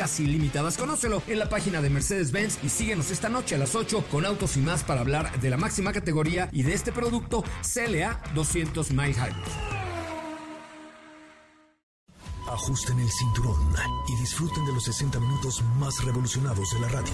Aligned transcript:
casi 0.00 0.24
ilimitadas. 0.24 0.78
Conócelo 0.78 1.22
en 1.26 1.38
la 1.38 1.50
página 1.50 1.82
de 1.82 1.90
Mercedes-Benz 1.90 2.60
y 2.62 2.70
síguenos 2.70 3.10
esta 3.10 3.28
noche 3.28 3.56
a 3.56 3.58
las 3.58 3.74
8 3.74 4.06
con 4.10 4.24
autos 4.24 4.56
y 4.56 4.60
más 4.60 4.82
para 4.82 5.02
hablar 5.02 5.38
de 5.42 5.50
la 5.50 5.58
máxima 5.58 5.92
categoría 5.92 6.48
y 6.52 6.62
de 6.62 6.72
este 6.72 6.90
producto 6.90 7.44
CLA 7.70 8.18
200 8.34 8.92
Mile 8.92 9.12
Hybrid. 9.12 9.52
Ajusten 12.48 12.98
el 12.98 13.10
cinturón 13.10 13.74
y 14.08 14.20
disfruten 14.22 14.64
de 14.64 14.72
los 14.72 14.84
60 14.84 15.20
minutos 15.20 15.62
más 15.78 16.02
revolucionados 16.02 16.72
de 16.72 16.80
la 16.80 16.88
radio. 16.88 17.12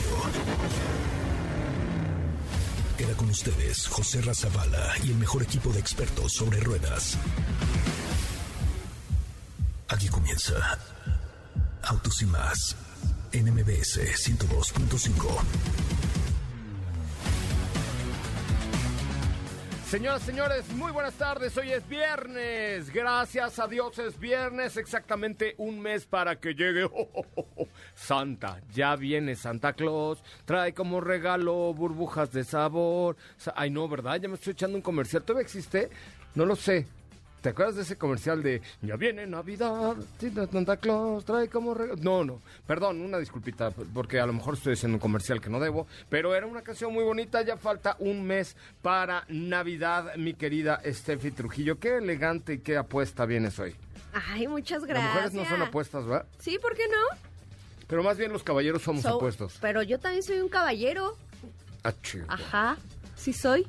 Queda 2.97 3.17
con 3.17 3.29
ustedes 3.31 3.89
José 3.89 4.23
Razabala 4.23 4.93
y 5.03 5.11
el 5.11 5.17
mejor 5.17 5.43
equipo 5.43 5.71
de 5.71 5.81
expertos 5.81 6.35
sobre 6.35 6.61
ruedas. 6.61 7.19
Aquí 9.89 10.07
comienza 10.07 10.79
Autos 11.83 12.23
y 12.23 12.27
más 12.27 12.77
en 13.33 13.53
MBS 13.53 13.99
102.5. 13.99 15.43
Señoras, 19.89 20.23
señores, 20.23 20.69
muy 20.73 20.91
buenas 20.91 21.15
tardes. 21.15 21.57
Hoy 21.57 21.71
es 21.71 21.89
viernes. 21.89 22.93
Gracias 22.93 23.61
a 23.61 23.69
Dios 23.69 23.97
es 24.01 24.19
viernes. 24.19 24.77
Exactamente 24.77 25.55
un 25.59 25.79
mes 25.81 26.07
para 26.07 26.41
que 26.41 26.55
llegue 26.55 26.91
Santa. 27.95 28.61
Ya 28.75 28.97
viene 28.97 29.37
Santa 29.37 29.75
Claus. 29.75 30.25
Trae 30.45 30.75
como 30.75 31.01
regalo 31.01 31.73
burbujas 31.73 32.33
de 32.33 32.43
sabor. 32.43 33.17
Ay, 33.55 33.71
no, 33.71 33.89
¿verdad? 33.89 34.21
Ya 34.21 34.29
me 34.29 34.35
estoy 34.35 34.55
echando 34.55 34.77
un 34.77 34.83
comercial. 34.83 35.23
¿Todavía 35.23 35.45
existe? 35.45 35.89
No 36.35 36.45
lo 36.45 36.57
sé. 36.57 36.89
¿Te 37.47 37.51
acuerdas 37.51 37.77
de 37.77 37.83
ese 37.83 37.97
comercial 37.97 38.43
de 38.43 38.61
Ya 38.83 38.97
viene 38.97 39.25
Navidad, 39.25 39.95
Santa 40.51 40.79
Claus, 40.79 41.25
trae 41.25 41.49
como 41.49 41.75
regalo? 41.75 41.95
No, 42.03 42.25
no, 42.25 42.43
perdón, 42.67 43.01
una 43.01 43.19
disculpita, 43.19 43.71
porque 43.71 44.19
a 44.19 44.27
lo 44.27 44.33
mejor 44.33 44.55
estoy 44.55 44.73
haciendo 44.73 44.97
un 44.97 45.01
comercial 45.01 45.41
que 45.41 45.49
no 45.49 45.61
debo, 45.61 45.87
pero 46.09 46.35
era 46.35 46.45
una 46.49 46.63
canción 46.63 46.93
muy 46.93 47.05
bonita, 47.05 47.43
ya 47.43 47.57
falta 47.57 47.95
un 48.01 48.25
mes 48.27 48.57
para 48.83 49.25
Navidad, 49.29 50.17
mi 50.17 50.35
querida 50.35 50.83
Steffi 50.85 51.31
Trujillo. 51.31 51.79
Qué 51.79 51.99
elegante 51.99 52.55
y 52.55 52.59
qué 52.59 52.77
apuesta 52.79 53.25
vienes 53.27 53.57
hoy. 53.61 53.77
Ay, 54.13 54.49
muchas 54.49 54.85
gracias. 54.85 55.05
Las 55.15 55.33
mujeres 55.33 55.35
no 55.35 55.45
son 55.57 55.69
apuestas, 55.69 56.05
¿verdad? 56.05 56.27
Sí, 56.41 56.59
¿por 56.61 56.75
qué 56.75 56.89
no? 56.89 57.17
Pero 57.87 58.03
más 58.03 58.19
bien 58.19 58.33
los 58.33 58.43
caballeros 58.43 58.83
somos 58.83 59.03
So- 59.03 59.19
apuestos. 59.19 59.57
Pero 59.61 59.85
yo 59.85 60.01
también 60.01 60.25
soy 60.25 60.41
un 60.41 60.49
caballero. 60.49 61.17
Ah, 61.85 61.93
chido. 62.03 62.25
Ajá, 62.29 62.77
sí 63.15 63.33
soy. 63.33 63.65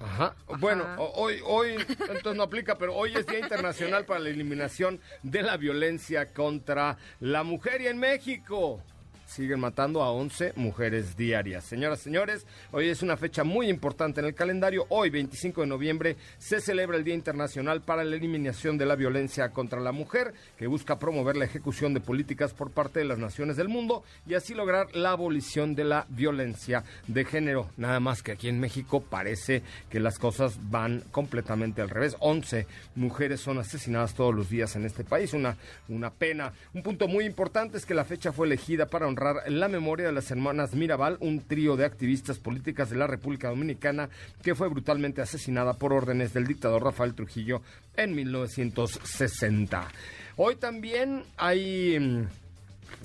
Ajá. 0.00 0.34
Bueno, 0.58 0.84
hoy, 0.96 1.40
hoy, 1.44 1.74
entonces 1.88 2.34
no 2.34 2.44
aplica, 2.44 2.76
pero 2.78 2.94
hoy 2.94 3.14
es 3.14 3.26
Día 3.26 3.40
Internacional 3.40 4.06
para 4.06 4.20
la 4.20 4.30
Eliminación 4.30 4.98
de 5.22 5.42
la 5.42 5.58
Violencia 5.58 6.32
contra 6.32 6.96
la 7.20 7.42
Mujer 7.42 7.82
y 7.82 7.86
en 7.86 7.98
México. 7.98 8.82
Siguen 9.30 9.60
matando 9.60 10.02
a 10.02 10.10
11 10.10 10.54
mujeres 10.56 11.16
diarias. 11.16 11.62
Señoras, 11.62 12.00
señores, 12.00 12.44
hoy 12.72 12.88
es 12.88 13.00
una 13.00 13.16
fecha 13.16 13.44
muy 13.44 13.68
importante 13.68 14.18
en 14.18 14.26
el 14.26 14.34
calendario. 14.34 14.86
Hoy, 14.88 15.08
25 15.08 15.60
de 15.60 15.66
noviembre, 15.68 16.16
se 16.38 16.60
celebra 16.60 16.96
el 16.96 17.04
Día 17.04 17.14
Internacional 17.14 17.80
para 17.80 18.02
la 18.02 18.16
Eliminación 18.16 18.76
de 18.76 18.86
la 18.86 18.96
Violencia 18.96 19.50
contra 19.50 19.78
la 19.78 19.92
Mujer, 19.92 20.34
que 20.58 20.66
busca 20.66 20.98
promover 20.98 21.36
la 21.36 21.44
ejecución 21.44 21.94
de 21.94 22.00
políticas 22.00 22.52
por 22.54 22.72
parte 22.72 22.98
de 22.98 23.04
las 23.04 23.18
naciones 23.18 23.56
del 23.56 23.68
mundo 23.68 24.02
y 24.26 24.34
así 24.34 24.52
lograr 24.52 24.96
la 24.96 25.12
abolición 25.12 25.76
de 25.76 25.84
la 25.84 26.06
violencia 26.08 26.82
de 27.06 27.24
género. 27.24 27.70
Nada 27.76 28.00
más 28.00 28.24
que 28.24 28.32
aquí 28.32 28.48
en 28.48 28.58
México 28.58 29.00
parece 29.00 29.62
que 29.90 30.00
las 30.00 30.18
cosas 30.18 30.58
van 30.72 31.04
completamente 31.12 31.80
al 31.80 31.90
revés. 31.90 32.16
11 32.18 32.66
mujeres 32.96 33.40
son 33.40 33.58
asesinadas 33.58 34.14
todos 34.14 34.34
los 34.34 34.50
días 34.50 34.74
en 34.74 34.86
este 34.86 35.04
país. 35.04 35.34
Una, 35.34 35.56
una 35.88 36.10
pena. 36.10 36.52
Un 36.74 36.82
punto 36.82 37.06
muy 37.06 37.26
importante 37.26 37.78
es 37.78 37.86
que 37.86 37.94
la 37.94 38.04
fecha 38.04 38.32
fue 38.32 38.48
elegida 38.48 38.86
para 38.86 39.06
honrar 39.06 39.19
la 39.48 39.68
memoria 39.68 40.06
de 40.06 40.12
las 40.12 40.30
hermanas 40.30 40.74
Mirabal, 40.74 41.16
un 41.20 41.40
trío 41.40 41.76
de 41.76 41.84
activistas 41.84 42.38
políticas 42.38 42.90
de 42.90 42.96
la 42.96 43.06
República 43.06 43.48
Dominicana 43.48 44.08
que 44.42 44.54
fue 44.54 44.68
brutalmente 44.68 45.22
asesinada 45.22 45.74
por 45.74 45.92
órdenes 45.92 46.32
del 46.32 46.46
dictador 46.46 46.82
Rafael 46.84 47.14
Trujillo 47.14 47.62
en 47.96 48.14
1960. 48.14 49.88
Hoy 50.36 50.56
también 50.56 51.22
hay... 51.36 51.98
mm, 51.98 52.22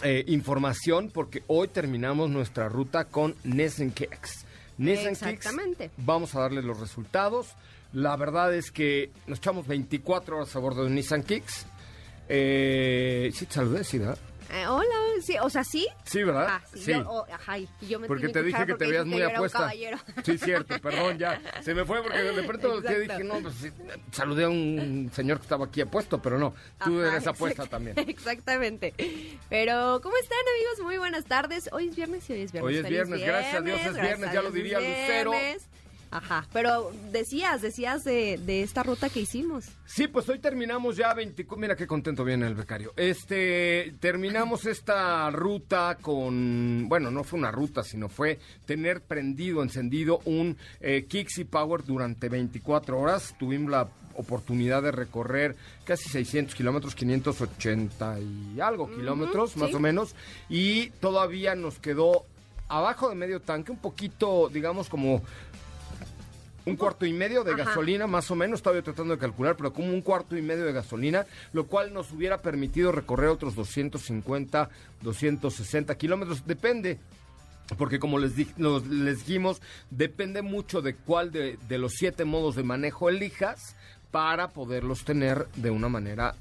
eh, 0.03 0.25
información 0.27 1.09
porque 1.13 1.43
hoy 1.47 1.67
terminamos 1.69 2.29
nuestra 2.29 2.67
ruta 2.67 3.05
con 3.05 3.35
Nissan 3.43 3.91
Kicks. 3.91 4.45
Nissan 4.77 5.13
Kicks, 5.13 5.21
Exactamente. 5.31 5.89
vamos 5.97 6.35
a 6.35 6.41
darle 6.41 6.61
los 6.61 6.79
resultados. 6.79 7.55
La 7.93 8.17
verdad 8.17 8.53
es 8.53 8.71
que 8.71 9.11
nos 9.27 9.37
echamos 9.39 9.67
24 9.67 10.37
horas 10.37 10.55
a 10.55 10.59
bordo 10.59 10.81
de 10.81 10.87
un 10.87 10.95
Nissan 10.95 11.23
Kicks. 11.23 11.65
Eh, 12.27 13.29
sí, 13.33 13.45
te 13.45 13.53
saludé, 13.53 13.83
sí, 13.83 13.99
¿verdad? 13.99 14.17
Eh, 14.51 14.67
hola, 14.67 14.95
sí, 15.21 15.35
o 15.41 15.49
sea, 15.49 15.63
sí. 15.63 15.87
Sí, 16.03 16.23
¿verdad? 16.23 16.47
Ah, 16.49 16.61
sí, 16.73 16.91
Yo, 16.91 17.03
oh, 17.09 17.25
ajá, 17.31 17.57
y 17.57 17.67
yo 17.81 17.99
me 17.99 18.07
Porque 18.07 18.29
te 18.29 18.43
dije 18.43 18.65
que 18.65 18.75
te 18.75 18.85
veías 18.85 19.05
muy 19.05 19.21
apuesta. 19.21 19.71
Sí, 20.23 20.37
cierto, 20.37 20.79
perdón, 20.79 21.17
ya. 21.17 21.41
Se 21.61 21.73
me 21.73 21.83
fue 21.83 22.01
porque 22.03 22.19
de 22.19 22.43
pronto 22.47 22.81
dije, 22.81 23.23
no, 23.23 23.39
pues 23.39 23.55
saludé 24.11 24.45
a 24.45 24.49
un 24.49 25.09
señor 25.13 25.37
que 25.37 25.43
estaba 25.43 25.65
aquí 25.65 25.81
apuesto, 25.81 26.21
pero 26.21 26.37
no, 26.37 26.53
tú 26.83 26.99
Ajá, 27.01 27.11
eres 27.13 27.27
apuesta 27.27 27.63
exact- 27.63 27.69
también. 27.69 27.97
Exactamente. 28.07 28.93
Pero, 29.49 29.99
¿cómo 30.01 30.15
están, 30.17 30.37
amigos? 30.55 30.83
Muy 30.83 30.97
buenas 30.97 31.25
tardes. 31.25 31.69
Hoy 31.71 31.87
es 31.87 31.95
viernes 31.95 32.29
y 32.29 32.33
hoy 32.33 32.41
es 32.41 32.51
viernes. 32.51 32.69
Hoy 32.69 32.77
es 32.77 32.89
viernes, 32.89 33.21
gracias 33.21 33.55
a 33.55 33.61
Dios 33.61 33.79
es 33.85 33.93
viernes, 33.99 34.31
ya 34.31 34.41
lo 34.41 34.51
diría 34.51 34.79
es 34.79 34.99
Lucero. 35.07 35.31
Ajá, 36.15 36.47
pero 36.53 36.93
decías, 37.11 37.61
decías 37.61 38.05
de, 38.05 38.37
de 38.37 38.63
esta 38.63 38.83
ruta 38.83 39.09
que 39.09 39.19
hicimos. 39.19 39.65
Sí, 39.85 40.07
pues 40.07 40.29
hoy 40.29 40.39
terminamos 40.39 40.95
ya 40.95 41.13
24. 41.13 41.59
Mira 41.59 41.75
qué 41.75 41.85
contento 41.85 42.23
viene 42.23 42.47
el 42.47 42.55
becario. 42.55 42.93
Este, 42.95 43.93
terminamos 43.99 44.65
esta 44.65 45.29
ruta 45.29 45.97
con. 45.99 46.87
Bueno, 46.87 47.11
no 47.11 47.25
fue 47.25 47.37
una 47.37 47.51
ruta, 47.51 47.83
sino 47.83 48.07
fue 48.07 48.39
tener 48.65 49.01
prendido, 49.01 49.61
encendido 49.61 50.21
un 50.23 50.55
eh, 50.79 51.05
Kixi 51.05 51.43
Power 51.43 51.83
durante 51.83 52.29
24 52.29 52.97
horas. 52.97 53.35
Tuvimos 53.37 53.69
la 53.69 53.89
oportunidad 54.15 54.83
de 54.83 54.91
recorrer 54.91 55.57
casi 55.83 56.07
600 56.07 56.55
kilómetros, 56.55 56.95
580 56.95 58.19
y 58.21 58.61
algo 58.61 58.89
kilómetros, 58.89 59.57
más 59.57 59.69
sí. 59.69 59.75
o 59.75 59.79
menos. 59.81 60.15
Y 60.47 60.91
todavía 61.01 61.55
nos 61.55 61.77
quedó 61.79 62.25
abajo 62.69 63.09
de 63.09 63.15
medio 63.15 63.41
tanque, 63.41 63.73
un 63.73 63.79
poquito, 63.79 64.49
digamos, 64.49 64.87
como 64.87 65.21
un 66.65 66.75
cuarto 66.75 67.05
y 67.05 67.13
medio 67.13 67.43
de 67.43 67.53
Ajá. 67.53 67.65
gasolina, 67.65 68.07
más 68.07 68.29
o 68.31 68.35
menos, 68.35 68.59
estaba 68.59 68.75
yo 68.75 68.83
tratando 68.83 69.13
de 69.13 69.19
calcular, 69.19 69.55
pero 69.55 69.71
como 69.71 69.93
un 69.93 70.01
cuarto 70.01 70.35
y 70.35 70.41
medio 70.41 70.65
de 70.65 70.73
gasolina, 70.73 71.25
lo 71.53 71.67
cual 71.67 71.93
nos 71.93 72.11
hubiera 72.11 72.41
permitido 72.41 72.91
recorrer 72.91 73.29
otros 73.29 73.53
250, 73.55 74.69
260 75.01 75.95
kilómetros, 75.97 76.45
depende. 76.45 76.97
Porque 77.77 77.97
como 77.99 78.19
les, 78.19 78.35
di- 78.35 78.47
nos- 78.57 78.85
les 78.87 79.19
dijimos, 79.25 79.61
depende 79.89 80.41
mucho 80.43 80.81
de 80.81 80.95
cuál 80.95 81.31
de, 81.31 81.57
de 81.67 81.77
los 81.79 81.93
siete 81.93 82.23
modos 82.25 82.55
de 82.55 82.63
manejo 82.63 83.09
elijas 83.09 83.75
para 84.11 84.49
poderlos 84.49 85.03
tener 85.03 85.47
de 85.55 85.71
una 85.71 85.89
manera 85.89 86.35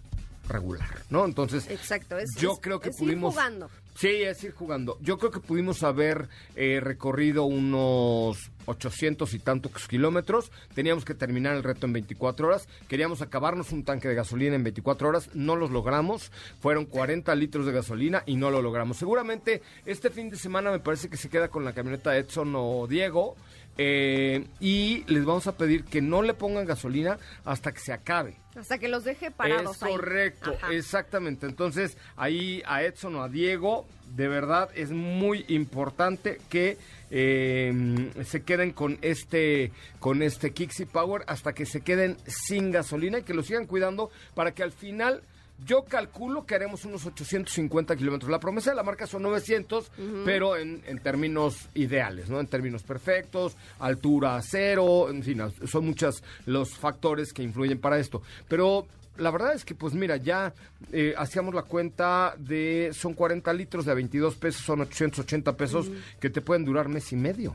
regular, 0.49 1.03
¿no? 1.09 1.25
Entonces, 1.25 1.67
Exacto, 1.71 2.19
es- 2.19 2.35
yo 2.37 2.57
creo 2.61 2.79
que 2.81 2.91
es 2.91 2.97
pudimos... 2.99 3.33
jugando. 3.33 3.71
Sí, 3.95 4.09
es 4.09 4.43
ir 4.43 4.53
jugando. 4.53 4.99
Yo 5.01 5.19
creo 5.19 5.31
que 5.31 5.39
pudimos 5.39 5.85
haber 5.85 6.29
eh, 6.57 6.81
recorrido 6.83 7.45
unos 7.45 8.51
800 8.67 9.33
y 9.35 9.39
tantos 9.39 9.87
kilómetros. 9.87 10.51
Teníamos 10.75 11.05
que 11.05 11.15
terminar 11.15 11.55
el 11.55 11.63
reto 11.63 11.87
en 11.87 11.93
24 11.93 12.49
horas. 12.49 12.69
Queríamos 12.89 13.23
acabarnos 13.23 13.71
un 13.71 13.85
tanque 13.85 14.09
de 14.09 14.17
gasolina 14.17 14.57
en 14.57 14.65
24 14.65 15.09
horas. 15.09 15.31
No 15.35 15.55
los 15.55 15.71
logramos. 15.71 16.33
Fueron 16.61 16.87
40 16.87 17.33
litros 17.37 17.67
de 17.67 17.73
gasolina 17.73 18.25
y 18.27 18.35
no 18.35 18.51
lo 18.51 18.63
logramos. 18.63 18.97
Seguramente 18.97 19.63
este 19.87 20.11
fin 20.11 20.29
de 20.29 20.39
semana 20.39 20.73
me 20.73 20.81
parece 20.81 21.09
que 21.09 21.17
se 21.17 21.29
queda 21.29 21.49
con 21.49 21.65
la 21.65 21.73
camioneta 21.73 22.17
Edson 22.17 22.53
o 22.57 22.89
Diego. 22.89 23.37
Eh, 23.77 24.47
y 24.61 25.05
les 25.07 25.25
vamos 25.25 25.47
a 25.47 25.57
pedir 25.57 25.85
que 25.85 26.01
no 26.01 26.23
le 26.23 26.35
pongan 26.35 26.67
gasolina 26.67 27.19
hasta 27.45 27.73
que 27.73 27.81
se 27.81 27.93
acabe. 27.93 28.37
Hasta 28.57 28.79
que 28.79 28.87
los 28.87 29.03
deje 29.03 29.33
parados 29.33 29.83
Es 29.83 29.89
correcto, 29.89 30.57
exactamente. 30.71 31.47
Entonces, 31.47 31.97
ahí 32.17 32.63
a 32.67 32.85
Edson 32.85 33.17
o 33.17 33.23
a 33.23 33.29
Diego, 33.29 33.87
de 34.15 34.29
verdad 34.29 34.71
es 34.75 34.91
muy 34.91 35.45
importante 35.49 36.41
que 36.49 36.79
eh, 37.11 38.11
se 38.25 38.43
queden 38.43 38.73
con 38.73 38.99
este, 39.03 39.73
con 39.99 40.23
este 40.23 40.53
Kixi 40.53 40.85
Power 40.85 41.25
hasta 41.27 41.53
que 41.53 41.67
se 41.67 41.81
queden 41.81 42.17
sin 42.27 42.71
gasolina 42.71 43.19
y 43.19 43.23
que 43.23 43.35
lo 43.35 43.43
sigan 43.43 43.67
cuidando 43.67 44.11
para 44.35 44.53
que 44.53 44.63
al 44.63 44.73
final 44.73 45.23
yo 45.65 45.85
calculo 45.85 46.47
que 46.47 46.55
haremos 46.55 46.85
unos 46.85 47.07
850 47.07 47.97
kilómetros. 47.97 48.31
La 48.31 48.41
promesa 48.41 48.71
de 48.71 48.77
la 48.77 48.83
marca 48.83 49.07
son 49.07 49.23
900, 49.23 49.91
pero 50.25 50.57
en, 50.57 50.83
en, 50.87 50.99
términos 50.99 51.69
ideales, 51.75 52.29
¿no? 52.29 52.41
En 52.41 52.47
términos 52.47 52.83
perfectos, 52.83 53.57
altura 53.79 54.41
cero, 54.43 55.09
en 55.11 55.23
fin, 55.23 55.41
son 55.67 55.87
muchos 55.87 56.23
los 56.47 56.75
factores 56.75 57.33
que 57.33 57.43
influyen 57.43 57.79
para 57.79 57.99
esto. 57.99 58.23
Pero 58.49 58.87
la 59.17 59.31
verdad 59.31 59.55
es 59.55 59.65
que, 59.65 59.75
pues 59.75 59.95
mira, 59.95 60.17
ya 60.17 60.53
eh, 60.93 61.15
hacíamos 61.17 61.55
la 61.55 61.63
cuenta 61.63 62.35
de, 62.39 62.91
son 62.93 63.15
40 63.15 63.53
litros 63.53 63.85
de 63.85 63.95
22 63.95 64.35
pesos, 64.35 64.63
son 64.63 64.81
880 64.81 65.57
pesos 65.57 65.91
que 66.21 66.31
te 66.31 66.41
pueden 66.41 66.65
durar 66.65 66.89
mes 66.89 67.13
y 67.13 67.17
medio. 67.17 67.55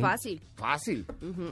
fácil. 0.00 0.40
Fácil, 0.56 1.06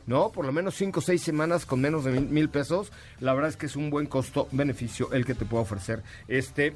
¿no? 0.07 0.31
Por 0.33 0.47
lo 0.47 0.53
menos 0.53 0.75
5 0.75 0.99
o 0.99 1.03
6 1.03 1.23
semanas 1.23 1.67
con 1.67 1.81
menos 1.81 2.05
de 2.05 2.21
mil, 2.21 2.49
pesos. 2.49 2.91
La 3.21 3.33
verdad 3.35 3.51
es 3.51 3.57
que 3.57 3.67
es 3.67 3.77
un 3.77 3.91
buen 3.91 4.07
costo-beneficio 4.07 5.13
el 5.13 5.25
que 5.25 5.35
te 5.35 5.45
puede 5.45 5.63
ofrecer 5.63 6.03
este 6.27 6.75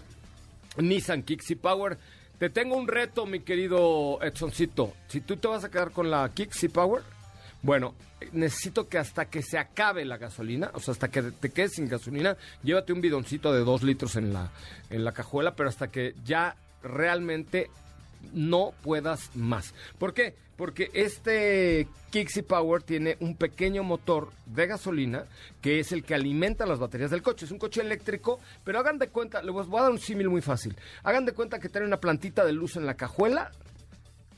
Nissan 0.76 1.22
Kixi 1.22 1.56
Power. 1.56 1.98
Te 2.38 2.50
tengo 2.50 2.76
un 2.76 2.86
reto, 2.86 3.26
mi 3.26 3.40
querido 3.40 4.20
Edsoncito. 4.22 4.92
Si 5.08 5.20
tú 5.20 5.36
te 5.36 5.48
vas 5.48 5.64
a 5.64 5.70
quedar 5.70 5.90
con 5.90 6.08
la 6.10 6.28
Kixi 6.32 6.68
Power, 6.68 7.02
bueno, 7.62 7.94
necesito 8.32 8.88
que 8.88 8.98
hasta 8.98 9.26
que 9.26 9.42
se 9.42 9.58
acabe 9.58 10.04
la 10.04 10.16
gasolina, 10.16 10.70
o 10.74 10.80
sea, 10.80 10.92
hasta 10.92 11.08
que 11.08 11.22
te 11.22 11.50
quedes 11.50 11.74
sin 11.74 11.88
gasolina, 11.88 12.36
llévate 12.62 12.92
un 12.92 13.00
bidoncito 13.00 13.52
de 13.52 13.60
dos 13.60 13.82
litros 13.82 14.16
en 14.16 14.32
la, 14.32 14.50
en 14.90 15.04
la 15.04 15.12
cajuela, 15.12 15.54
pero 15.54 15.68
hasta 15.68 15.88
que 15.88 16.14
ya 16.24 16.56
realmente 16.82 17.70
no 18.32 18.72
puedas 18.82 19.34
más. 19.34 19.74
¿Por 19.98 20.14
qué? 20.14 20.34
Porque 20.56 20.90
este 20.92 21.86
Kixi 22.10 22.42
Power 22.42 22.82
tiene 22.82 23.16
un 23.20 23.36
pequeño 23.36 23.84
motor 23.84 24.30
de 24.46 24.66
gasolina 24.66 25.24
que 25.62 25.78
es 25.78 25.92
el 25.92 26.02
que 26.02 26.16
alimenta 26.16 26.66
las 26.66 26.80
baterías 26.80 27.12
del 27.12 27.22
coche. 27.22 27.44
Es 27.44 27.52
un 27.52 27.60
coche 27.60 27.80
eléctrico, 27.80 28.40
pero 28.64 28.80
hagan 28.80 28.98
de 28.98 29.08
cuenta, 29.08 29.40
les 29.40 29.52
voy 29.52 29.78
a 29.78 29.82
dar 29.82 29.92
un 29.92 30.00
símil 30.00 30.28
muy 30.28 30.40
fácil. 30.40 30.76
Hagan 31.04 31.26
de 31.26 31.32
cuenta 31.32 31.60
que 31.60 31.68
tiene 31.68 31.86
una 31.86 32.00
plantita 32.00 32.44
de 32.44 32.52
luz 32.52 32.76
en 32.76 32.86
la 32.86 32.94
cajuela 32.94 33.52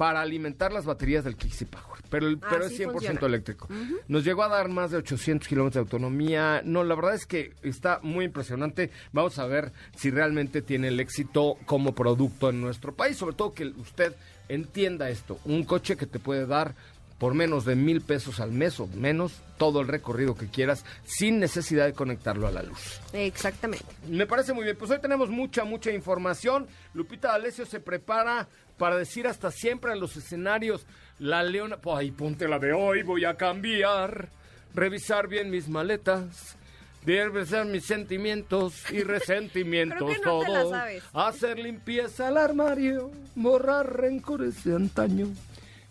para 0.00 0.22
alimentar 0.22 0.72
las 0.72 0.86
baterías 0.86 1.24
del 1.24 1.36
Kixi 1.36 1.66
Power. 1.66 2.00
Pero, 2.08 2.26
pero 2.40 2.64
es 2.64 2.80
100% 2.80 3.22
eléctrico. 3.22 3.68
Nos 4.08 4.24
llegó 4.24 4.42
a 4.42 4.48
dar 4.48 4.70
más 4.70 4.90
de 4.90 4.96
800 4.96 5.46
kilómetros 5.46 5.74
de 5.74 5.80
autonomía. 5.80 6.62
No, 6.64 6.84
la 6.84 6.94
verdad 6.94 7.14
es 7.14 7.26
que 7.26 7.52
está 7.62 8.00
muy 8.02 8.24
impresionante. 8.24 8.90
Vamos 9.12 9.38
a 9.38 9.44
ver 9.44 9.74
si 9.94 10.10
realmente 10.10 10.62
tiene 10.62 10.88
el 10.88 11.00
éxito 11.00 11.58
como 11.66 11.94
producto 11.94 12.48
en 12.48 12.62
nuestro 12.62 12.94
país. 12.94 13.18
Sobre 13.18 13.36
todo 13.36 13.52
que 13.52 13.66
usted 13.66 14.14
entienda 14.48 15.10
esto. 15.10 15.38
Un 15.44 15.64
coche 15.64 15.98
que 15.98 16.06
te 16.06 16.18
puede 16.18 16.46
dar 16.46 16.74
por 17.20 17.34
menos 17.34 17.66
de 17.66 17.76
mil 17.76 18.00
pesos 18.00 18.40
al 18.40 18.50
mes 18.50 18.80
o 18.80 18.86
menos 18.86 19.42
todo 19.58 19.82
el 19.82 19.88
recorrido 19.88 20.34
que 20.34 20.48
quieras 20.48 20.86
sin 21.04 21.38
necesidad 21.38 21.84
de 21.84 21.92
conectarlo 21.92 22.48
a 22.48 22.50
la 22.50 22.62
luz. 22.62 22.98
Exactamente. 23.12 23.84
Me 24.08 24.26
parece 24.26 24.54
muy 24.54 24.64
bien. 24.64 24.74
Pues 24.78 24.90
hoy 24.90 25.00
tenemos 25.02 25.28
mucha, 25.28 25.64
mucha 25.64 25.92
información. 25.92 26.66
Lupita 26.94 27.28
D'Alessio 27.28 27.66
se 27.66 27.78
prepara 27.78 28.48
para 28.78 28.96
decir 28.96 29.26
hasta 29.26 29.50
siempre 29.50 29.92
en 29.92 30.00
los 30.00 30.16
escenarios, 30.16 30.86
la 31.18 31.42
leona, 31.42 31.76
pues 31.76 31.98
ahí 31.98 32.10
ponte 32.10 32.48
la 32.48 32.58
de 32.58 32.72
hoy, 32.72 33.02
voy 33.02 33.26
a 33.26 33.34
cambiar, 33.34 34.30
revisar 34.74 35.28
bien 35.28 35.50
mis 35.50 35.68
maletas, 35.68 36.56
revisar 37.04 37.66
mis 37.66 37.84
sentimientos 37.84 38.90
y 38.90 39.02
resentimientos, 39.02 40.18
todo, 40.22 40.72
hacer 41.12 41.58
limpieza 41.58 42.28
al 42.28 42.38
armario, 42.38 43.10
borrar 43.34 44.00
rencores 44.00 44.64
de 44.64 44.74
antaño 44.74 45.26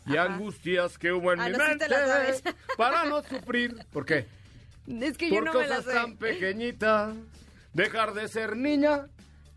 y 0.10 0.18
angustias 0.18 0.98
que 0.98 1.12
hubo 1.12 1.34
en 1.34 1.42
ah, 1.42 1.50
mi 1.50 1.58
mente 1.58 1.86
para 2.78 3.06
no 3.06 3.22
sufrir. 3.24 3.76
¿Por 3.92 4.06
qué? 4.06 4.26
Es 4.88 5.18
que 5.18 5.30
yo 5.30 5.42
no 5.42 5.54
me 5.54 5.68
la 5.68 5.82
sé. 5.82 5.94
tan 5.94 6.18
pequeñitas, 6.18 7.16
dejar 7.74 8.14
de 8.14 8.28
ser 8.28 8.56
niña 8.58 9.08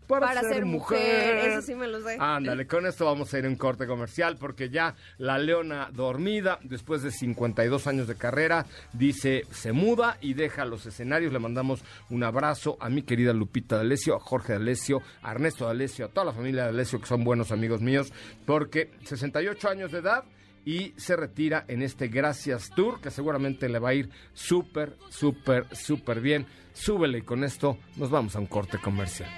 para, 0.07 0.41
ser, 0.41 0.65
mujer. 0.65 1.49
Eso 1.49 1.61
sí 1.61 1.75
me 1.75 1.87
lo 1.87 2.01
sé. 2.01 2.17
Ándale, 2.19 2.67
con 2.67 2.85
esto 2.85 3.05
vamos 3.05 3.33
a 3.33 3.39
ir 3.39 3.45
en 3.45 3.55
corte 3.55 3.87
comercial 3.87 4.37
porque 4.37 4.69
ya 4.69 4.95
la 5.17 5.37
leona 5.37 5.89
dormida, 5.91 6.59
después 6.63 7.01
de 7.01 7.11
52 7.11 7.87
años 7.87 8.07
de 8.07 8.15
carrera, 8.15 8.65
dice 8.93 9.43
se 9.51 9.71
muda 9.71 10.17
y 10.21 10.33
deja 10.33 10.65
los 10.65 10.85
escenarios. 10.85 11.33
Le 11.33 11.39
mandamos 11.39 11.83
un 12.09 12.23
abrazo 12.23 12.77
a 12.79 12.89
mi 12.89 13.03
querida 13.03 13.33
Lupita 13.33 13.77
D'Alessio, 13.77 14.15
a 14.15 14.19
Jorge 14.19 14.53
D'Alessio, 14.53 15.01
a 15.21 15.31
Ernesto 15.31 15.65
D'Alessio, 15.65 16.05
a 16.05 16.09
toda 16.09 16.25
la 16.25 16.33
familia 16.33 16.65
D'Alessio 16.65 16.99
que 16.99 17.07
son 17.07 17.23
buenos 17.23 17.51
amigos 17.51 17.81
míos, 17.81 18.11
porque 18.45 18.91
68 19.03 19.69
años 19.69 19.91
de 19.91 19.99
edad 19.99 20.23
y 20.65 20.93
se 20.97 21.15
retira 21.15 21.65
en 21.67 21.81
este 21.81 22.07
Gracias 22.07 22.69
Tour 22.75 23.01
que 23.01 23.11
seguramente 23.11 23.69
le 23.69 23.79
va 23.79 23.89
a 23.89 23.93
ir 23.93 24.09
súper, 24.33 24.97
súper, 25.09 25.65
súper 25.75 26.21
bien. 26.21 26.45
Súbele 26.73 27.19
y 27.19 27.21
con 27.21 27.43
esto 27.43 27.77
nos 27.95 28.09
vamos 28.09 28.35
a 28.35 28.39
un 28.39 28.47
corte 28.47 28.79
comercial. 28.79 29.29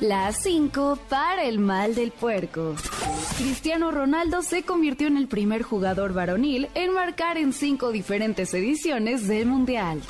Las 0.00 0.42
5 0.42 0.98
para 1.08 1.44
el 1.44 1.58
mal 1.58 1.94
del 1.94 2.10
puerco. 2.10 2.74
Cristiano 3.36 3.90
Ronaldo 3.90 4.42
se 4.42 4.62
convirtió 4.62 5.08
en 5.08 5.16
el 5.16 5.26
primer 5.26 5.62
jugador 5.62 6.12
varonil 6.12 6.68
en 6.74 6.92
marcar 6.92 7.36
en 7.36 7.52
cinco 7.52 7.90
diferentes 7.90 8.54
ediciones 8.54 9.26
del 9.26 9.46
Mundial. 9.46 10.00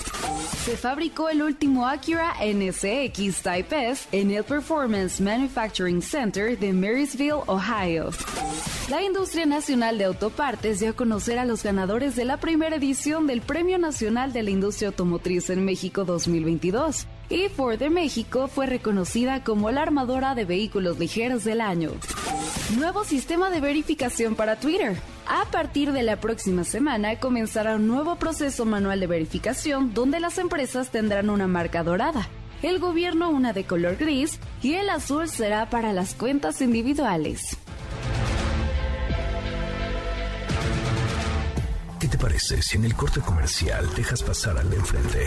Se 0.65 0.77
fabricó 0.77 1.31
el 1.31 1.43
último 1.43 1.87
Acura 1.87 2.35
NSX 2.45 3.43
Type 3.43 3.91
S 3.91 4.09
en 4.13 4.31
el 4.31 4.45
Performance 4.45 5.23
Manufacturing 5.23 6.03
Center 6.03 6.59
de 6.59 6.75
Marysville, 6.75 7.43
Ohio. 7.47 8.11
La 8.91 9.03
Industria 9.03 9.47
Nacional 9.47 9.97
de 9.97 10.05
Autopartes 10.05 10.81
dio 10.81 10.91
a 10.91 10.93
conocer 10.93 11.39
a 11.39 11.47
los 11.47 11.63
ganadores 11.63 12.17
de 12.17 12.27
la 12.27 12.37
primera 12.37 12.77
edición 12.77 13.27
del 13.27 13.41
Premio 13.41 13.79
Nacional 13.79 14.35
de 14.35 14.43
la 14.43 14.51
Industria 14.51 14.89
Automotriz 14.89 15.49
en 15.49 15.65
México 15.65 16.05
2022 16.05 17.07
y 17.29 17.49
Ford 17.49 17.79
de 17.79 17.91
México 17.91 18.49
fue 18.49 18.67
reconocida 18.67 19.43
como 19.43 19.71
la 19.71 19.83
armadora 19.83 20.35
de 20.35 20.45
vehículos 20.45 20.99
ligeros 20.99 21.45
del 21.45 21.61
año. 21.61 21.91
Nuevo 22.77 23.05
sistema 23.05 23.51
de 23.51 23.61
verificación 23.61 24.35
para 24.35 24.57
Twitter. 24.57 24.97
A 25.27 25.45
partir 25.51 25.93
de 25.93 26.03
la 26.03 26.21
próxima 26.21 26.65
semana 26.65 27.19
comenzará 27.19 27.77
un 27.77 27.87
nuevo 27.87 28.17
proceso 28.17 28.65
manual 28.65 29.01
de 29.01 29.07
verificación 29.07 29.95
donde 29.95 30.21
las 30.21 30.39
empresas 30.39 30.91
tendrán 30.91 31.31
una 31.31 31.47
marca 31.47 31.83
dorada, 31.83 32.29
el 32.63 32.79
gobierno 32.79 33.31
una 33.31 33.53
de 33.53 33.65
color 33.65 33.97
gris 33.97 34.39
y 34.63 34.75
el 34.75 34.91
azul 34.91 35.29
será 35.29 35.71
para 35.71 35.93
las 35.93 36.15
cuentas 36.15 36.61
individuales. 36.61 37.57
¿Qué 41.99 42.09
te 42.09 42.19
parece 42.19 42.61
si 42.61 42.77
en 42.77 42.85
el 42.85 42.95
corte 42.95 43.21
comercial 43.21 43.89
dejas 43.95 44.23
pasar 44.23 44.59
al 44.59 44.69
de 44.69 44.77
enfrente? 44.77 45.27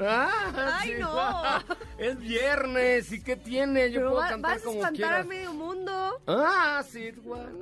Ah, 0.00 0.80
¡Ay, 0.80 0.94
no! 0.98 1.42
Es 1.98 2.18
viernes, 2.18 3.12
¿y 3.12 3.22
qué 3.22 3.36
tiene? 3.36 3.90
Yo 3.90 4.10
puedo 4.10 4.20
cantar 4.20 4.58
vas 4.58 4.66
a 4.66 4.70
espantar 4.70 5.20
a 5.20 5.24
medio 5.24 5.54
mundo. 5.54 6.20
Ah, 6.26 6.82
sí, 6.88 7.12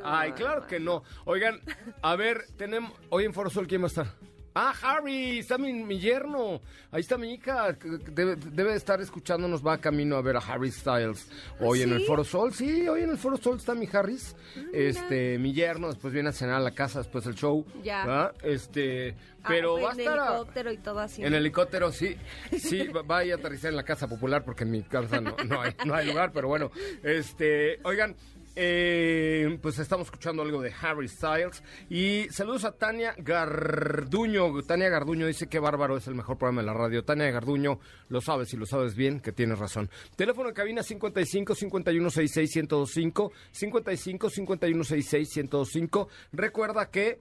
Ay, 0.03 0.33
claro 0.33 0.67
que 0.67 0.81
no. 0.81 1.03
Oigan, 1.25 1.61
a 2.01 2.17
ver, 2.17 2.47
tenemos... 2.57 2.93
Hoy 3.11 3.25
en 3.25 3.35
Foro 3.35 3.51
Sol, 3.51 3.67
¿quién 3.67 3.83
va 3.83 3.87
a 3.87 3.89
estar? 3.89 4.07
Ah, 4.54 4.75
Harry, 4.82 5.38
está 5.38 5.56
mi, 5.56 5.99
yerno. 5.99 6.61
Ahí 6.90 7.00
está 7.00 7.16
mi 7.16 7.32
hija. 7.35 7.75
Debe, 8.11 8.37
debe, 8.37 8.75
estar 8.75 9.00
escuchándonos. 9.00 9.66
Va 9.66 9.78
camino 9.78 10.16
a 10.16 10.23
ver 10.23 10.37
a 10.37 10.40
Harry 10.40 10.71
Styles. 10.71 11.30
Hoy 11.59 11.82
en 11.82 11.92
el 11.92 12.04
Foro 12.04 12.23
Sol. 12.23 12.52
Sí, 12.52 12.87
hoy 12.87 13.02
en 13.02 13.11
el 13.11 13.18
Foro 13.18 13.38
Sol 13.38 13.56
está 13.56 13.75
mi 13.75 13.88
Harris. 13.90 14.37
Ah, 14.56 14.61
este, 14.75 15.38
mi 15.38 15.54
yerno. 15.54 15.88
Después 15.88 16.12
viene 16.12 16.28
a 16.28 16.32
cenar 16.32 16.56
a 16.56 16.61
la 16.61 16.73
casa 16.73 16.99
después 16.99 17.25
del 17.25 17.35
show. 17.35 17.64
Ya. 17.82 18.32
Este, 18.42 19.14
ah, 19.42 19.49
pero 19.49 19.80
va 19.80 19.92
a 19.92 19.92
estar. 19.92 20.18
En 20.18 20.25
helicóptero 20.25 20.73
y 20.73 20.76
todo 20.78 21.00
así. 21.00 21.25
En 21.25 21.35
helicóptero, 21.35 21.92
sí. 21.92 22.16
Sí, 22.59 22.88
va, 22.88 23.18
a 23.18 23.35
aterrizar 23.35 23.71
en 23.71 23.76
la 23.76 23.85
casa 23.85 24.06
popular 24.06 24.44
porque 24.44 24.64
en 24.64 24.71
mi 24.71 24.82
casa 24.82 25.21
no, 25.21 25.35
no, 25.47 25.62
hay, 25.62 25.75
no 25.87 25.94
hay 25.94 26.06
lugar. 26.06 26.30
Pero 26.32 26.49
bueno, 26.49 26.71
este, 27.02 27.80
oigan. 27.85 28.14
Eh, 28.54 29.59
pues 29.62 29.78
estamos 29.78 30.06
escuchando 30.09 30.42
algo 30.42 30.61
de 30.61 30.73
Harry 30.80 31.09
Styles. 31.09 31.62
Y 31.88 32.26
saludos 32.30 32.64
a 32.64 32.73
Tania 32.73 33.14
Garduño. 33.18 34.62
Tania 34.62 34.88
Garduño 34.88 35.26
dice 35.26 35.49
que 35.49 35.59
bárbaro 35.59 35.97
es 35.97 36.06
el 36.06 36.14
mejor 36.14 36.37
programa 36.37 36.61
de 36.61 36.66
la 36.66 36.75
radio. 36.75 37.04
Tania 37.04 37.30
Garduño, 37.30 37.78
lo 38.09 38.21
sabes 38.21 38.52
y 38.52 38.56
lo 38.56 38.66
sabes 38.66 38.94
bien, 38.94 39.21
que 39.21 39.32
tienes 39.32 39.59
razón. 39.59 39.88
Teléfono 40.16 40.49
de 40.49 40.54
cabina 40.54 40.82
55 40.82 41.54
51 41.54 42.11
66 42.11 42.56
1025. 42.56 43.32
55 43.50 44.30
51 44.30 44.85
66 44.85 45.37
1025. 45.37 46.09
Recuerda 46.32 46.90
que 46.90 47.18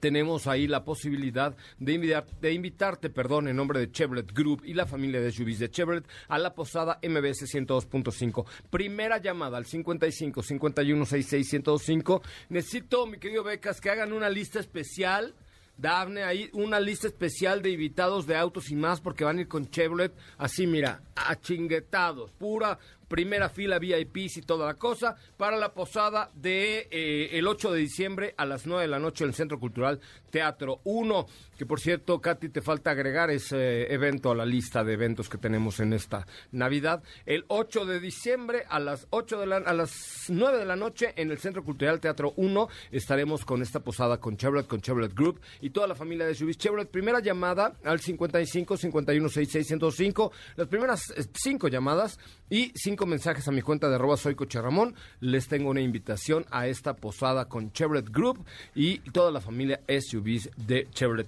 tenemos 0.00 0.46
ahí 0.46 0.66
la 0.66 0.84
posibilidad 0.84 1.56
de, 1.78 2.22
de 2.40 2.52
invitarte, 2.52 3.10
perdón, 3.10 3.48
en 3.48 3.56
nombre 3.56 3.80
de 3.80 3.90
Chevrolet 3.90 4.32
Group 4.32 4.62
y 4.64 4.74
la 4.74 4.86
familia 4.86 5.20
de 5.20 5.30
SUVs 5.30 5.58
de 5.58 5.70
Chevrolet 5.70 6.04
a 6.28 6.38
la 6.38 6.54
posada 6.54 6.98
MBS 7.02 7.54
102.5. 7.54 8.46
Primera 8.70 9.18
llamada 9.18 9.58
al 9.58 9.66
55 9.66 10.42
51 10.42 11.06
66 11.06 11.48
105. 11.48 12.22
Necesito, 12.48 13.06
mi 13.06 13.18
querido 13.18 13.44
Becas, 13.44 13.80
que 13.80 13.90
hagan 13.90 14.12
una 14.12 14.30
lista 14.30 14.60
especial. 14.60 15.34
Dafne, 15.76 16.22
ahí 16.22 16.50
una 16.52 16.78
lista 16.78 17.08
especial 17.08 17.60
de 17.60 17.70
invitados 17.70 18.28
de 18.28 18.36
autos 18.36 18.70
y 18.70 18.76
más 18.76 19.00
porque 19.00 19.24
van 19.24 19.38
a 19.38 19.40
ir 19.40 19.48
con 19.48 19.68
Chevrolet 19.68 20.12
así, 20.38 20.68
mira, 20.68 21.02
achinguetados, 21.16 22.30
pura 22.30 22.78
primera 23.08 23.48
fila 23.48 23.78
VIPs 23.78 24.38
y 24.38 24.42
toda 24.42 24.66
la 24.66 24.74
cosa, 24.74 25.16
para 25.36 25.56
la 25.56 25.72
posada 25.72 26.30
de 26.34 26.88
eh, 26.90 27.30
el 27.32 27.46
8 27.46 27.72
de 27.72 27.80
diciembre 27.80 28.34
a 28.36 28.46
las 28.46 28.66
9 28.66 28.82
de 28.82 28.88
la 28.88 28.98
noche 28.98 29.24
en 29.24 29.30
el 29.30 29.34
Centro 29.34 29.58
Cultural 29.58 30.00
Teatro 30.30 30.80
1, 30.84 31.26
que 31.56 31.66
por 31.66 31.80
cierto, 31.80 32.20
Katy, 32.20 32.48
te 32.48 32.60
falta 32.60 32.90
agregar 32.90 33.30
ese 33.30 33.92
evento 33.92 34.30
a 34.30 34.34
la 34.34 34.44
lista 34.44 34.82
de 34.82 34.94
eventos 34.94 35.28
que 35.28 35.38
tenemos 35.38 35.80
en 35.80 35.92
esta 35.92 36.26
Navidad. 36.52 37.02
El 37.26 37.44
8 37.48 37.86
de 37.86 38.00
diciembre 38.00 38.64
a 38.68 38.80
las 38.80 39.06
8 39.10 39.40
de 39.40 39.46
la, 39.46 39.56
a 39.56 39.72
las 39.72 40.26
9 40.28 40.58
de 40.58 40.64
la 40.64 40.76
noche 40.76 41.12
en 41.16 41.30
el 41.30 41.38
Centro 41.38 41.64
Cultural 41.64 42.00
Teatro 42.00 42.32
1 42.36 42.68
estaremos 42.90 43.44
con 43.44 43.62
esta 43.62 43.80
posada 43.80 44.18
con 44.18 44.36
Chevrolet, 44.36 44.66
con 44.66 44.80
Chevrolet 44.80 45.14
Group 45.14 45.40
y 45.60 45.70
toda 45.70 45.86
la 45.86 45.94
familia 45.94 46.26
de 46.26 46.34
Subis 46.34 46.58
Chevrolet. 46.58 46.88
Primera 46.88 47.20
llamada 47.20 47.74
al 47.84 48.00
55 48.00 48.76
51 48.76 49.28
66 49.28 49.66
105. 49.66 50.32
Las 50.56 50.68
primeras 50.68 51.10
eh, 51.10 51.24
cinco 51.34 51.68
llamadas 51.68 52.18
y 52.50 52.72
cinco 52.94 53.06
mensajes 53.06 53.48
a 53.48 53.50
mi 53.50 53.60
cuenta 53.60 53.88
de 53.88 53.96
arroba 53.96 54.16
soy 54.16 54.36
Coche 54.36 54.62
Ramón. 54.62 54.94
Les 55.18 55.48
tengo 55.48 55.68
una 55.68 55.80
invitación 55.80 56.46
a 56.52 56.68
esta 56.68 56.94
posada 56.94 57.46
con 57.46 57.72
Chevrolet 57.72 58.08
Group 58.08 58.46
y 58.72 58.98
toda 59.10 59.32
la 59.32 59.40
familia 59.40 59.80
SUVs 59.88 60.48
de 60.56 60.86
Chevrolet. 60.92 61.26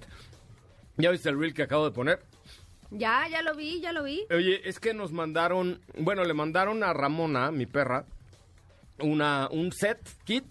¿Ya 0.95 1.11
viste 1.11 1.27
el 1.27 1.37
reel 1.37 1.53
que 1.53 1.63
acabo 1.63 1.83
de 1.83 1.91
poner? 1.91 2.21
Ya, 2.89 3.27
ya 3.29 3.41
lo 3.41 3.53
vi, 3.53 3.81
ya 3.81 3.91
lo 3.91 4.03
vi. 4.03 4.25
Oye, 4.33 4.61
es 4.63 4.79
que 4.79 4.93
nos 4.93 5.11
mandaron, 5.11 5.81
bueno, 5.97 6.23
le 6.23 6.33
mandaron 6.33 6.83
a 6.83 6.93
Ramona, 6.93 7.51
mi 7.51 7.65
perra, 7.65 8.05
una, 9.01 9.49
un 9.51 9.73
set 9.73 9.99
kit 10.23 10.45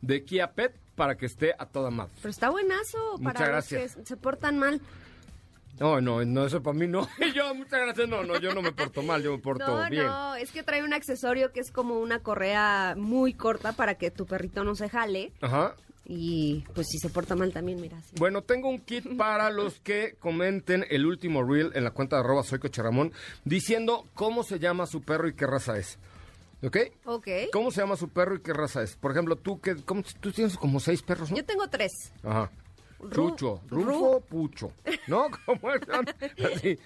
de 0.00 0.24
Kia 0.24 0.52
Pet 0.52 0.72
para 0.96 1.18
que 1.18 1.26
esté 1.26 1.54
a 1.58 1.66
toda 1.66 1.90
madre. 1.90 2.12
Pero 2.22 2.30
está 2.30 2.48
buenazo 2.48 3.18
Muchas 3.18 3.34
para 3.34 3.46
gracias. 3.46 3.82
los 3.82 3.94
que 3.96 4.06
se 4.06 4.16
portan 4.16 4.58
mal. 4.58 4.80
No, 5.82 6.00
no, 6.00 6.24
no, 6.24 6.46
eso 6.46 6.62
para 6.62 6.78
mí 6.78 6.86
no. 6.86 7.08
yo, 7.34 7.52
muchas 7.56 7.80
gracias. 7.80 8.08
No, 8.08 8.22
no, 8.22 8.38
yo 8.38 8.54
no 8.54 8.62
me 8.62 8.70
porto 8.70 9.02
mal, 9.02 9.20
yo 9.20 9.32
me 9.32 9.38
porto 9.38 9.66
No, 9.82 9.90
bien. 9.90 10.06
no, 10.06 10.36
es 10.36 10.52
que 10.52 10.62
trae 10.62 10.84
un 10.84 10.92
accesorio 10.92 11.50
que 11.50 11.58
es 11.58 11.72
como 11.72 11.98
una 11.98 12.20
correa 12.20 12.94
muy 12.96 13.34
corta 13.34 13.72
para 13.72 13.96
que 13.96 14.12
tu 14.12 14.24
perrito 14.24 14.62
no 14.62 14.76
se 14.76 14.88
jale. 14.88 15.32
Ajá. 15.40 15.74
Y 16.04 16.64
pues 16.72 16.86
si 16.88 16.98
se 16.98 17.08
porta 17.10 17.34
mal 17.34 17.52
también, 17.52 17.80
mira. 17.80 17.96
Bueno, 18.16 18.42
tengo 18.42 18.68
un 18.68 18.78
kit 18.78 19.16
para 19.16 19.50
los 19.50 19.80
que 19.80 20.14
comenten 20.20 20.86
el 20.88 21.04
último 21.04 21.42
reel 21.42 21.72
en 21.74 21.82
la 21.82 21.90
cuenta 21.90 22.14
de 22.14 22.20
arroba 22.22 22.44
soy 22.44 22.60
diciendo 23.44 24.06
cómo 24.14 24.44
se 24.44 24.60
llama 24.60 24.86
su 24.86 25.02
perro 25.02 25.26
y 25.26 25.34
qué 25.34 25.48
raza 25.48 25.78
es. 25.78 25.98
¿Ok? 26.62 26.76
Ok. 27.06 27.26
¿Cómo 27.52 27.72
se 27.72 27.80
llama 27.80 27.96
su 27.96 28.08
perro 28.08 28.36
y 28.36 28.40
qué 28.40 28.52
raza 28.52 28.84
es? 28.84 28.94
Por 28.94 29.10
ejemplo, 29.10 29.34
tú 29.34 29.60
que 29.60 29.74
tú 29.74 30.30
tienes 30.30 30.56
como 30.56 30.78
seis 30.78 31.02
perros, 31.02 31.32
¿no? 31.32 31.36
Yo 31.36 31.44
tengo 31.44 31.66
tres. 31.68 31.90
Ajá. 32.22 32.52
Ru- 33.02 33.10
Trucho, 33.10 33.60
Rufo, 33.68 34.20
Pucho. 34.20 34.72
¿No? 35.06 35.26
¿Cómo 35.46 35.70
están? 35.72 36.06
Así. 36.54 36.78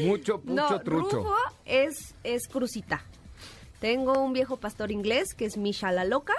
Mucho, 0.00 0.40
Pucho, 0.40 0.54
no, 0.54 0.80
Trucho. 0.80 1.16
Rufo 1.18 1.34
es, 1.66 2.14
es 2.24 2.48
crucita. 2.48 3.02
Tengo 3.80 4.18
un 4.22 4.32
viejo 4.32 4.56
pastor 4.56 4.90
inglés 4.90 5.34
que 5.34 5.44
es 5.44 5.56
Misha 5.58 5.92
la 5.92 6.04
loca 6.04 6.32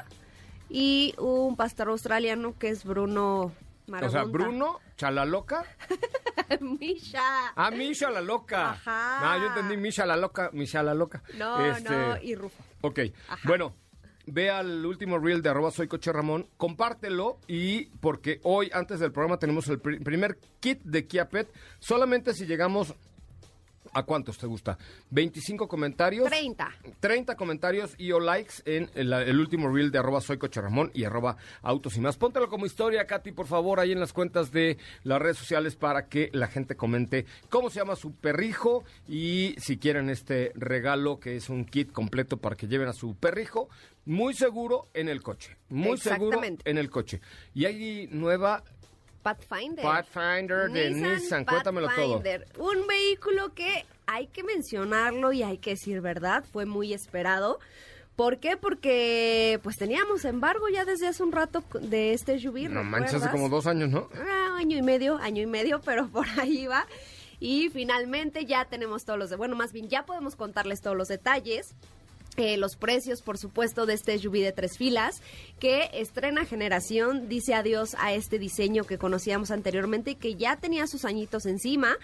y 0.69 1.13
un 1.19 1.55
pastor 1.55 1.89
australiano 1.89 2.57
que 2.57 2.69
es 2.69 2.83
Bruno 2.83 3.41
O 3.43 3.51
Marabunta. 3.87 4.19
sea, 4.19 4.23
Bruno, 4.23 4.79
Chalaloca. 4.97 5.63
Misha. 6.61 7.49
Ah, 7.55 7.71
Misha 7.71 8.09
la 8.09 8.21
loca. 8.21 8.71
Ajá. 8.71 9.33
Ah, 9.33 9.37
yo 9.39 9.47
entendí 9.47 9.77
Misha 9.77 10.05
la 10.05 10.15
loca, 10.17 10.49
Misha 10.53 10.81
la 10.83 10.93
loca. 10.93 11.21
No, 11.37 11.63
Este, 11.65 11.89
no, 11.89 12.17
y 12.21 12.35
Rufo. 12.35 12.63
Ok, 12.81 12.99
Ajá. 13.29 13.41
bueno, 13.47 13.73
ve 14.27 14.49
al 14.49 14.85
último 14.85 15.17
reel 15.19 15.41
de 15.41 15.49
arroba 15.49 15.71
soy 15.71 15.87
Coche 15.87 16.11
Ramón, 16.11 16.47
compártelo 16.57 17.39
y 17.47 17.85
porque 17.99 18.39
hoy, 18.43 18.69
antes 18.73 18.99
del 18.99 19.11
programa, 19.11 19.37
tenemos 19.39 19.67
el 19.69 19.79
pri- 19.79 19.99
primer 19.99 20.37
kit 20.59 20.81
de 20.83 21.05
Kia 21.07 21.29
Pet. 21.29 21.47
Solamente 21.79 22.33
si 22.33 22.45
llegamos... 22.45 22.93
¿A 23.95 24.03
cuántos 24.03 24.37
te 24.37 24.45
gusta? 24.45 24.77
¿25 25.13 25.69
comentarios? 25.69 26.27
30. 26.27 26.69
30 26.99 27.35
comentarios 27.37 27.95
y 27.97 28.11
o 28.11 28.19
likes 28.19 28.55
en 28.65 28.89
el, 28.93 29.13
el 29.13 29.39
último 29.39 29.69
reel 29.69 29.89
de 29.89 29.99
arroba 29.99 30.19
soy 30.19 30.37
Coche 30.37 30.59
Ramón 30.59 30.91
y 30.93 31.05
arroba 31.05 31.37
autos 31.61 31.95
y 31.95 32.01
más. 32.01 32.17
Póntelo 32.17 32.49
como 32.49 32.65
historia, 32.65 33.07
Katy, 33.07 33.31
por 33.31 33.47
favor, 33.47 33.79
ahí 33.79 33.93
en 33.93 34.01
las 34.01 34.11
cuentas 34.11 34.51
de 34.51 34.77
las 35.03 35.21
redes 35.21 35.37
sociales 35.37 35.77
para 35.77 36.09
que 36.09 36.29
la 36.33 36.47
gente 36.47 36.75
comente 36.75 37.25
cómo 37.49 37.69
se 37.69 37.79
llama 37.79 37.95
su 37.95 38.13
perrijo 38.13 38.83
y 39.07 39.55
si 39.59 39.77
quieren 39.77 40.09
este 40.09 40.51
regalo 40.55 41.21
que 41.21 41.37
es 41.37 41.47
un 41.47 41.63
kit 41.63 41.93
completo 41.93 42.35
para 42.35 42.57
que 42.57 42.67
lleven 42.67 42.89
a 42.89 42.93
su 42.93 43.15
perrijo 43.15 43.69
muy 44.05 44.33
seguro 44.33 44.87
en 44.93 45.09
el 45.09 45.21
coche. 45.21 45.57
Muy 45.69 45.97
seguro 45.97 46.39
en 46.43 46.77
el 46.77 46.89
coche. 46.89 47.21
Y 47.53 47.65
hay 47.65 48.07
nueva 48.11 48.63
Pathfinder. 49.25 49.83
Pathfinder 49.83 50.69
de 50.69 50.91
Nissan. 50.91 51.45
Cuéntamelo 51.45 51.87
todo. 51.87 52.17
Pathfinder. 52.17 52.47
Un 52.59 52.85
vehículo 52.85 53.55
que 53.55 53.83
hay 54.05 54.27
que 54.27 54.43
mencionarlo 54.43 55.33
y 55.33 55.41
hay 55.41 55.57
que 55.57 55.71
decir 55.71 55.99
verdad, 56.01 56.43
fue 56.53 56.67
muy 56.67 56.93
esperado. 56.93 57.59
¿Por 58.15 58.37
qué? 58.37 58.55
Porque 58.55 59.59
pues 59.63 59.77
teníamos 59.77 60.25
embargo 60.25 60.69
ya 60.69 60.85
desde 60.85 61.07
hace 61.07 61.23
un 61.23 61.31
rato 61.31 61.63
de 61.81 62.13
este 62.13 62.39
SUV, 62.39 62.69
No 62.69 62.83
manches, 62.83 63.15
hace 63.15 63.31
como 63.31 63.49
dos 63.49 63.65
años, 63.65 63.89
¿no? 63.89 64.09
Ah, 64.13 64.57
año 64.59 64.77
y 64.77 64.83
medio, 64.83 65.17
año 65.17 65.41
y 65.41 65.47
medio, 65.47 65.81
pero 65.81 66.07
por 66.11 66.27
ahí 66.39 66.67
va. 66.67 66.85
Y 67.39 67.69
finalmente 67.69 68.45
ya 68.45 68.65
tenemos 68.65 69.05
todos 69.05 69.17
los, 69.17 69.31
de, 69.31 69.37
bueno, 69.37 69.55
más 69.55 69.73
bien 69.73 69.89
ya 69.89 70.05
podemos 70.05 70.35
contarles 70.35 70.81
todos 70.81 70.95
los 70.95 71.07
detalles. 71.07 71.73
Los 72.37 72.75
precios, 72.75 73.21
por 73.21 73.37
supuesto, 73.37 73.85
de 73.85 73.93
este 73.93 74.17
SUV 74.17 74.33
de 74.41 74.51
tres 74.51 74.77
filas, 74.77 75.21
que 75.59 75.89
estrena 75.93 76.45
generación, 76.45 77.29
dice 77.29 77.53
adiós 77.53 77.95
a 77.99 78.13
este 78.13 78.39
diseño 78.39 78.83
que 78.83 78.97
conocíamos 78.97 79.51
anteriormente 79.51 80.11
y 80.11 80.15
que 80.15 80.35
ya 80.35 80.57
tenía 80.57 80.87
sus 80.87 81.05
añitos 81.05 81.45
encima. 81.45 81.97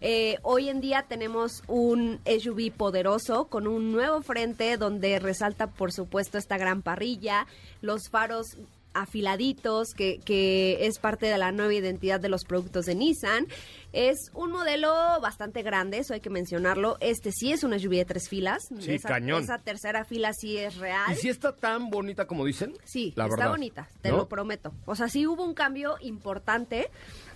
Eh, 0.00 0.38
hoy 0.42 0.68
en 0.68 0.80
día 0.80 1.06
tenemos 1.08 1.64
un 1.66 2.20
SUV 2.24 2.70
poderoso 2.72 3.46
con 3.46 3.66
un 3.66 3.92
nuevo 3.92 4.22
frente 4.22 4.76
donde 4.76 5.18
resalta, 5.18 5.66
por 5.68 5.92
supuesto, 5.92 6.38
esta 6.38 6.56
gran 6.56 6.82
parrilla, 6.82 7.46
los 7.80 8.08
faros 8.08 8.56
afiladitos, 9.02 9.94
que, 9.94 10.18
que 10.24 10.86
es 10.86 10.98
parte 10.98 11.26
de 11.26 11.38
la 11.38 11.52
nueva 11.52 11.74
identidad 11.74 12.20
de 12.20 12.28
los 12.28 12.44
productos 12.44 12.86
de 12.86 12.94
Nissan. 12.94 13.46
Es 13.92 14.30
un 14.34 14.52
modelo 14.52 14.92
bastante 15.22 15.62
grande, 15.62 15.98
eso 15.98 16.12
hay 16.14 16.20
que 16.20 16.28
mencionarlo. 16.30 16.98
Este 17.00 17.32
sí 17.32 17.52
es 17.52 17.64
una 17.64 17.78
SUV 17.78 17.92
de 17.96 18.04
tres 18.04 18.28
filas. 18.28 18.68
Sí, 18.80 18.92
esa, 18.94 19.08
cañón. 19.08 19.42
Esa 19.42 19.58
tercera 19.58 20.04
fila 20.04 20.32
sí 20.34 20.58
es 20.58 20.76
real. 20.76 21.10
¿Y 21.12 21.16
si 21.16 21.28
está 21.30 21.56
tan 21.56 21.88
bonita 21.90 22.26
como 22.26 22.44
dicen? 22.44 22.74
Sí, 22.84 23.12
La 23.16 23.24
está 23.24 23.36
verdad, 23.36 23.50
bonita, 23.50 23.88
te 24.02 24.10
¿no? 24.10 24.18
lo 24.18 24.28
prometo. 24.28 24.72
O 24.84 24.94
sea, 24.94 25.08
sí 25.08 25.26
hubo 25.26 25.42
un 25.44 25.54
cambio 25.54 25.96
importante, 26.02 26.90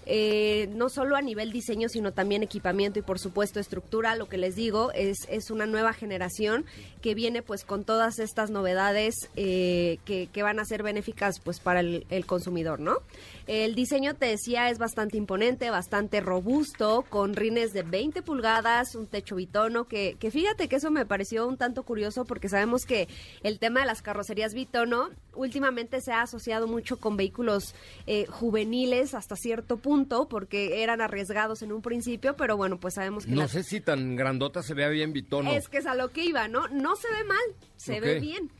eh, 0.06 0.68
no 0.74 0.88
solo 0.88 1.16
a 1.16 1.22
nivel 1.22 1.52
diseño, 1.52 1.88
sino 1.88 2.12
también 2.12 2.42
equipamiento 2.42 2.98
y 2.98 3.02
por 3.02 3.18
supuesto 3.18 3.60
estructura. 3.60 4.16
Lo 4.16 4.28
que 4.28 4.38
les 4.38 4.56
digo 4.56 4.92
es, 4.92 5.26
es 5.28 5.50
una 5.50 5.66
nueva 5.66 5.92
generación 5.92 6.64
que 7.00 7.14
viene 7.14 7.42
pues 7.42 7.64
con 7.64 7.84
todas 7.84 8.18
estas 8.18 8.50
novedades 8.50 9.14
eh, 9.36 9.98
que, 10.04 10.28
que 10.32 10.42
van 10.42 10.58
a 10.58 10.64
ser 10.64 10.82
benéficas 10.82 11.40
pues 11.40 11.60
para 11.60 11.80
el, 11.80 12.06
el 12.10 12.26
consumidor, 12.26 12.80
¿no? 12.80 12.98
El 13.46 13.74
diseño, 13.74 14.14
te 14.14 14.26
decía, 14.26 14.70
es 14.70 14.78
bastante 14.78 15.16
imponente, 15.16 15.70
bastante 15.70 16.20
robusto, 16.20 17.04
con 17.08 17.34
rines 17.34 17.72
de 17.72 17.82
20 17.82 18.22
pulgadas, 18.22 18.94
un 18.94 19.06
techo 19.06 19.36
bitono, 19.36 19.84
que, 19.84 20.16
que 20.18 20.30
fíjate 20.30 20.68
que 20.68 20.76
eso 20.76 20.90
me 20.90 21.06
pareció 21.06 21.46
un 21.46 21.56
tanto 21.56 21.82
curioso 21.82 22.24
porque 22.24 22.48
sabemos 22.48 22.84
que 22.86 23.08
el 23.42 23.58
tema 23.58 23.80
de 23.80 23.86
las 23.86 24.02
carrocerías 24.02 24.54
bitono 24.54 25.10
últimamente 25.34 26.00
se 26.00 26.12
ha 26.12 26.22
asociado 26.22 26.66
mucho 26.66 26.98
con 26.98 27.16
vehículos 27.16 27.74
eh, 28.06 28.26
juveniles 28.28 29.14
hasta 29.14 29.34
cierto 29.34 29.76
punto 29.78 30.28
porque 30.28 30.82
eran 30.82 31.00
arriesgados 31.00 31.62
en 31.62 31.72
un 31.72 31.82
principio, 31.82 32.36
pero 32.36 32.56
bueno, 32.56 32.78
pues 32.78 32.94
sabemos 32.94 33.24
que 33.24 33.32
No 33.32 33.42
las- 33.42 33.50
sé 33.52 33.62
si 33.64 33.80
tan 33.80 34.14
grandota 34.16 34.62
se 34.62 34.74
vea 34.74 34.88
bien 34.88 35.12
bitono. 35.12 35.50
es 35.52 35.68
que 35.68 35.78
es 35.78 35.86
a 35.86 35.94
lo 35.94 36.10
que 36.10 36.24
iba, 36.24 36.48
¿no? 36.48 36.68
No 36.68 36.94
se 36.96 37.08
ve 37.12 37.24
mal, 37.24 37.38
se 37.76 38.00
ve 38.00 38.20
bien. 38.20 38.50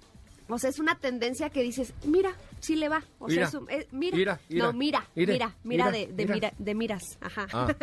O 0.52 0.59
sea, 0.59 0.71
es 0.71 0.78
una 0.78 0.99
tendencia 0.99 1.50
que 1.50 1.62
dices, 1.62 1.94
mira, 2.04 2.32
sí 2.61 2.76
le 2.76 2.88
va. 2.88 3.02
O 3.18 3.26
Mira, 3.26 3.49
sea, 3.49 3.49
es 3.49 3.54
un- 3.54 3.71
eh, 3.71 3.87
mira, 3.90 4.16
mira, 4.16 4.40
mira, 4.49 4.66
no, 4.66 4.73
mira, 4.73 5.06
mira, 5.14 5.54
mira, 5.64 5.90
de, 5.90 6.06
de 6.09 6.26
mira. 6.26 6.52
de 6.59 6.75
miras, 6.75 7.18
ajá. 7.21 7.47
Ah, 7.52 7.75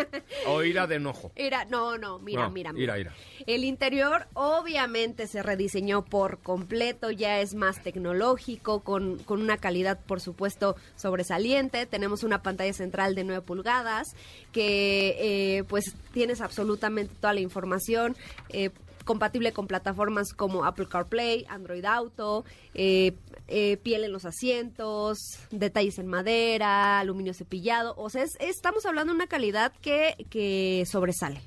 o 0.48 0.64
ira 0.64 0.86
de 0.88 0.96
enojo. 0.96 1.32
Mira, 1.38 1.66
no, 1.66 1.98
no, 1.98 2.20
mira, 2.20 2.44
No, 2.44 2.52
mira, 2.52 2.70
ira, 2.70 2.74
mira. 2.94 3.00
ira. 3.00 3.14
El 3.48 3.64
interior 3.64 4.28
obviamente 4.34 5.26
se 5.28 5.42
rediseñó 5.42 6.04
por 6.06 6.40
completo, 6.40 7.12
ya 7.12 7.40
es 7.40 7.56
más 7.56 7.82
tecnológico, 7.82 8.82
con, 8.82 9.18
con 9.24 9.42
una 9.42 9.58
calidad, 9.58 10.00
por 10.06 10.22
supuesto, 10.22 10.76
sobresaliente. 10.96 11.86
Tenemos 11.86 12.24
una 12.24 12.42
pantalla 12.44 12.74
central 12.74 13.16
de 13.16 13.24
9 13.24 13.42
pulgadas 13.42 14.16
que, 14.52 15.16
eh, 15.58 15.64
pues, 15.64 15.96
tienes 16.14 16.42
absolutamente 16.42 17.14
toda 17.20 17.34
la 17.34 17.40
información. 17.42 18.16
eh, 18.50 18.70
compatible 19.10 19.54
con 19.54 19.66
plataformas 19.66 20.34
como 20.34 20.66
Apple 20.66 20.86
CarPlay, 20.88 21.44
Android 21.50 21.84
Auto, 21.84 22.46
eh, 22.76 23.16
eh, 23.48 23.78
piel 23.78 24.04
en 24.04 24.12
los 24.12 24.24
asientos, 24.24 25.18
detalles 25.50 25.98
en 25.98 26.06
madera, 26.06 27.00
aluminio 27.00 27.34
cepillado. 27.34 27.96
O 27.98 28.12
sea, 28.12 28.24
estamos 28.40 28.86
hablando 28.86 29.12
de 29.12 29.16
una 29.16 29.26
calidad 29.26 29.74
que, 29.82 30.14
que 30.30 30.84
sobresale. 30.86 31.42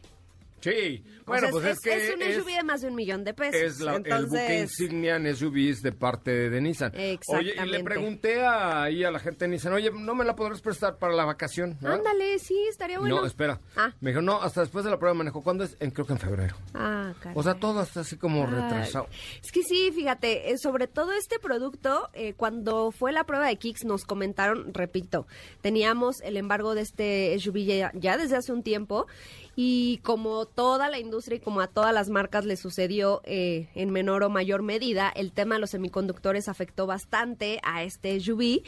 Sí, 0.63 1.05
bueno, 1.27 1.49
pues 1.51 1.65
es, 1.65 1.81
que 1.81 2.09
es 2.09 2.15
un 2.15 2.23
SUV 2.23 2.57
de 2.57 2.63
más 2.63 2.83
de 2.83 2.89
un 2.89 2.95
millón 2.95 3.25
de 3.25 3.35
pesos. 3.35 3.61
Es 3.61 3.81
la, 3.81 3.97
el 3.97 4.27
buque 4.27 4.61
insignia 4.61 5.17
en 5.17 5.35
SUVs 5.35 5.83
de 5.83 5.91
parte 5.91 6.51
de 6.51 6.61
Nissan. 6.61 6.93
Oye, 7.27 7.55
y 7.61 7.67
le 7.67 7.83
pregunté 7.83 8.45
ahí 8.47 9.03
a 9.03 9.11
la 9.11 9.19
gente 9.19 9.45
de 9.45 9.49
Nissan, 9.51 9.73
oye, 9.73 9.91
¿no 9.91 10.15
me 10.15 10.25
la 10.25 10.37
podrás 10.37 10.61
prestar 10.61 10.99
para 10.99 11.15
la 11.15 11.25
vacación? 11.25 11.79
Ándale, 11.83 12.39
sí, 12.39 12.57
estaría 12.71 13.01
bueno. 13.01 13.21
No, 13.21 13.27
espera. 13.27 13.61
Ah. 13.77 13.93
Me 14.01 14.11
dijo, 14.11 14.23
no, 14.23 14.41
hasta 14.41 14.61
después 14.61 14.85
de 14.85 14.91
la 14.91 14.99
prueba 14.99 15.15
de 15.15 15.19
manejo. 15.19 15.43
¿Cuándo 15.43 15.65
es? 15.65 15.77
En, 15.81 15.91
creo 15.91 16.07
que 16.07 16.13
en 16.13 16.19
febrero. 16.21 16.57
Ah, 16.75 17.13
caray. 17.21 17.37
O 17.37 17.43
sea, 17.43 17.55
todo 17.55 17.83
está 17.83 18.01
así 18.01 18.17
como 18.17 18.47
retrasado. 18.47 19.09
Es 19.43 19.51
que 19.51 19.65
sí, 19.65 19.91
fíjate, 19.93 20.53
eh, 20.53 20.59
sobre 20.59 20.87
todo 20.87 21.13
este 21.13 21.41
producto, 21.41 22.09
eh, 22.15 22.35
cuando 22.35 22.93
fue 22.93 23.13
la 23.13 23.25
prueba 23.25 23.49
de 23.49 23.57
Kicks 23.57 23.85
nos 23.85 24.05
comentaron, 24.05 24.73
repito, 24.75 25.27
teníamos 25.61 26.21
el 26.21 26.37
embargo 26.37 26.75
de 26.77 26.83
este 26.83 27.37
SUV 27.39 27.91
ya 27.95 28.17
desde 28.17 28.37
hace 28.37 28.53
un 28.53 28.63
tiempo 28.63 29.07
y 29.57 29.99
como 29.99 30.47
toda 30.55 30.89
la 30.89 30.99
industria 30.99 31.37
y 31.37 31.41
como 31.41 31.61
a 31.61 31.67
todas 31.67 31.93
las 31.93 32.09
marcas 32.09 32.45
le 32.45 32.57
sucedió 32.57 33.21
eh, 33.25 33.69
en 33.75 33.91
menor 33.91 34.23
o 34.23 34.31
mayor 34.31 34.63
medida, 34.63 35.13
el 35.15 35.33
tema 35.33 35.57
de 35.57 35.61
los 35.61 35.71
semiconductores 35.71 36.49
afectó 36.49 36.87
bastante 36.87 37.61
a 37.63 37.83
este 37.83 38.19
SUV 38.21 38.63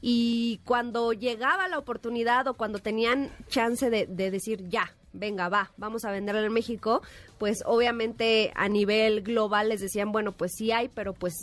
y 0.00 0.60
cuando 0.64 1.12
llegaba 1.12 1.68
la 1.68 1.78
oportunidad 1.78 2.46
o 2.48 2.54
cuando 2.54 2.78
tenían 2.78 3.30
chance 3.48 3.90
de, 3.90 4.06
de 4.06 4.30
decir 4.30 4.68
ya, 4.68 4.94
venga, 5.12 5.48
va, 5.48 5.72
vamos 5.76 6.04
a 6.04 6.10
venderlo 6.10 6.42
en 6.42 6.52
México, 6.52 7.02
pues 7.38 7.62
obviamente 7.66 8.52
a 8.54 8.68
nivel 8.68 9.22
global 9.22 9.68
les 9.68 9.80
decían, 9.80 10.12
bueno, 10.12 10.32
pues 10.32 10.52
sí 10.56 10.72
hay, 10.72 10.88
pero 10.88 11.12
pues 11.12 11.34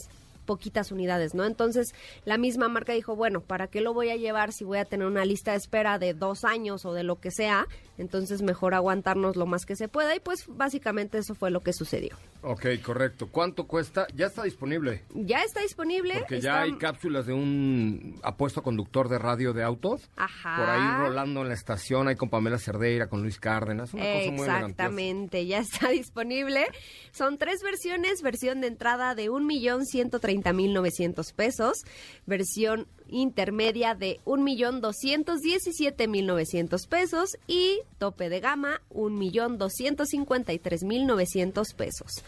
poquitas 0.46 0.92
unidades, 0.92 1.34
¿no? 1.34 1.46
Entonces, 1.46 1.94
la 2.26 2.38
misma 2.38 2.68
marca 2.68 2.94
dijo, 2.94 3.16
bueno, 3.16 3.42
¿para 3.42 3.68
qué 3.68 3.82
lo 3.82 3.94
voy 3.94 4.10
a 4.10 4.16
llevar 4.16 4.54
si 4.54 4.64
voy 4.64 4.78
a 4.78 4.86
tener 4.86 5.08
una 5.08 5.26
lista 5.26 5.52
de 5.52 5.58
espera 5.58 6.00
de 6.00 6.14
dos 6.14 6.44
años 6.44 6.86
o 6.86 6.94
de 6.94 7.04
lo 7.04 7.20
que 7.20 7.32
sea? 7.32 7.68
Entonces, 7.98 8.42
mejor 8.42 8.74
aguantarnos 8.74 9.36
lo 9.36 9.46
más 9.46 9.66
que 9.66 9.76
se 9.76 9.88
pueda 9.88 10.16
y 10.16 10.20
pues 10.20 10.46
básicamente 10.48 11.18
eso 11.18 11.36
fue 11.36 11.52
lo 11.52 11.62
que 11.62 11.74
sucedió. 11.74 12.16
Ok, 12.44 12.66
correcto. 12.84 13.30
¿Cuánto 13.32 13.68
cuesta? 13.68 14.06
Ya 14.14 14.28
está 14.28 14.44
disponible. 14.44 15.04
Ya 15.14 15.44
está 15.44 15.62
disponible. 15.62 16.20
Porque 16.20 16.42
ya 16.42 16.62
hay 16.62 16.74
cápsulas 16.74 17.26
de 17.26 17.34
un 17.34 18.20
apuesto 18.22 18.62
conductor 18.62 19.08
de 19.08 19.18
radio 19.18 19.54
de 19.54 19.64
autos. 19.64 20.10
Ajá. 20.18 20.58
Por 20.58 20.70
ahí 20.70 21.08
rolando 21.08 21.42
en 21.42 21.48
la 21.48 21.54
estación, 21.54 22.10
hay 22.10 22.16
con 22.16 22.30
Pamela 22.30 22.58
Cerdeira, 22.58 23.08
con 23.08 23.22
Luis 23.22 23.40
Cárdenas. 23.40 23.94
Una 23.94 24.04
cosa 24.04 24.32
muy 24.32 24.42
Exactamente, 24.42 25.46
ya 25.46 25.60
está 25.60 25.90
disponible. 25.90 26.68
Son 27.12 27.38
tres 27.38 27.64
versiones, 27.64 28.22
versión 28.22 28.60
de 28.60 28.68
entrada 28.68 29.16
de 29.16 29.30
un 29.30 29.46
millón 29.46 29.86
ciento 29.86 30.20
mil 30.54 30.74
novecientos 30.74 31.32
pesos, 31.32 31.84
versión 32.26 32.88
intermedia 33.14 33.96
de 33.96 34.20
un 34.26 34.44
millón 34.44 34.82
doscientos 34.82 35.40
diecisiete 35.42 36.08
mil 36.08 36.26
novecientos 36.26 36.88
pesos 36.88 37.38
y 37.48 37.80
tope 38.00 38.30
de 38.30 38.40
gama 38.40 38.82
un 38.90 39.18
millón 39.18 39.58
doscientos 39.58 40.10
cincuenta 40.10 40.52
y 40.52 40.60
tres 40.60 40.84
mil 40.84 41.06
novecientos 41.06 41.74
pesos 41.74 42.24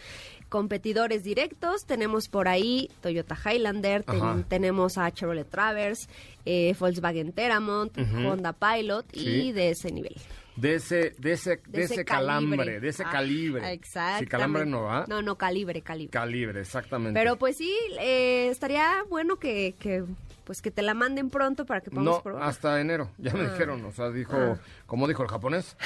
competidores 0.48 1.24
directos. 1.24 1.86
Tenemos 1.86 2.28
por 2.28 2.48
ahí 2.48 2.90
Toyota 3.00 3.36
Highlander, 3.36 4.04
tenemos 4.48 4.98
a 4.98 5.10
Chevrolet 5.10 5.48
Traverse, 5.48 6.08
eh, 6.44 6.74
Volkswagen 6.78 7.32
Teramont, 7.32 7.96
Honda 7.98 8.52
Pilot 8.52 9.06
y 9.12 9.52
de 9.52 9.70
ese 9.70 9.90
nivel. 9.90 10.14
De 10.56 10.76
ese, 10.76 11.14
de 11.18 11.32
ese, 11.32 11.60
de, 11.68 11.82
ese, 11.82 12.02
calambre, 12.06 12.80
de 12.80 12.88
ese 12.88 13.02
ah, 13.04 13.10
calibre. 13.10 13.72
Exacto. 13.74 14.20
Si 14.20 14.26
calambre 14.26 14.64
no 14.64 14.84
va. 14.84 15.04
No, 15.06 15.20
no, 15.20 15.36
calibre, 15.36 15.82
calibre. 15.82 16.10
Calibre, 16.10 16.60
exactamente. 16.60 17.20
Pero 17.20 17.36
pues 17.36 17.58
sí, 17.58 17.76
eh, 18.00 18.48
estaría 18.50 19.04
bueno 19.10 19.36
que, 19.36 19.74
que 19.78 20.04
pues 20.46 20.62
que 20.62 20.70
te 20.70 20.80
la 20.80 20.94
manden 20.94 21.28
pronto 21.28 21.66
para 21.66 21.80
que 21.80 21.90
podamos 21.90 22.24
no, 22.24 22.38
hasta 22.38 22.80
enero, 22.80 23.10
ya 23.18 23.32
me 23.32 23.40
ah. 23.40 23.50
dijeron, 23.50 23.84
o 23.84 23.90
sea, 23.90 24.10
dijo, 24.10 24.36
ah. 24.36 24.56
¿cómo 24.86 25.08
dijo 25.08 25.24
el 25.24 25.28
japonés? 25.28 25.76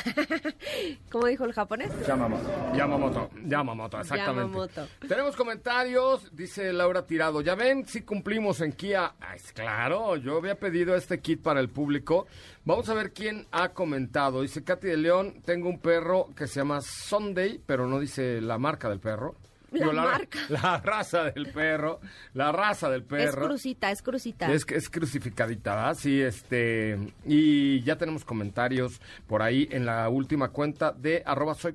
¿Cómo 1.11 1.27
dijo 1.27 1.47
el 1.47 1.55
japonés? 1.55 1.91
Yamamoto, 2.07 2.51
Yamamoto, 2.75 3.31
Yamamoto, 3.43 4.01
exactamente. 4.01 4.83
Tenemos 5.09 5.35
comentarios, 5.35 6.29
dice 6.37 6.75
Laura 6.75 7.07
Tirado, 7.07 7.41
ya 7.41 7.55
ven, 7.55 7.87
si 7.87 8.03
cumplimos 8.03 8.61
en 8.61 8.73
Kia, 8.73 9.15
claro, 9.55 10.17
yo 10.17 10.37
había 10.37 10.57
pedido 10.57 10.95
este 10.95 11.21
kit 11.21 11.41
para 11.41 11.61
el 11.61 11.71
público, 11.71 12.27
vamos 12.67 12.87
a 12.91 12.95
ver 12.95 13.15
quién 13.15 13.47
ha 13.53 13.71
comentado, 13.71 14.43
dice 14.43 14.63
Katy 14.63 14.89
de 14.89 14.97
León, 14.99 15.41
tengo 15.43 15.71
un 15.71 15.81
perro 15.81 16.29
que 16.37 16.47
se 16.47 16.61
llama 16.61 16.83
Sunday, 16.83 17.63
pero 17.65 17.87
no 17.87 17.99
dice 17.99 18.43
la 18.43 18.59
marca 18.59 18.91
del 18.91 19.01
perro. 19.01 19.37
La, 19.73 19.93
marca. 19.93 20.39
La 20.49 20.79
raza 20.79 21.25
del 21.25 21.51
perro, 21.53 22.01
la 22.35 22.51
raza 22.53 22.91
del 22.91 23.05
perro. 23.05 23.43
Es 23.43 23.49
crucita, 23.49 23.91
es 23.91 24.03
crucita. 24.03 24.53
Es, 24.53 24.67
es 24.69 24.91
crucificadita, 24.91 25.75
¿verdad? 25.75 25.97
Sí, 25.99 26.21
este... 26.21 26.99
Y 27.25 27.83
ya 27.83 27.97
tenemos 27.97 28.25
comentarios 28.25 29.01
por 29.27 29.43
ahí 29.43 29.69
en 29.71 29.87
la 29.87 30.09
última 30.09 30.49
cuenta 30.49 30.93
de 30.93 31.23
arroba 31.25 31.55
soy 31.55 31.73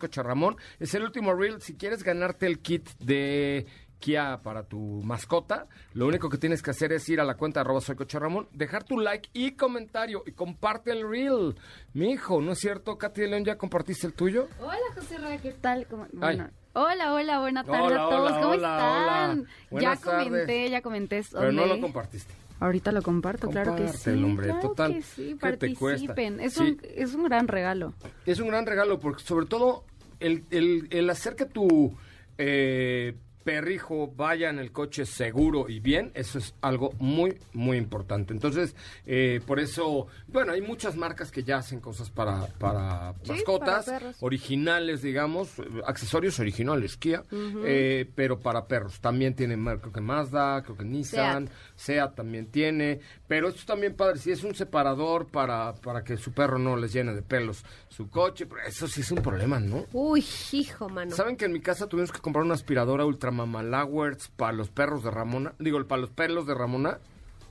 Es 0.79 0.93
el 0.93 1.03
último 1.03 1.34
reel. 1.34 1.62
Si 1.62 1.75
quieres 1.75 2.03
ganarte 2.03 2.47
el 2.47 2.60
kit 2.60 2.89
de... 2.99 3.65
Kia 3.97 4.41
para 4.43 4.63
tu 4.63 5.01
mascota, 5.03 5.67
lo 5.93 6.05
único 6.05 6.29
que 6.29 6.38
tienes 6.38 6.62
que 6.62 6.71
hacer 6.71 6.91
es 6.91 7.08
ir 7.08 7.21
a 7.21 7.23
la 7.23 7.36
cuenta 7.36 7.62
de 7.62 7.62
arroba 7.62 7.79
soy 7.79 7.95
Ramón, 7.95 8.47
dejar 8.51 8.84
tu 8.84 8.99
like 8.99 9.29
y 9.31 9.53
comentario 9.53 10.21
y 10.27 10.34
comparte 10.34 10.91
el 10.91 11.10
reel. 11.10 11.55
Mi 11.93 12.12
hijo, 12.12 12.41
¿no 12.41 12.51
es 12.51 12.60
cierto? 12.60 12.97
Katy 12.97 13.25
León, 13.25 13.45
¿ya 13.45 13.58
compartiste 13.58 14.05
el 14.05 14.13
tuyo? 14.13 14.49
Hola, 14.60 14.77
José 14.93 15.17
Ra, 15.17 15.38
¿qué 15.38 15.53
tal? 15.53 15.88
Bueno, 16.12 16.49
Hola, 16.78 17.14
hola, 17.14 17.40
buenas 17.40 17.66
tardes 17.66 17.98
a 17.98 18.10
todos. 18.10 18.32
¿Cómo 18.34 18.54
están? 18.54 19.48
ya 19.72 19.96
comenté, 19.96 20.70
ya 20.70 20.82
comenté. 20.82 21.22
Pero 21.32 21.52
no 21.54 21.66
lo 21.66 21.80
compartiste. 21.80 22.34
Ahorita 22.60 22.92
lo 22.92 23.02
comparto, 23.02 23.50
claro 23.50 23.78
que 23.78 23.88
sí. 23.88 24.10
El 24.10 24.26
hombre, 24.26 24.48
claro 24.48 24.62
total. 24.62 24.94
Que 24.94 25.02
sí, 25.02 25.36
participen. 25.36 26.42
Es, 26.42 26.58
Un, 26.58 26.78
es 26.84 27.14
un 27.14 27.24
gran 27.24 27.48
regalo. 27.48 27.94
Es 28.26 28.40
un 28.42 28.48
gran 28.50 28.66
regalo 28.66 29.00
porque 29.00 29.24
sobre 29.24 29.46
todo 29.46 29.86
el, 30.20 30.44
el, 30.52 30.88
el 30.90 31.10
hacer 31.10 31.38
que 31.38 31.46
tu 31.46 31.96
eh, 32.38 33.16
perrijo 33.45 34.12
vaya 34.17 34.49
en 34.49 34.58
el 34.58 34.71
coche 34.71 35.05
seguro 35.05 35.69
y 35.69 35.79
bien, 35.79 36.12
eso 36.15 36.39
es 36.39 36.55
algo 36.62 36.91
muy, 36.97 37.38
muy 37.53 37.77
importante. 37.77 38.34
Entonces, 38.34 38.75
eh, 39.05 39.39
por 39.45 39.60
eso, 39.60 40.08
bueno, 40.27 40.51
hay 40.51 40.62
muchas 40.62 40.95
marcas 40.95 41.31
que 41.31 41.43
ya 41.43 41.58
hacen 41.58 41.79
cosas 41.79 42.10
para, 42.10 42.47
para 42.58 43.13
mascotas, 43.27 43.91
originales, 44.19 45.03
digamos, 45.03 45.53
accesorios 45.86 46.39
originales, 46.39 46.97
Kia, 46.97 47.23
eh, 47.31 48.10
pero 48.15 48.39
para 48.39 48.65
perros. 48.65 48.99
También 48.99 49.36
tiene, 49.36 49.55
creo 49.79 49.93
que 49.93 50.01
Mazda, 50.01 50.63
creo 50.63 50.75
que 50.75 50.84
Nissan, 50.84 51.47
Seat, 51.75 52.15
también 52.15 52.47
tiene, 52.47 52.99
pero 53.27 53.49
esto 53.49 53.62
también 53.67 53.93
padre, 53.95 54.17
si 54.17 54.31
es 54.31 54.43
un 54.43 54.55
separador 54.55 55.27
para, 55.27 55.75
para 55.75 56.03
que 56.03 56.17
su 56.17 56.31
perro 56.31 56.58
no 56.58 56.75
les 56.77 56.91
llene 56.91 57.13
de 57.13 57.21
pelos 57.21 57.63
su 57.89 58.10
coche, 58.10 58.47
pero 58.47 58.63
eso 58.63 58.88
sí 58.88 59.01
es 59.01 59.12
un 59.12 59.21
problema, 59.21 59.60
¿no? 59.60 59.86
Uy, 59.93 60.25
hijo, 60.51 60.89
mano. 60.89 61.15
¿Saben 61.15 61.38
que 61.38 61.45
en 61.45 61.53
mi 61.53 61.62
casa 61.62 61.88
tuvimos 61.88 62.12
que 62.12 62.19
comprar 62.19 62.43
una 62.43 62.55
aspiradora 62.55 63.05
ultra 63.05 63.35
Mamalowers 63.36 64.30
para 64.30 64.54
los 64.54 64.69
perros 64.69 65.04
de 65.04 65.12
Ramona, 65.12 65.54
digo, 65.60 65.84
para 65.86 66.02
los 66.02 66.10
pelos 66.10 66.48
de 66.48 66.54
Ramona. 66.54 67.00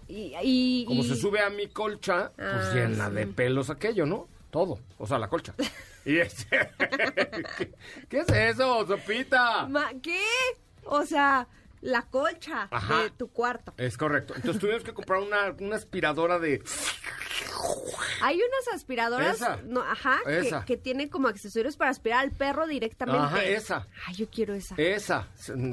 Y, 0.07 0.85
como 0.87 1.03
se 1.03 1.17
sube 1.17 1.41
a 1.41 1.49
mi 1.49 1.69
colcha, 1.69 2.33
pues 2.37 2.49
ah, 2.49 2.73
llena 2.75 3.09
de 3.09 3.27
pelos 3.27 3.71
aquello, 3.71 4.05
¿no? 4.05 4.29
Todo, 4.51 4.79
o 4.99 5.07
sea, 5.07 5.19
la 5.19 5.29
colcha. 5.29 5.55
y 6.05 6.15
¿qué, 8.09 8.19
es 8.19 8.29
eso, 8.29 8.87
Sopita? 8.87 9.69
¿Qué? 10.03 10.21
O 10.85 11.05
sea, 11.07 11.49
la 11.85 12.03
colcha 12.03 12.69
de 12.71 13.11
tu 13.11 13.29
cuarto. 13.29 13.75
Es 13.77 13.97
correcto. 13.99 14.35
Entonces 14.35 14.61
tuvimos 14.61 14.83
que 14.83 14.95
comprar 14.95 15.21
una, 15.21 15.55
una 15.61 15.77
aspiradora 15.77 16.39
de 16.39 16.63
hay 18.21 18.37
unas 18.37 18.75
aspiradoras, 18.75 19.41
no, 19.65 19.81
ajá, 19.83 20.21
que, 20.25 20.55
que, 20.67 20.77
tienen 20.77 21.09
como 21.09 21.29
accesorios 21.29 21.77
para 21.77 21.91
aspirar 21.91 22.21
al 22.21 22.31
perro 22.31 22.67
directamente. 22.67 23.21
Ajá, 23.21 23.45
esa. 23.45 23.87
Ay, 24.07 24.15
yo 24.15 24.29
quiero 24.31 24.55
esa. 24.55 24.75
Esa. 24.77 25.29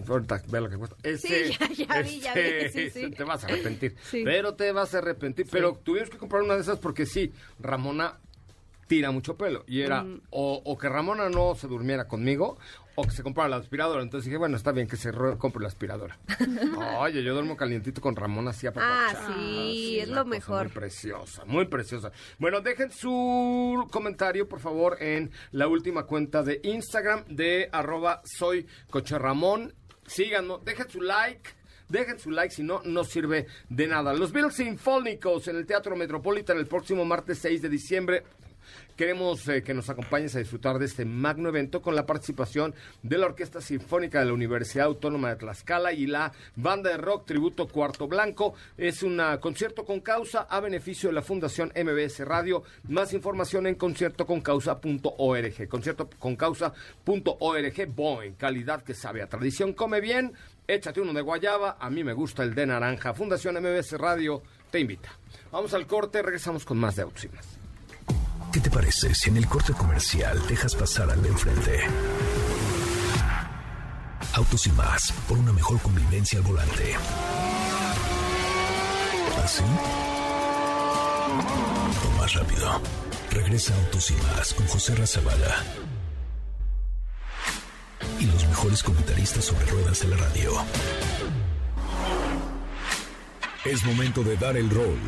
Ahorita, 0.07 0.41
ve 0.47 0.61
lo 0.61 0.69
que 0.69 0.77
cuesta. 0.77 0.95
sí, 1.17 1.51
ya, 1.87 2.01
vi, 2.01 2.19
ya 2.19 2.33
vi. 2.33 2.89
Sí, 2.89 3.11
Te 3.11 3.23
vas 3.23 3.43
a 3.43 3.47
arrepentir. 3.47 3.95
Pero 4.11 4.55
te 4.55 4.71
vas 4.71 4.93
a 4.95 4.99
arrepentir. 4.99 5.47
Pero 5.49 5.75
tuvimos 5.75 6.09
que 6.09 6.17
comprar 6.17 6.41
una 6.41 6.55
de 6.55 6.61
esas 6.61 6.79
porque 6.79 7.05
sí, 7.05 7.31
Ramona 7.59 8.19
tira 8.87 9.11
mucho 9.11 9.37
pelo. 9.37 9.63
Y 9.67 9.81
era 9.81 10.03
mm. 10.03 10.21
o, 10.31 10.61
o, 10.65 10.77
que 10.77 10.89
Ramona 10.89 11.29
no 11.29 11.55
se 11.55 11.67
durmiera 11.67 12.07
conmigo 12.07 12.57
o 12.95 13.03
que 13.03 13.11
se 13.11 13.23
comprara 13.23 13.49
la 13.49 13.57
aspiradora. 13.57 14.01
Entonces 14.01 14.25
dije, 14.25 14.37
bueno, 14.37 14.57
está 14.57 14.71
bien 14.71 14.87
que 14.87 14.97
se 14.97 15.11
compre 15.37 15.61
la 15.61 15.67
aspiradora. 15.67 16.17
Oye, 16.99 17.23
yo 17.23 17.33
duermo 17.33 17.55
calientito 17.55 18.01
con 18.01 18.15
Ramón 18.15 18.47
así 18.47 18.67
a 18.67 18.73
Ah, 18.75 19.13
sí, 19.27 19.99
es 19.99 20.09
lo 20.09 20.25
mejor. 20.25 20.65
Muy 20.65 20.73
preciosa, 20.73 21.45
muy 21.45 21.65
preciosa. 21.65 22.11
Bueno, 22.39 22.61
dejen 22.61 22.91
su 22.91 23.87
comentario, 23.91 24.47
por 24.47 24.59
favor, 24.59 24.97
en 25.01 25.31
la 25.51 25.67
última 25.67 26.03
cuenta 26.03 26.43
de 26.43 26.59
Instagram 26.63 27.25
de 27.27 27.69
arroba 27.71 28.21
soy 28.25 28.67
Coche 28.89 29.17
Ramón. 29.17 29.73
Síganos, 30.05 30.63
dejen 30.65 30.89
su 30.89 31.01
like. 31.01 31.49
Dejen 31.87 32.17
su 32.19 32.31
like, 32.31 32.53
si 32.55 32.63
no, 32.63 32.81
no 32.85 33.03
sirve 33.03 33.47
de 33.67 33.85
nada. 33.85 34.13
Los 34.13 34.31
Beatles 34.31 34.55
Sinfónicos 34.55 35.49
en 35.49 35.57
el 35.57 35.65
Teatro 35.65 35.97
Metropolitan 35.97 36.57
el 36.57 36.65
próximo 36.65 37.03
martes 37.03 37.39
6 37.39 37.61
de 37.61 37.67
diciembre 37.67 38.23
Queremos 38.95 39.47
eh, 39.47 39.63
que 39.63 39.73
nos 39.73 39.89
acompañes 39.89 40.35
a 40.35 40.39
disfrutar 40.39 40.77
de 40.77 40.85
este 40.85 41.05
magno 41.05 41.49
evento 41.49 41.81
con 41.81 41.95
la 41.95 42.05
participación 42.05 42.75
de 43.01 43.17
la 43.17 43.25
Orquesta 43.25 43.59
Sinfónica 43.59 44.19
de 44.19 44.25
la 44.25 44.33
Universidad 44.33 44.85
Autónoma 44.85 45.29
de 45.29 45.37
Tlaxcala 45.37 45.93
y 45.93 46.05
la 46.05 46.31
banda 46.55 46.91
de 46.91 46.97
rock 46.97 47.25
Tributo 47.25 47.67
Cuarto 47.67 48.07
Blanco. 48.07 48.53
Es 48.77 49.01
un 49.01 49.19
concierto 49.39 49.85
con 49.85 50.01
causa 50.01 50.41
a 50.41 50.59
beneficio 50.59 51.09
de 51.09 51.15
la 51.15 51.21
Fundación 51.21 51.71
MBS 51.75 52.19
Radio. 52.19 52.63
Más 52.89 53.13
información 53.13 53.67
en 53.67 53.75
conciertoconcausa.org. 53.75 55.67
Conciertoconcausa.org. 55.67 57.95
Boeing, 57.95 58.33
calidad 58.33 58.83
que 58.83 58.93
sabe 58.93 59.21
a 59.21 59.27
tradición. 59.27 59.73
Come 59.73 60.01
bien, 60.01 60.33
échate 60.67 61.01
uno 61.01 61.13
de 61.13 61.21
guayaba. 61.21 61.77
A 61.79 61.89
mí 61.89 62.03
me 62.03 62.13
gusta 62.13 62.43
el 62.43 62.53
de 62.53 62.67
naranja. 62.67 63.13
Fundación 63.13 63.55
MBS 63.55 63.93
Radio 63.93 64.43
te 64.69 64.79
invita. 64.79 65.09
Vamos 65.51 65.73
al 65.73 65.85
corte, 65.85 66.21
regresamos 66.21 66.65
con 66.65 66.77
más 66.77 66.95
de 66.95 67.03
Autos 67.03 67.27
¿Qué 68.51 68.59
te 68.59 68.69
parece 68.69 69.15
si 69.15 69.29
en 69.29 69.37
el 69.37 69.47
corte 69.47 69.71
comercial 69.71 70.45
dejas 70.45 70.75
pasar 70.75 71.09
al 71.09 71.21
de 71.21 71.29
enfrente? 71.29 71.79
Autos 74.33 74.67
y 74.67 74.71
más, 74.73 75.13
por 75.29 75.37
una 75.37 75.53
mejor 75.53 75.79
convivencia 75.81 76.39
al 76.39 76.43
volante. 76.43 76.95
¿Así? 79.41 79.63
O 82.05 82.19
más 82.19 82.33
rápido. 82.33 82.81
Regresa 83.31 83.73
Autos 83.73 84.11
y 84.11 84.15
más 84.15 84.53
con 84.53 84.67
José 84.67 84.95
Razabala. 84.95 85.63
Y 88.19 88.25
los 88.25 88.45
mejores 88.47 88.83
comentaristas 88.83 89.45
sobre 89.45 89.65
ruedas 89.67 90.01
de 90.01 90.07
la 90.09 90.17
radio. 90.17 90.51
Es 93.63 93.85
momento 93.85 94.23
de 94.23 94.35
dar 94.35 94.57
el 94.57 94.69
rol 94.69 94.99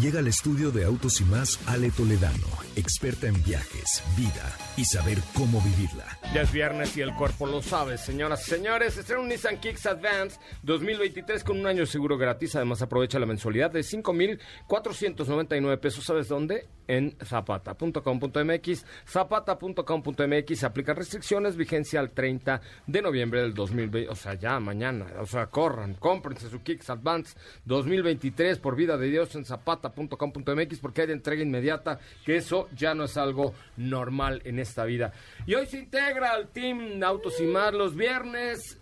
Llega 0.00 0.20
al 0.20 0.28
estudio 0.28 0.70
de 0.70 0.84
Autos 0.84 1.20
y 1.20 1.24
más 1.24 1.58
Ale 1.66 1.90
Toledano, 1.90 2.46
experta 2.76 3.26
en 3.26 3.42
viajes, 3.42 4.04
vida 4.16 4.56
y 4.76 4.84
saber 4.84 5.18
cómo 5.34 5.60
vivirla. 5.60 6.04
Ya 6.32 6.42
es 6.42 6.52
viernes 6.52 6.96
y 6.96 7.00
el 7.00 7.12
cuerpo 7.14 7.46
lo 7.46 7.60
sabe, 7.62 7.98
señoras 7.98 8.46
y 8.46 8.50
señores. 8.50 8.96
Estrena 8.96 9.22
un 9.22 9.28
Nissan 9.28 9.58
Kicks 9.58 9.86
Advance 9.86 10.38
2023 10.62 11.42
con 11.42 11.58
un 11.58 11.66
año 11.66 11.84
seguro 11.84 12.16
gratis. 12.16 12.54
Además, 12.54 12.80
aprovecha 12.80 13.18
la 13.18 13.26
mensualidad 13.26 13.72
de 13.72 13.82
5,499 13.82 15.78
pesos. 15.78 16.04
¿Sabes 16.04 16.28
dónde? 16.28 16.68
En 16.86 17.16
zapata.com.mx. 17.24 18.84
Zapata.com.mx. 19.04 20.64
Aplican 20.64 20.94
restricciones, 20.94 21.56
vigencia 21.56 21.98
al 21.98 22.12
30 22.12 22.60
de 22.86 23.02
noviembre 23.02 23.40
del 23.40 23.52
2020. 23.52 24.10
O 24.10 24.14
sea, 24.14 24.34
ya 24.34 24.60
mañana. 24.60 25.06
O 25.18 25.26
sea, 25.26 25.46
corran, 25.48 25.94
cómprense 25.94 26.48
su 26.48 26.62
Kicks 26.62 26.88
Advance 26.88 27.36
2023 27.64 28.60
por 28.60 28.76
vida 28.76 28.96
de 28.96 29.08
Dios 29.08 29.34
en 29.34 29.44
zapata.com.mx 29.88 30.78
porque 30.80 31.02
hay 31.02 31.06
de 31.08 31.12
entrega 31.14 31.42
inmediata, 31.42 31.98
que 32.24 32.36
eso 32.36 32.68
ya 32.76 32.94
no 32.94 33.04
es 33.04 33.16
algo 33.16 33.54
normal 33.76 34.42
en 34.44 34.58
esta 34.58 34.84
vida. 34.84 35.12
Y 35.46 35.54
hoy 35.54 35.66
se 35.66 35.78
integra 35.78 36.30
al 36.30 36.48
Team 36.48 37.02
Autos 37.02 37.40
y 37.40 37.44
Más 37.44 37.72
los 37.72 37.94
viernes 37.94 38.78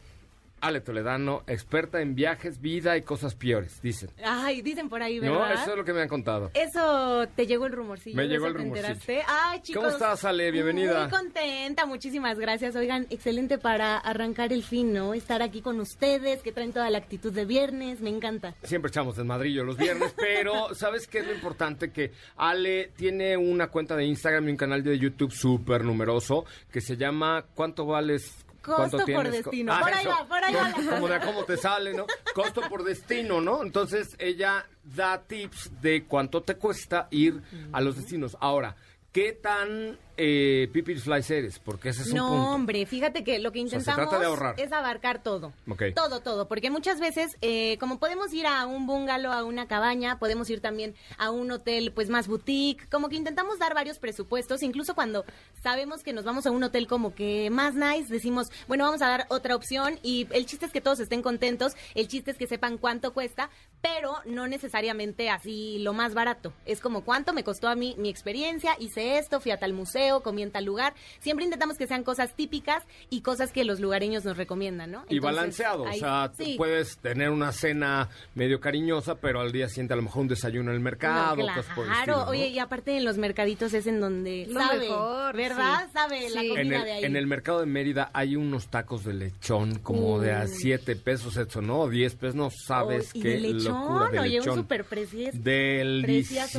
Ale 0.60 0.80
Toledano, 0.80 1.42
experta 1.46 2.00
en 2.00 2.14
viajes, 2.14 2.60
vida 2.60 2.96
y 2.96 3.02
cosas 3.02 3.34
peores, 3.34 3.80
dicen. 3.82 4.10
Ay, 4.24 4.62
dicen 4.62 4.88
por 4.88 5.02
ahí, 5.02 5.18
¿verdad? 5.18 5.38
No, 5.38 5.52
eso 5.52 5.70
es 5.72 5.76
lo 5.76 5.84
que 5.84 5.92
me 5.92 6.00
han 6.00 6.08
contado. 6.08 6.50
Eso 6.54 7.28
te 7.36 7.46
llegó 7.46 7.66
el 7.66 7.72
rumorcillo. 7.72 8.16
Me 8.16 8.26
llegó 8.26 8.46
el 8.46 8.54
rumorcillo. 8.54 9.20
Ay, 9.28 9.60
chicos. 9.60 9.82
¿Cómo 9.82 9.92
estás, 9.92 10.24
Ale? 10.24 10.50
Bienvenida. 10.50 11.02
Muy 11.02 11.10
contenta, 11.10 11.84
muchísimas 11.86 12.38
gracias. 12.38 12.74
Oigan, 12.74 13.06
excelente 13.10 13.58
para 13.58 13.98
arrancar 13.98 14.52
el 14.52 14.62
fin, 14.62 14.92
¿no? 14.92 15.14
Estar 15.14 15.42
aquí 15.42 15.60
con 15.60 15.78
ustedes, 15.78 16.42
que 16.42 16.52
traen 16.52 16.72
toda 16.72 16.88
la 16.90 16.98
actitud 16.98 17.32
de 17.32 17.44
viernes, 17.44 18.00
me 18.00 18.10
encanta. 18.10 18.54
Siempre 18.62 18.88
echamos 18.88 19.16
desmadrillo 19.16 19.62
los 19.62 19.76
viernes, 19.76 20.14
pero 20.18 20.74
¿sabes 20.74 21.06
qué 21.06 21.18
es 21.18 21.26
lo 21.26 21.34
importante? 21.34 21.90
Que 21.90 22.12
Ale 22.36 22.92
tiene 22.96 23.36
una 23.36 23.68
cuenta 23.68 23.94
de 23.94 24.06
Instagram 24.06 24.48
y 24.48 24.52
un 24.52 24.56
canal 24.56 24.82
de 24.82 24.98
YouTube 24.98 25.32
súper 25.32 25.84
numeroso 25.84 26.44
que 26.72 26.80
se 26.80 26.96
llama 26.96 27.44
¿Cuánto 27.54 27.84
vales 27.84 28.45
Costo 28.66 28.98
por 29.06 29.30
destino. 29.30 29.72
Ah, 29.72 29.80
por 29.80 29.92
ahí 29.92 30.06
va, 30.06 30.26
por 30.26 30.44
ahí 30.44 30.54
va. 30.54 30.72
Como 30.72 31.08
de 31.08 31.20
cómo 31.20 31.44
te 31.44 31.56
sale, 31.56 31.94
¿no? 31.94 32.06
Costo 32.34 32.62
por 32.68 32.82
destino, 32.84 33.40
¿no? 33.40 33.62
Entonces 33.62 34.16
ella 34.18 34.66
da 34.82 35.22
tips 35.22 35.80
de 35.80 36.04
cuánto 36.04 36.42
te 36.42 36.56
cuesta 36.56 37.08
ir 37.10 37.40
a 37.72 37.80
los 37.80 37.96
destinos. 37.96 38.36
Ahora, 38.40 38.76
¿qué 39.12 39.32
tan 39.32 39.98
eh, 40.16 40.68
Pipis 40.72 41.02
Flies 41.02 41.30
eres? 41.30 41.58
Porque 41.58 41.90
ese 41.90 42.02
es 42.02 42.14
no, 42.14 42.30
un 42.30 42.36
punto. 42.36 42.50
hombre, 42.52 42.86
fíjate 42.86 43.24
que 43.24 43.38
lo 43.38 43.52
que 43.52 43.58
intentamos 43.58 44.08
es 44.56 44.72
abarcar 44.72 45.22
todo. 45.22 45.52
Todo, 45.94 46.20
todo. 46.20 46.48
Porque 46.48 46.70
muchas 46.70 47.00
veces, 47.00 47.36
eh, 47.40 47.76
como 47.78 47.98
podemos 47.98 48.32
ir 48.32 48.46
a 48.46 48.66
un 48.66 48.86
bungalow, 48.86 49.32
a 49.32 49.44
una 49.44 49.66
cabaña, 49.66 50.18
podemos 50.18 50.48
ir 50.50 50.60
también 50.60 50.94
a 51.18 51.30
un 51.30 51.50
hotel 51.50 51.92
pues 51.94 52.08
más 52.08 52.28
boutique, 52.28 52.88
como 52.90 53.08
que 53.08 53.16
intentamos 53.16 53.58
dar 53.58 53.74
varios 53.74 53.98
presupuestos, 53.98 54.62
incluso 54.62 54.94
cuando 54.94 55.24
sabemos 55.62 56.02
que 56.02 56.12
nos 56.12 56.24
vamos 56.24 56.46
a 56.46 56.50
un 56.50 56.62
hotel 56.62 56.86
como 56.86 57.14
que 57.14 57.50
más 57.50 57.74
nice, 57.74 58.12
decimos, 58.12 58.50
bueno, 58.68 58.84
vamos 58.84 59.02
a 59.02 59.08
dar 59.08 59.26
otra 59.28 59.56
opción 59.56 59.98
y 60.02 60.26
el 60.30 60.46
chiste 60.46 60.66
es 60.66 60.72
que 60.72 60.80
todos 60.80 61.00
estén 61.00 61.22
contentos, 61.22 61.74
el 61.94 62.08
chiste 62.08 62.30
es 62.30 62.38
que 62.38 62.46
sepan 62.46 62.78
cuánto 62.78 63.12
cuesta, 63.12 63.50
pero 63.82 64.14
no 64.24 64.46
necesariamente 64.46 65.30
así 65.30 65.78
lo 65.80 65.92
más 65.92 66.14
barato. 66.14 66.52
Es 66.64 66.80
como 66.80 67.04
cuánto 67.04 67.32
me 67.32 67.44
costó 67.44 67.68
a 67.68 67.74
mí 67.74 67.94
mi 67.98 68.08
experiencia, 68.08 68.76
hice 68.78 69.18
esto, 69.18 69.40
fui 69.40 69.52
a 69.52 69.58
tal 69.58 69.72
museo, 69.72 70.05
comienza 70.22 70.58
al 70.58 70.64
lugar. 70.64 70.94
Siempre 71.20 71.44
intentamos 71.44 71.76
que 71.76 71.86
sean 71.86 72.04
cosas 72.04 72.34
típicas 72.34 72.84
y 73.10 73.22
cosas 73.22 73.52
que 73.52 73.64
los 73.64 73.80
lugareños 73.80 74.24
nos 74.24 74.36
recomiendan, 74.36 74.90
¿no? 74.90 75.04
y 75.08 75.18
balanceado, 75.18 75.84
o 75.84 75.92
sea, 75.92 76.32
puedes 76.56 76.98
tener 76.98 77.30
una 77.30 77.52
cena 77.52 78.08
medio 78.34 78.60
cariñosa, 78.60 79.16
pero 79.16 79.40
al 79.40 79.52
día 79.52 79.68
siguiente 79.68 79.94
a 79.94 79.96
lo 79.96 80.02
mejor 80.02 80.22
un 80.22 80.28
desayuno 80.28 80.70
en 80.70 80.76
el 80.76 80.82
mercado. 80.82 81.36
claro, 81.74 82.26
oye, 82.28 82.48
y 82.48 82.58
aparte 82.58 82.96
en 82.96 83.04
los 83.04 83.18
mercaditos 83.18 83.72
es 83.74 83.86
en 83.86 84.00
donde 84.00 84.48
sabe, 84.52 84.88
¿verdad? 85.34 85.88
Sabe 85.92 86.28
la 86.30 86.40
comida 86.42 86.60
en 86.60 86.72
el, 86.72 86.84
de 86.84 86.92
ahí. 86.92 87.04
En 87.04 87.16
el 87.16 87.26
mercado 87.26 87.60
de 87.60 87.66
Mérida 87.66 88.10
hay 88.12 88.36
unos 88.36 88.68
tacos 88.68 89.04
de 89.04 89.14
lechón 89.14 89.78
como 89.78 90.20
de 90.20 90.32
a 90.32 90.46
7 90.46 90.96
pesos, 90.96 91.36
eso, 91.36 91.60
¿no? 91.62 91.88
10 91.88 92.14
pesos, 92.16 92.34
no 92.34 92.50
sabes 92.50 93.12
qué 93.12 93.28
de 93.28 93.40
lechón, 93.40 93.80
locura 93.80 94.08
de 94.10 94.18
oye, 94.20 94.38
lechón. 94.38 94.50
un 94.50 94.64
súper 94.64 94.84
precioso. 94.84 95.38
Deliciosa. 95.40 96.58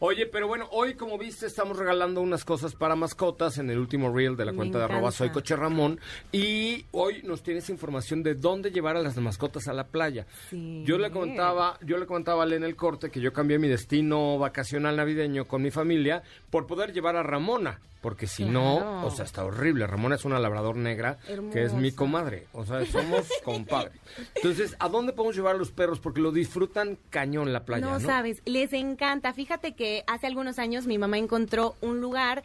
Oye, 0.00 0.26
pero 0.26 0.48
bueno, 0.48 0.68
hoy 0.72 0.94
como 0.94 1.18
viste 1.18 1.46
estamos 1.46 1.76
regalando 1.76 2.20
unas 2.20 2.44
cosas 2.44 2.57
cosas 2.58 2.74
para 2.74 2.96
mascotas 2.96 3.58
en 3.58 3.70
el 3.70 3.78
último 3.78 4.12
reel 4.12 4.36
de 4.36 4.44
la 4.44 4.52
cuenta 4.52 4.78
de 4.78 4.84
arroba 4.84 5.12
soy 5.12 5.30
coche 5.30 5.54
Ramón. 5.54 6.00
Y 6.32 6.86
hoy 6.90 7.22
nos 7.22 7.44
tienes 7.44 7.70
información 7.70 8.24
de 8.24 8.34
dónde 8.34 8.72
llevar 8.72 8.96
a 8.96 9.00
las 9.00 9.16
mascotas 9.16 9.68
a 9.68 9.72
la 9.72 9.86
playa. 9.86 10.26
Yo 10.50 10.98
le 10.98 11.12
comentaba, 11.12 11.78
yo 11.86 11.98
le 11.98 12.06
comentaba 12.06 12.42
a 12.42 12.48
en 12.48 12.64
el 12.64 12.74
corte 12.74 13.10
que 13.10 13.20
yo 13.20 13.32
cambié 13.32 13.60
mi 13.60 13.68
destino 13.68 14.38
vacacional 14.38 14.96
navideño 14.96 15.44
con 15.44 15.62
mi 15.62 15.70
familia 15.70 16.24
por 16.50 16.66
poder 16.66 16.92
llevar 16.92 17.14
a 17.14 17.22
Ramona 17.22 17.78
porque 18.00 18.26
si 18.26 18.44
no, 18.44 19.04
o 19.04 19.10
sea, 19.10 19.24
está 19.24 19.44
horrible. 19.44 19.86
Ramona 19.86 20.14
es 20.14 20.24
una 20.24 20.38
labrador 20.38 20.76
negra 20.76 21.18
que 21.52 21.64
es 21.64 21.72
mi 21.72 21.92
comadre, 21.92 22.46
o 22.52 22.64
sea, 22.64 22.84
somos 22.86 23.26
compadres. 23.44 24.00
Entonces, 24.36 24.76
¿a 24.78 24.88
dónde 24.88 25.12
podemos 25.12 25.34
llevar 25.34 25.56
a 25.56 25.58
los 25.58 25.72
perros? 25.72 25.98
Porque 25.98 26.20
lo 26.20 26.30
disfrutan 26.30 26.98
cañón 27.10 27.52
la 27.52 27.64
playa, 27.64 27.84
¿no? 27.84 27.92
No 27.92 28.00
sabes, 28.00 28.40
les 28.44 28.72
encanta. 28.72 29.32
Fíjate 29.32 29.74
que 29.74 30.04
hace 30.06 30.26
algunos 30.26 30.58
años 30.58 30.86
mi 30.86 30.96
mamá 30.96 31.18
encontró 31.18 31.74
un 31.80 32.00
lugar 32.00 32.44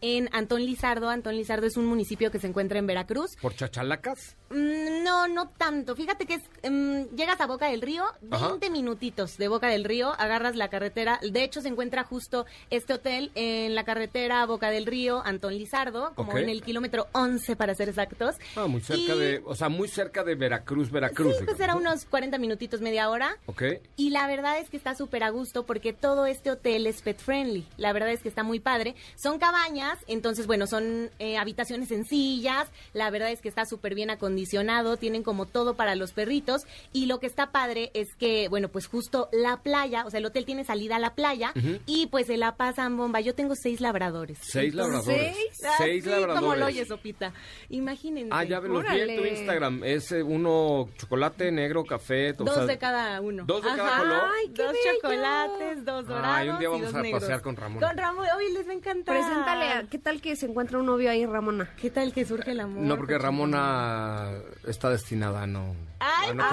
en 0.00 0.28
Antón 0.32 0.64
Lizardo. 0.64 1.08
Antón 1.08 1.36
Lizardo 1.36 1.66
es 1.66 1.76
un 1.76 1.86
municipio 1.86 2.30
que 2.30 2.38
se 2.38 2.46
encuentra 2.46 2.78
en 2.78 2.86
Veracruz. 2.86 3.36
¿Por 3.40 3.54
Chachalacas? 3.54 4.36
Mm, 4.50 5.02
no, 5.02 5.28
no 5.28 5.48
tanto. 5.48 5.96
Fíjate 5.96 6.26
que 6.26 6.34
es, 6.34 6.42
em, 6.62 7.08
llegas 7.16 7.40
a 7.40 7.46
Boca 7.46 7.68
del 7.68 7.82
Río, 7.82 8.04
20 8.22 8.70
minutitos 8.70 9.36
de 9.36 9.48
Boca 9.48 9.68
del 9.68 9.84
Río, 9.84 10.12
agarras 10.18 10.56
la 10.56 10.68
carretera. 10.68 11.18
De 11.22 11.42
hecho, 11.42 11.60
se 11.60 11.68
encuentra 11.68 12.04
justo 12.04 12.46
este 12.70 12.94
hotel 12.94 13.32
en 13.34 13.74
la 13.74 13.84
carretera 13.84 14.44
Boca 14.46 14.70
del 14.70 14.86
Río 14.86 15.22
Antón 15.24 15.54
Lizardo, 15.54 16.12
como 16.14 16.36
en 16.38 16.48
el 16.48 16.62
kilómetro 16.62 17.08
11 17.12 17.56
para 17.56 17.74
ser 17.74 17.88
exactos. 17.88 18.36
Ah, 18.56 18.66
muy 18.66 18.80
cerca 18.80 19.14
de, 19.14 19.42
o 19.44 19.54
sea, 19.54 19.68
muy 19.68 19.88
cerca 19.88 20.24
de 20.24 20.34
Veracruz, 20.34 20.90
Veracruz. 20.90 21.36
Sí, 21.38 21.44
pues 21.44 21.60
era 21.60 21.74
unos 21.74 22.04
40 22.04 22.38
minutitos, 22.38 22.80
media 22.80 23.08
hora. 23.10 23.36
Ok. 23.46 23.62
Y 23.96 24.10
la 24.10 24.26
verdad 24.26 24.58
es 24.58 24.70
que 24.70 24.76
está 24.76 24.94
súper 24.94 25.24
a 25.24 25.30
gusto 25.30 25.66
porque 25.66 25.92
todo 25.92 26.26
este 26.26 26.50
hotel 26.50 26.86
es 26.86 27.02
pet 27.02 27.18
friendly. 27.18 27.66
La 27.76 27.92
verdad 27.92 28.10
es 28.10 28.20
que 28.20 28.28
está 28.28 28.42
muy 28.42 28.60
padre. 28.60 28.94
Son 29.16 29.38
cabañas, 29.38 29.93
entonces, 30.06 30.46
bueno, 30.46 30.66
son 30.66 31.10
eh, 31.18 31.36
habitaciones 31.36 31.88
sencillas. 31.88 32.68
La 32.92 33.10
verdad 33.10 33.30
es 33.30 33.40
que 33.40 33.48
está 33.48 33.64
súper 33.64 33.94
bien 33.94 34.10
acondicionado. 34.10 34.96
Tienen 34.96 35.22
como 35.22 35.46
todo 35.46 35.74
para 35.74 35.94
los 35.94 36.12
perritos. 36.12 36.66
Y 36.92 37.06
lo 37.06 37.20
que 37.20 37.26
está 37.26 37.50
padre 37.50 37.90
es 37.94 38.14
que, 38.14 38.48
bueno, 38.48 38.68
pues 38.68 38.86
justo 38.86 39.28
la 39.32 39.58
playa, 39.58 40.04
o 40.06 40.10
sea, 40.10 40.18
el 40.18 40.26
hotel 40.26 40.44
tiene 40.44 40.64
salida 40.64 40.96
a 40.96 40.98
la 40.98 41.14
playa 41.14 41.52
y 41.86 42.06
pues 42.06 42.26
se 42.26 42.36
la 42.36 42.56
pasan 42.56 42.96
bomba. 42.96 43.20
Yo 43.20 43.34
tengo 43.34 43.54
seis 43.54 43.80
labradores. 43.80 44.38
Seis 44.42 44.74
labradores. 44.74 45.36
¿Seis? 45.36 45.72
Seis 45.78 46.06
labradores. 46.06 46.40
como 46.40 46.56
lo 46.56 46.66
oyes, 46.66 46.88
Sopita. 46.88 47.32
Imagínense. 47.68 48.30
Ah, 48.32 48.44
ya 48.44 48.60
los 48.60 48.84
vi 48.84 49.00
en 49.00 49.16
tu 49.16 49.26
Instagram. 49.26 49.84
Es 49.84 50.12
eh, 50.12 50.22
uno 50.22 50.88
chocolate, 50.96 51.50
negro, 51.50 51.84
café. 51.84 52.32
Dos 52.32 52.66
de 52.66 52.78
cada 52.78 53.20
uno. 53.20 53.44
Dos 53.46 53.62
de 53.62 53.70
cada 53.70 53.98
color. 53.98 54.22
Ay, 54.36 54.48
dos 54.48 54.76
chocolates, 54.84 55.84
dos 55.84 56.06
dorados 56.06 56.36
Ay, 56.36 56.48
un 56.48 56.58
día 56.58 56.68
vamos 56.68 56.94
a 56.94 57.02
pasear 57.02 57.42
con 57.42 57.56
Ramón. 57.56 57.80
Con 57.80 57.96
Ramón, 57.96 58.26
hoy 58.36 58.52
les 58.52 58.66
va 58.66 58.70
a 58.70 58.74
encantar. 58.74 59.16
Preséntale, 59.16 59.73
¿qué 59.90 59.98
tal 59.98 60.20
que 60.20 60.36
se 60.36 60.46
encuentra 60.46 60.78
un 60.78 60.86
novio 60.86 61.10
ahí, 61.10 61.26
Ramona? 61.26 61.70
¿Qué 61.80 61.90
tal 61.90 62.12
que 62.12 62.24
surge 62.24 62.52
el 62.52 62.60
amor? 62.60 62.82
No, 62.82 62.96
porque 62.96 63.18
Ramona 63.18 64.30
está 64.66 64.90
destinada 64.90 65.42
a 65.42 65.46
no... 65.46 65.74
Ay, 66.00 66.34
no 66.34 66.44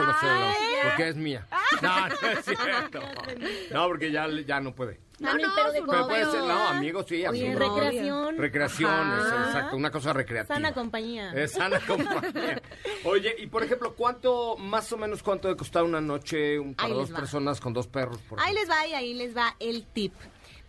porque 0.84 1.10
es 1.10 1.15
mía. 1.15 1.47
No, 1.81 2.07
no 2.07 2.15
es 2.15 2.45
cierto. 2.45 2.99
No, 3.71 3.88
porque 3.88 4.12
ya, 4.12 4.27
ya 4.45 4.60
no 4.60 4.75
puede. 4.75 4.99
No, 5.19 5.34
no, 5.36 5.49
pero, 5.55 5.71
de 5.71 5.81
puede 5.84 6.25
ser, 6.31 6.39
no, 6.41 6.67
amigos, 6.69 7.05
sí, 7.07 7.25
Oye, 7.27 7.55
recreación. 7.55 8.38
Recreación, 8.38 9.12
exacto, 9.12 9.77
una 9.77 9.91
cosa 9.91 10.13
recreativa. 10.13 10.55
Sana 10.55 10.73
compañía. 10.73 11.31
Es 11.34 11.51
sana 11.51 11.79
compañía. 11.88 12.60
Oye, 13.05 13.36
y 13.38 13.45
por 13.45 13.63
ejemplo, 13.63 13.93
¿cuánto, 13.95 14.57
más 14.57 14.91
o 14.91 14.97
menos, 14.97 15.21
cuánto 15.21 15.47
debe 15.47 15.57
costar 15.57 15.84
una 15.84 16.01
noche 16.01 16.57
para 16.75 16.93
dos 16.93 17.12
personas 17.12 17.62
con 17.62 17.71
dos 17.71 17.88
perros? 17.88 18.19
ahí 18.38 18.55
les 18.55 18.69
va 18.69 18.88
y 18.88 18.93
ahí 18.93 19.13
les 19.13 19.38
va 19.38 19.55
el 19.60 19.86
tip. 19.86 20.13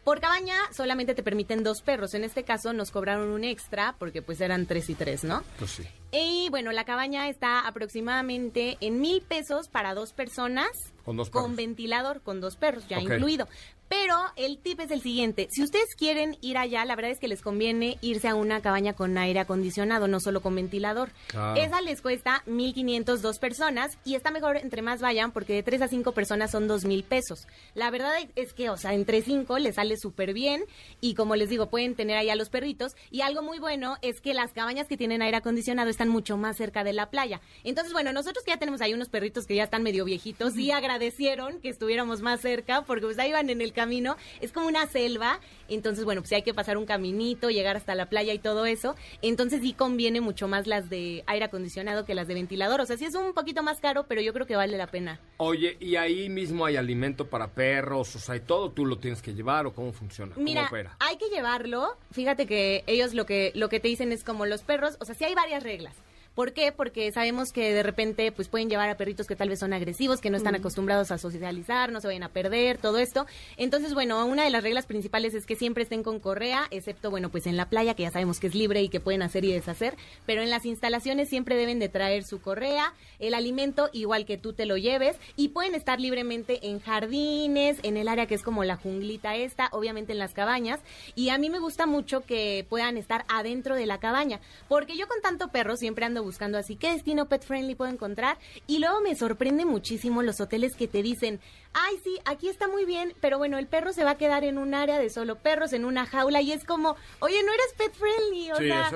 Por 0.05 0.21
cabaña 0.21 0.57
solamente 0.73 1.15
te 1.15 1.23
permiten 1.23 1.63
dos 1.63 1.81
perros. 1.81 2.15
En 2.15 2.25
este 2.25 2.43
caso 2.43 2.73
nos 2.73 2.91
cobraron 2.91 3.29
un 3.29 3.45
extra 3.45 3.95
porque 3.99 4.21
pues 4.21 4.41
eran 4.41 4.67
tres 4.67 4.91
y 4.91 4.95
tres, 4.95 5.23
¿no? 5.23 5.45
Pues 5.59 5.71
sí. 5.71 5.85
Y 6.11 6.49
bueno, 6.51 6.73
la 6.73 6.85
cabaña 6.85 7.29
está 7.29 7.67
aproximadamente 7.67 8.79
en 8.81 9.01
mil 9.01 9.23
pesos 9.23 9.69
para 9.69 9.95
dos 9.95 10.13
personas. 10.13 10.69
Con 11.05 11.17
dos 11.17 11.31
perros. 11.31 11.45
Con 11.45 11.57
ventilador, 11.57 12.21
con 12.21 12.41
dos 12.41 12.57
perros 12.57 12.87
ya 12.89 13.01
incluido. 13.01 13.47
Pero 13.93 14.17
el 14.37 14.57
tip 14.57 14.81
es 14.81 14.91
el 14.91 15.03
siguiente. 15.03 15.49
Si 15.51 15.63
ustedes 15.63 15.95
quieren 15.95 16.39
ir 16.41 16.57
allá, 16.57 16.83
la 16.87 16.97
verdad 16.97 17.11
es 17.11 17.19
que 17.19 17.29
les 17.29 17.43
conviene 17.43 17.99
irse 18.01 18.27
a 18.27 18.35
una 18.35 18.63
cabaña 18.63 18.95
con 18.95 19.19
aire 19.19 19.41
acondicionado, 19.41 20.09
no 20.09 20.19
solo 20.19 20.41
con 20.41 20.55
ventilador. 20.55 21.11
Esa 21.57 21.83
les 21.83 22.01
cuesta 22.01 22.43
1.500 22.47 23.19
dos 23.19 23.39
personas 23.39 23.99
y 24.07 24.15
está 24.15 24.31
mejor 24.31 24.57
entre 24.57 24.81
más 24.81 25.03
vayan 25.03 25.31
porque 25.31 25.53
de 25.53 25.63
3 25.63 25.83
a 25.83 25.89
5 25.89 26.13
personas 26.13 26.51
son 26.53 26.71
2.000 26.71 27.05
pesos. 27.05 27.47
La 27.75 27.91
verdad 27.91 28.15
es 28.35 28.55
que, 28.55 28.71
o 28.71 28.79
sea, 28.79 28.95
entre 28.95 29.21
5 29.21 29.59
les 29.59 29.75
sale 29.75 29.99
súper 29.99 30.33
bien 30.33 30.65
y 31.03 31.13
como 31.13 31.37
les 31.37 31.51
digo, 31.51 31.67
pueden 31.69 31.95
tener 31.95 32.17
ahí 32.17 32.31
a 32.31 32.35
los 32.35 32.49
perritos. 32.49 32.93
Y 33.11 33.21
algo 33.21 33.43
muy 33.43 33.59
bueno 33.59 33.99
es 34.01 34.23
que 34.23 34.33
las 34.33 34.55
cabañas 34.55 34.89
que 34.89 34.97
tienen 34.97 35.21
aire 35.21 35.37
acondicionado 35.37 35.91
están 35.91 36.09
mucho 36.09 36.39
más 36.39 36.57
cerca 36.57 36.83
de 36.83 36.95
la 36.95 37.11
playa. 37.11 37.43
Entonces, 37.63 37.93
bueno, 37.93 38.15
nosotros 38.15 38.43
que 38.43 38.53
ya 38.53 38.59
tenemos 38.59 38.81
ahí 38.81 38.95
unos 38.95 39.11
perritos 39.11 39.47
que 39.47 39.57
ya 39.57 39.65
están 39.65 39.83
medio 39.83 40.07
viejitos 40.07 40.57
y 40.57 40.71
agradecieron 40.71 41.61
que 41.61 41.69
estuviéramos 41.69 42.23
más 42.23 42.41
cerca 42.41 42.87
porque 42.87 43.05
pues 43.05 43.19
ahí 43.19 43.33
van 43.33 43.51
en 43.51 43.61
el 43.61 43.75
camino. 43.83 44.17
Es 44.41 44.53
como 44.53 44.69
una 44.69 44.87
selva, 44.87 45.41
entonces, 45.69 46.05
bueno, 46.05 46.21
pues 46.21 46.33
hay 46.33 46.43
que 46.43 46.55
pasar 46.55 46.77
un 46.77 46.87
caminito, 46.87 47.51
llegar 47.51 47.77
hasta 47.77 47.95
la 47.95 48.07
playa 48.07 48.33
y 48.33 48.39
todo 48.39 48.65
eso. 48.65 48.95
Entonces 49.23 49.61
sí 49.63 49.73
conviene 49.73 50.21
mucho 50.21 50.47
más 50.47 50.67
las 50.67 50.89
de 50.89 51.25
aire 51.27 51.47
acondicionado 51.47 52.05
que 52.05 52.15
las 52.15 52.29
de 52.29 52.35
ventilador. 52.35 52.81
O 52.81 52.87
sea, 52.87 52.97
sí 52.97 53.05
es 53.05 53.15
un 53.15 53.33
poquito 53.33 53.63
más 53.63 53.81
caro, 53.81 54.07
pero 54.07 54.21
yo 54.21 54.33
creo 54.33 54.47
que 54.47 54.55
vale 54.55 54.77
la 54.77 54.87
pena. 54.87 55.21
Oye, 55.39 55.77
¿y 55.81 55.97
ahí 55.97 56.29
mismo 56.29 56.65
hay 56.65 56.77
alimento 56.77 57.29
para 57.29 57.49
perros? 57.49 58.15
O 58.15 58.19
sea, 58.19 58.37
¿y 58.37 58.41
todo 58.41 58.71
tú 58.71 58.87
lo 58.87 58.99
tienes 58.99 59.21
que 59.21 59.35
llevar 59.35 59.67
o 59.67 59.73
cómo 59.73 59.93
funciona? 59.93 60.35
Mira, 60.37 60.71
hay 61.01 61.17
que 61.17 61.29
llevarlo. 61.29 61.97
Fíjate 62.13 62.47
que 62.47 62.85
ellos 62.87 63.15
lo 63.15 63.27
que, 63.27 63.51
lo 63.55 63.69
que 63.69 63.81
te 63.81 63.89
dicen 63.89 64.13
es 64.13 64.23
como 64.23 64.47
los 64.47 64.63
perros, 64.63 64.97
o 65.01 65.05
sea, 65.05 65.15
sí 65.15 65.25
hay 65.25 65.35
varias 65.35 65.63
reglas. 65.63 65.97
¿Por 66.35 66.55
qué? 66.55 66.73
Porque 66.73 67.13
sabemos 67.13 67.53
que 67.53 67.75
de 67.75 67.83
repente 67.83 68.33
pues 68.33 68.49
pueden 68.49 68.71
llevar 68.71 68.89
a 68.89 68.97
perritos 68.97 69.27
que 69.27 69.37
tal 69.37 69.51
vez 69.51 69.59
son 69.59 69.75
agresivos, 69.75 70.23
que 70.23 70.31
no 70.31 70.39
están 70.39 70.55
acostumbrados 70.55 71.11
a 71.11 71.19
socializar, 71.19 71.93
no 71.93 72.01
se 72.01 72.07
vayan 72.07 72.23
a 72.23 72.31
perder, 72.31 72.79
todo 72.79 72.97
esto. 72.97 73.27
Entonces, 73.59 73.93
bueno, 73.93 74.25
una 74.25 74.45
de 74.45 74.51
las 74.51 74.63
reglas 74.63 74.87
principales 74.87 75.35
es 75.35 75.45
que 75.45 75.57
siempre 75.57 75.83
estén 75.83 76.03
con 76.03 76.21
correa, 76.21 76.69
excepto, 76.71 77.11
bueno, 77.11 77.29
pues 77.29 77.47
en 77.47 77.59
la 77.59 77.69
playa, 77.69 77.95
que 77.95 78.05
ya 78.05 78.11
sabemos 78.11 78.41
que 78.41 78.47
es 78.47 78.55
libre 78.55 78.81
y 78.81 78.89
que 78.89 78.99
pueden 78.99 79.21
hacer 79.21 79.45
y 79.45 79.53
deshacer, 79.53 79.95
pero 80.25 80.41
en 80.41 80.49
las 80.49 80.65
instalaciones 80.65 81.29
siempre 81.29 81.55
deben 81.55 81.79
de 81.79 81.91
traer 81.91 82.25
su 82.25 82.41
correa, 82.41 82.95
el 83.19 83.35
alimento, 83.35 83.91
igual 83.93 84.25
que 84.25 84.39
tú 84.39 84.55
te 84.55 84.65
lo 84.65 84.79
lleves, 84.79 85.19
y 85.37 85.49
pueden 85.49 85.75
estar 85.75 86.01
libremente 86.01 86.67
en 86.67 86.81
jardines, 86.81 87.79
en 87.83 87.99
el 87.99 88.09
área 88.09 88.27
que 88.27 88.37
es 88.37 88.43
como 88.43 88.65
la 88.65 88.77
junglita 88.77 89.37
esta, 89.37 89.69
obviamente 89.73 90.13
en 90.13 90.19
las 90.19 90.33
cabañas, 90.33 90.81
y 91.15 91.29
a 91.29 91.37
mí 91.37 91.51
me 91.51 91.59
gusta 91.59 91.85
mucho 91.85 92.23
que 92.23 92.65
puedan 92.71 92.97
estar 92.97 93.27
adentro 93.29 93.75
de 93.75 93.85
la 93.85 93.99
cabaña, 93.99 94.41
porque 94.69 94.97
yo 94.97 95.07
con 95.09 95.21
tanto 95.21 95.49
perro 95.49 95.77
siempre 95.77 96.07
ando 96.07 96.22
buscando 96.23 96.59
así 96.59 96.77
qué 96.77 96.93
destino 96.93 97.27
pet 97.27 97.45
friendly 97.45 97.75
puedo 97.75 97.91
encontrar 97.91 98.39
y 98.67 98.79
luego 98.79 99.01
me 99.01 99.15
sorprende 99.15 99.65
muchísimo 99.65 100.23
los 100.23 100.41
hoteles 100.41 100.75
que 100.75 100.89
te 100.89 101.03
dicen, 101.03 101.41
ay 101.73 101.97
sí, 102.03 102.19
aquí 102.25 102.49
está 102.49 102.69
muy 102.69 102.85
bien, 102.85 103.15
pero 103.21 103.39
bueno, 103.39 103.59
el 103.59 103.67
perro 103.67 103.93
se 103.93 104.05
va 104.05 104.13
a 104.13 104.19
quedar 104.19 104.45
en 104.45 104.59
un 104.59 104.75
área 104.75 104.99
de 104.99 105.11
solo 105.11 105.37
perros, 105.37 105.73
en 105.73 105.85
una 105.85 106.07
jaula 106.07 106.41
y 106.41 106.53
es 106.53 106.65
como, 106.65 106.97
oye, 107.21 107.43
no 107.43 107.53
eres 107.53 107.75
pet 107.77 107.93
friendly, 107.95 108.53
o 108.53 108.57
sea, 108.57 108.91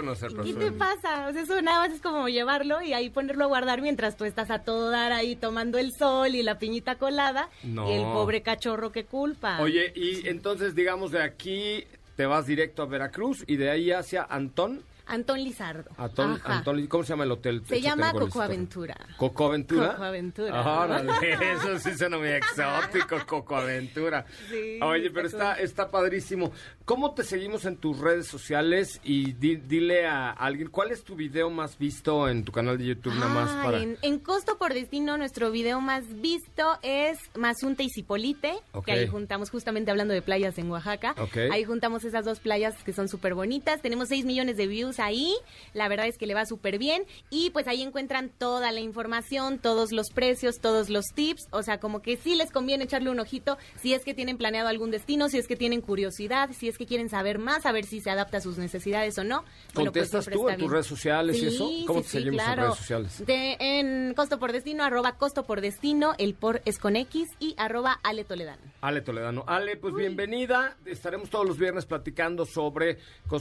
¿qué 0.44 0.54
te 0.54 0.72
pasa? 0.72 1.28
O 1.28 1.32
sea, 1.32 1.42
eso 1.42 1.60
nada 1.62 1.80
más 1.80 1.92
es 1.92 2.00
como 2.00 2.28
llevarlo 2.28 2.82
y 2.82 2.92
ahí 2.92 3.10
ponerlo 3.10 3.44
a 3.44 3.48
guardar 3.48 3.82
mientras 3.82 4.16
tú 4.16 4.24
estás 4.24 4.50
a 4.50 4.60
todo 4.60 4.90
dar 4.90 5.12
ahí 5.12 5.36
tomando 5.36 5.78
el 5.78 5.92
sol 5.92 6.34
y 6.34 6.42
la 6.42 6.58
piñita 6.58 6.96
colada 6.96 7.48
y 7.62 7.92
el 7.92 8.02
pobre 8.02 8.42
cachorro 8.42 8.92
que 8.92 9.04
culpa. 9.04 9.60
Oye, 9.60 9.92
y 9.94 10.28
entonces 10.28 10.74
digamos 10.74 11.12
de 11.12 11.22
aquí 11.22 11.84
te 12.16 12.26
vas 12.26 12.46
directo 12.46 12.82
a 12.82 12.86
Veracruz 12.86 13.44
y 13.46 13.56
de 13.56 13.70
ahí 13.70 13.92
hacia 13.92 14.24
Antón. 14.24 14.82
Antón 15.06 15.42
Lizardo. 15.42 15.90
Antón, 15.96 16.40
Antón, 16.44 16.86
¿Cómo 16.86 17.04
se 17.04 17.10
llama 17.10 17.24
el 17.24 17.32
hotel? 17.32 17.62
Se 17.66 17.80
llama 17.80 18.12
Coco 18.12 18.42
Aventura. 18.42 18.96
¿Coco 19.16 19.46
Aventura? 19.46 19.92
Coco 19.92 20.04
Aventura. 20.04 20.80
Órale, 20.80 21.12
eso 21.54 21.78
sí 21.78 21.96
suena 21.96 22.18
muy 22.18 22.28
exótico, 22.28 23.16
Coco 23.26 23.56
Aventura. 23.56 24.26
Sí, 24.48 24.78
Oye, 24.82 25.10
pero 25.10 25.28
está, 25.28 25.54
está 25.54 25.90
padrísimo. 25.90 26.52
¿Cómo 26.84 27.14
te 27.14 27.24
seguimos 27.24 27.64
en 27.64 27.76
tus 27.76 27.98
redes 27.98 28.26
sociales? 28.26 29.00
Y 29.04 29.32
dile 29.32 30.06
a 30.06 30.30
alguien, 30.30 30.70
¿cuál 30.70 30.90
es 30.90 31.04
tu 31.04 31.14
video 31.14 31.50
más 31.50 31.78
visto 31.78 32.28
en 32.28 32.44
tu 32.44 32.52
canal 32.52 32.78
de 32.78 32.86
YouTube 32.86 33.14
nada 33.14 33.28
más 33.28 33.64
para...? 33.64 33.80
En, 33.80 34.18
Costo 34.26 34.58
por 34.58 34.74
Destino, 34.74 35.16
nuestro 35.18 35.52
video 35.52 35.80
más 35.80 36.20
visto 36.20 36.78
es 36.82 37.18
Mazunte 37.36 37.84
y 37.84 37.90
Cipolite, 37.90 38.54
que 38.84 38.92
ahí 38.92 39.06
juntamos 39.06 39.50
justamente 39.50 39.90
hablando 39.90 40.14
de 40.14 40.22
playas 40.22 40.58
en 40.58 40.70
Oaxaca. 40.70 41.14
Ahí 41.52 41.64
juntamos 41.64 42.04
esas 42.04 42.24
dos 42.24 42.40
playas 42.40 42.74
que 42.82 42.92
son 42.92 43.08
súper 43.08 43.34
bonitas. 43.34 43.82
Tenemos 43.82 44.08
6 44.08 44.24
millones 44.24 44.56
de 44.56 44.66
views 44.66 44.95
ahí. 45.00 45.35
La 45.74 45.88
verdad 45.88 46.06
es 46.06 46.18
que 46.18 46.26
le 46.26 46.35
va 46.35 46.46
súper 46.46 46.78
bien. 46.78 47.04
Y 47.30 47.50
pues 47.50 47.66
ahí 47.66 47.82
encuentran 47.82 48.30
toda 48.30 48.72
la 48.72 48.80
información, 48.80 49.59
todos 49.59 49.92
los 49.92 50.11
precios, 50.11 50.61
todos 50.61 50.88
los 50.90 51.06
tips. 51.14 51.48
O 51.50 51.62
sea, 51.62 51.78
como 51.78 52.02
que 52.02 52.16
sí 52.16 52.35
les 52.35 52.50
conviene 52.50 52.85
echarle 52.85 53.11
un 53.11 53.20
ojito 53.20 53.59
si 53.80 53.94
es 53.94 54.04
que 54.04 54.14
tienen 54.14 54.37
planeado 54.38 54.68
algún 54.68 54.90
destino, 54.90 55.28
si 55.28 55.38
es 55.38 55.46
que 55.46 55.56
tienen 55.56 55.80
curiosidad, 55.80 56.50
si 56.52 56.68
es 56.68 56.78
que 56.78 56.87
quieren 56.87 57.09
saber 57.09 57.38
más, 57.38 57.66
a 57.66 57.72
ver 57.72 57.85
si 57.85 58.00
se 58.00 58.11
adapta 58.11 58.38
a 58.38 58.40
sus 58.40 58.59
necesidades 58.59 59.18
o 59.18 59.24
no. 59.24 59.44
Pues, 59.72 59.87
¿Contestas 59.87 60.26
tú 60.26 60.48
en 60.48 60.59
tus 60.59 60.70
redes 60.70 60.87
sociales 60.87 61.37
y 61.42 61.46
eso? 61.46 61.70
¿Cómo 61.87 62.02
te 62.02 62.09
seguimos 62.09 62.42
en 62.42 62.56
redes 62.56 62.76
sociales? 62.76 63.22
en 63.26 64.14
Costo 64.14 64.38
por 64.38 64.52
Destino, 64.52 64.85
arroba 64.85 65.16
Costo 65.16 65.44
por 65.44 65.61
Destino, 65.61 66.14
el 66.18 66.35
por 66.35 66.62
es 66.64 66.78
con 66.78 66.96
X 66.96 67.28
y 67.38 67.54
arroba 67.59 67.98
Ale 68.02 68.24
Toledano. 68.24 68.62
Ale 68.80 69.00
Toledano. 69.00 69.44
Ale, 69.46 69.76
pues 69.76 69.94
bienvenida. 69.94 70.76
Estaremos 70.85 71.30
todos 71.30 71.46
los 71.46 71.59
viernes 71.59 71.87
platicando 71.87 72.44
sobre 72.44 72.98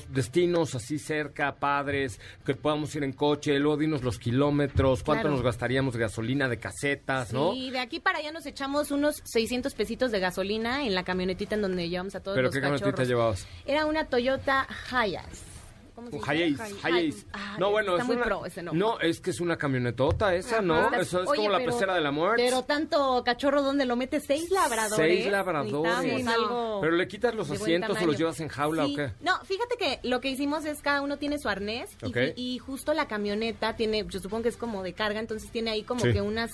destinos 0.10 0.76
así 0.76 1.00
cerca 1.00 1.45
padres, 1.54 2.20
que 2.44 2.56
podamos 2.56 2.96
ir 2.96 3.04
en 3.04 3.14
coche, 3.14 3.60
luego 3.60 3.78
dinos 3.78 4.04
los 4.04 4.18
kilómetros, 4.18 5.04
cuánto 5.04 5.30
nos 5.30 5.44
gastaríamos 5.44 5.94
de 5.94 6.00
gasolina, 6.00 6.50
de 6.50 6.58
casetas, 6.58 7.32
¿no? 7.32 7.54
Sí, 7.54 7.70
de 7.70 7.80
aquí 7.80 8.00
para 8.00 8.20
allá 8.20 8.32
nos 8.32 8.46
echamos 8.46 8.90
unos 8.90 9.22
600 9.24 9.74
pesitos 9.76 10.12
de 10.12 10.20
gasolina 10.20 10.86
en 10.86 10.96
la 10.96 11.04
camionetita 11.04 11.56
en 11.56 11.62
donde 11.62 11.88
llevamos 11.90 12.16
a 12.16 12.22
todos 12.22 12.36
¿Pero 12.36 12.48
los 12.48 12.56
qué 12.56 12.62
camionetita 12.62 13.04
llevabas? 13.04 13.48
Era 13.66 13.86
una 13.86 14.06
Toyota 14.06 14.68
Hiace. 14.90 15.55
¿Cómo 15.96 16.10
no, 17.58 17.72
bueno, 17.72 17.98
es 17.98 18.06
muy 18.06 18.18
pro 18.18 18.46
ese 18.46 18.62
No, 18.62 19.00
es 19.00 19.22
que 19.22 19.30
es 19.30 19.40
una 19.40 19.58
camionetota 19.58 20.36
esa, 20.36 20.62
¿no? 20.62 20.94
Eso 20.94 21.24
es 21.24 21.30
como 21.30 21.50
la 21.50 21.60
pecera 21.60 21.96
de 21.96 22.02
la 22.02 22.12
muerte. 22.12 22.44
Pero 22.44 22.64
tanto 22.64 23.24
cachorro, 23.24 23.62
¿dónde 23.62 23.86
lo 23.86 23.96
metes? 23.96 24.26
Seis 24.28 24.52
labradores. 24.52 24.98
Seis 24.98 25.32
labradores. 25.32 26.26
Pero 26.82 26.92
le 26.92 27.08
quitas 27.08 27.34
los 27.34 27.50
asientos 27.50 27.98
o 28.02 28.06
los 28.06 28.18
llevas 28.18 28.40
en 28.42 28.50
jaula 28.50 28.86
o 28.86 28.96
qué? 28.96 29.12
No, 29.22 29.40
fíjate 29.46 29.78
que 29.78 30.00
lo 30.04 30.20
que 30.20 30.30
hicimos 30.30 30.66
es 30.66 30.82
cada 30.82 31.02
uno 31.02 31.18
tiene 31.18 31.40
su 31.40 31.48
arnés 31.48 31.90
y, 32.36 32.60
justo 32.60 32.94
la 32.94 33.08
camioneta 33.08 33.76
tiene, 33.76 34.06
yo 34.10 34.20
supongo 34.20 34.44
que 34.44 34.50
es 34.50 34.58
como 34.58 34.84
de 34.84 34.94
carga, 34.94 35.20
entonces 35.20 35.50
tiene 35.52 35.72
ahí 35.72 35.84
como 35.84 36.02
que 36.04 36.22
unas 36.22 36.52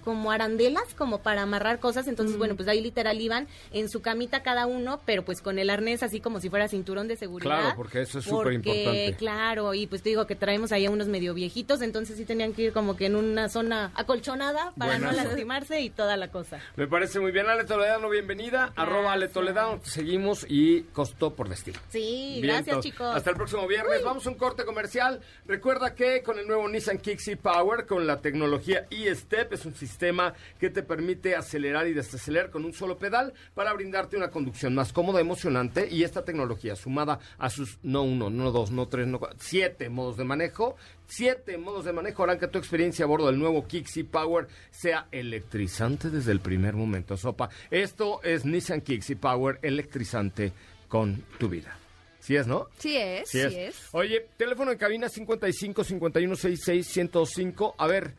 como 0.00 0.30
arandelas 0.32 0.94
como 0.96 1.22
para 1.22 1.42
amarrar 1.42 1.80
cosas, 1.80 2.08
entonces 2.08 2.36
bueno, 2.36 2.56
pues 2.56 2.68
ahí 2.68 2.80
literal 2.80 3.20
iban 3.20 3.46
en 3.72 3.88
su 3.88 4.02
camita 4.02 4.42
cada 4.42 4.66
uno, 4.66 5.00
pero 5.04 5.24
pues 5.24 5.40
con 5.42 5.58
el 5.58 5.70
arnés 5.70 6.02
así 6.02 6.20
como 6.20 6.40
si 6.40 6.50
fuera 6.50 6.68
cinturón 6.68 7.08
de 7.08 7.16
seguridad. 7.16 7.60
Claro, 7.60 7.76
porque 7.76 8.02
eso 8.02 8.18
es 8.18 8.24
súper 8.24 8.54
importante. 8.54 9.14
Claro, 9.18 9.74
y 9.74 9.86
pues 9.86 10.02
te 10.02 10.10
digo 10.10 10.26
que 10.26 10.34
traemos 10.34 10.72
ahí 10.72 10.86
a 10.86 10.90
unos 10.90 11.08
medio 11.08 11.34
viejitos, 11.34 11.82
entonces 11.82 12.16
sí 12.16 12.24
tenían 12.24 12.52
que 12.52 12.62
ir 12.62 12.72
como 12.72 12.96
que 12.96 13.06
en 13.06 13.16
una 13.16 13.48
zona 13.48 13.92
acolchonada 13.94 14.72
para 14.76 14.98
no 14.98 15.12
lastimarse 15.12 15.80
y 15.80 15.90
toda 15.90 16.16
la 16.16 16.28
cosa. 16.28 16.60
Me 16.76 16.86
parece 16.86 17.20
muy 17.20 17.32
bien, 17.32 17.46
Ale 17.48 17.64
Toledano, 17.64 18.08
bienvenida, 18.08 18.72
arroba 18.76 19.12
Ale 19.12 19.28
Toledano, 19.28 19.80
seguimos 19.84 20.46
y 20.48 20.82
costó 20.92 21.34
por 21.34 21.48
destino. 21.48 21.78
Sí, 21.90 22.40
gracias 22.42 22.80
chicos. 22.80 23.14
Hasta 23.14 23.30
el 23.30 23.36
próximo 23.36 23.66
viernes, 23.66 24.02
vamos 24.02 24.26
a 24.26 24.30
un 24.30 24.36
corte 24.36 24.64
comercial. 24.64 25.20
Recuerda 25.46 25.94
que 25.94 26.22
con 26.22 26.38
el 26.38 26.46
nuevo 26.46 26.68
Nissan 26.68 26.98
Kicks 26.98 27.30
Power, 27.42 27.86
con 27.86 28.06
la 28.06 28.20
tecnología 28.20 28.86
e-Step, 28.90 29.52
es 29.52 29.64
un 29.66 29.74
sistema 29.74 29.89
sistema 29.90 30.34
que 30.58 30.70
te 30.70 30.82
permite 30.82 31.34
acelerar 31.34 31.86
y 31.86 31.92
desacelerar 31.92 32.50
con 32.50 32.64
un 32.64 32.72
solo 32.72 32.96
pedal 32.96 33.34
para 33.54 33.72
brindarte 33.72 34.16
una 34.16 34.30
conducción 34.30 34.74
más 34.74 34.92
cómoda, 34.92 35.20
emocionante 35.20 35.88
y 35.90 36.04
esta 36.04 36.24
tecnología 36.24 36.76
sumada 36.76 37.18
a 37.38 37.50
sus 37.50 37.78
no 37.82 38.02
uno, 38.02 38.30
no 38.30 38.50
dos, 38.52 38.70
no 38.70 38.88
tres, 38.88 39.06
no 39.06 39.18
cuatro, 39.18 39.38
siete 39.40 39.88
modos 39.88 40.16
de 40.16 40.24
manejo, 40.24 40.76
siete 41.06 41.58
modos 41.58 41.84
de 41.84 41.92
manejo 41.92 42.22
harán 42.22 42.38
que 42.38 42.48
tu 42.48 42.58
experiencia 42.58 43.04
a 43.04 43.08
bordo 43.08 43.26
del 43.26 43.38
nuevo 43.38 43.66
Kixi 43.66 44.04
Power 44.04 44.46
sea 44.70 45.08
electrizante 45.10 46.08
desde 46.08 46.32
el 46.32 46.40
primer 46.40 46.74
momento. 46.74 47.16
Sopa, 47.16 47.50
esto 47.70 48.22
es 48.22 48.44
Nissan 48.44 48.80
Kixi 48.80 49.16
Power 49.16 49.58
electrizante 49.62 50.52
con 50.88 51.24
tu 51.38 51.48
vida. 51.48 51.76
¿Sí 52.20 52.36
es, 52.36 52.46
no? 52.46 52.68
Sí 52.78 52.96
es, 52.96 53.30
sí 53.30 53.40
es. 53.40 53.88
Oye, 53.92 54.26
teléfono 54.36 54.70
en 54.70 54.78
cabina 54.78 55.08
55 55.08 55.84
51 55.84 56.36
66 56.36 56.86
105. 56.86 57.74
A 57.78 57.86
ver, 57.86 58.12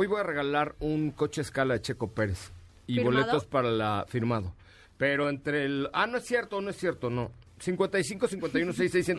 Hoy 0.00 0.06
voy 0.06 0.20
a 0.20 0.22
regalar 0.22 0.76
un 0.78 1.10
coche 1.10 1.40
escala 1.40 1.74
de 1.74 1.82
Checo 1.82 2.12
Pérez 2.12 2.52
y 2.86 3.02
boletos 3.02 3.46
para 3.46 3.68
la 3.68 4.06
firmado. 4.06 4.54
Pero 4.96 5.28
entre 5.28 5.64
el... 5.64 5.90
Ah, 5.92 6.06
no 6.06 6.18
es 6.18 6.24
cierto, 6.24 6.60
no 6.60 6.70
es 6.70 6.76
cierto, 6.76 7.10
no. 7.10 7.32
55 7.58 8.28
51 8.28 8.72
66 8.74 9.18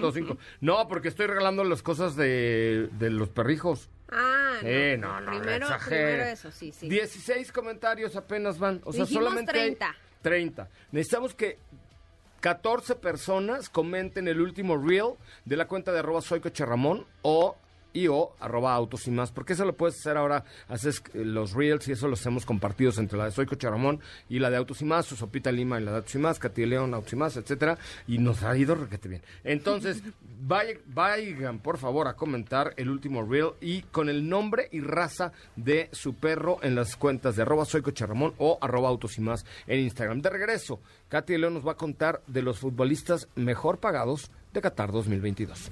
No, 0.61 0.87
porque 0.87 1.09
estoy 1.09 1.27
regalando 1.27 1.65
las 1.65 1.83
cosas 1.83 2.15
de, 2.15 2.87
de 2.97 3.09
los 3.09 3.27
perrijos. 3.27 3.89
Ah, 4.09 4.59
no, 4.63 5.19
no, 5.19 5.31
primero, 5.31 5.67
primero 5.85 6.23
eso, 6.23 6.49
sí, 6.49 6.71
sí. 6.71 6.87
16 6.87 7.51
comentarios 7.51 8.15
apenas 8.15 8.57
van. 8.57 8.79
O 8.85 8.93
sea, 8.93 9.05
solamente 9.05 9.51
30. 9.51 9.93
30. 10.21 10.69
Necesitamos 10.93 11.35
que 11.35 11.57
14 12.39 12.95
personas 12.95 13.67
comenten 13.67 14.29
el 14.29 14.39
último 14.39 14.77
reel 14.77 15.15
de 15.43 15.57
la 15.57 15.67
cuenta 15.67 15.91
de 15.91 15.99
arroba 15.99 16.21
soy 16.21 16.41
o 17.21 17.57
y 17.99 18.07
o 18.07 18.33
arroba 18.39 18.73
autos 18.73 19.07
y 19.07 19.11
más, 19.11 19.31
porque 19.31 19.53
eso 19.53 19.65
lo 19.65 19.75
puedes 19.75 19.99
hacer 19.99 20.17
ahora, 20.17 20.43
haces 20.67 21.03
los 21.13 21.53
reels 21.53 21.87
y 21.87 21.91
eso 21.91 22.07
los 22.07 22.25
hemos 22.25 22.45
compartido 22.45 22.91
entre 22.97 23.17
la 23.17 23.25
de 23.25 23.31
Soy 23.31 23.45
Coche 23.45 23.69
Ramón 23.69 23.99
y 24.29 24.39
la 24.39 24.49
de 24.49 24.57
Autos 24.57 24.81
y 24.81 24.85
más, 24.85 25.05
su 25.05 25.15
Sopita 25.15 25.51
Lima 25.51 25.79
y 25.79 25.83
la 25.83 25.91
de 25.91 25.97
Autos 25.97 26.15
y 26.15 26.17
más, 26.17 26.39
Katy 26.39 26.65
León, 26.65 26.93
Autos 26.93 27.13
y 27.13 27.15
más, 27.15 27.37
etcétera, 27.37 27.77
y 28.07 28.17
nos 28.17 28.43
ha 28.43 28.55
ido 28.57 28.75
requete 28.75 29.09
bien. 29.09 29.21
Entonces, 29.43 30.01
vayan, 30.41 31.59
por 31.59 31.77
favor 31.77 32.07
a 32.07 32.15
comentar 32.15 32.73
el 32.77 32.89
último 32.89 33.23
reel 33.23 33.51
y 33.61 33.81
con 33.83 34.09
el 34.09 34.27
nombre 34.27 34.69
y 34.71 34.81
raza 34.81 35.31
de 35.55 35.89
su 35.91 36.15
perro 36.15 36.59
en 36.61 36.75
las 36.75 36.95
cuentas 36.95 37.35
de 37.35 37.41
arroba 37.41 37.65
Soy 37.65 37.81
Coche 37.81 38.05
Ramón 38.05 38.33
o 38.37 38.57
arroba 38.61 38.89
Autos 38.89 39.17
y 39.17 39.21
más 39.21 39.45
en 39.67 39.79
Instagram. 39.79 40.21
De 40.21 40.29
regreso, 40.29 40.79
Katy 41.09 41.37
León 41.37 41.55
nos 41.55 41.67
va 41.67 41.73
a 41.73 41.77
contar 41.77 42.21
de 42.27 42.41
los 42.41 42.59
futbolistas 42.59 43.27
mejor 43.35 43.79
pagados 43.79 44.31
de 44.53 44.61
Qatar 44.61 44.91
2022. 44.91 45.71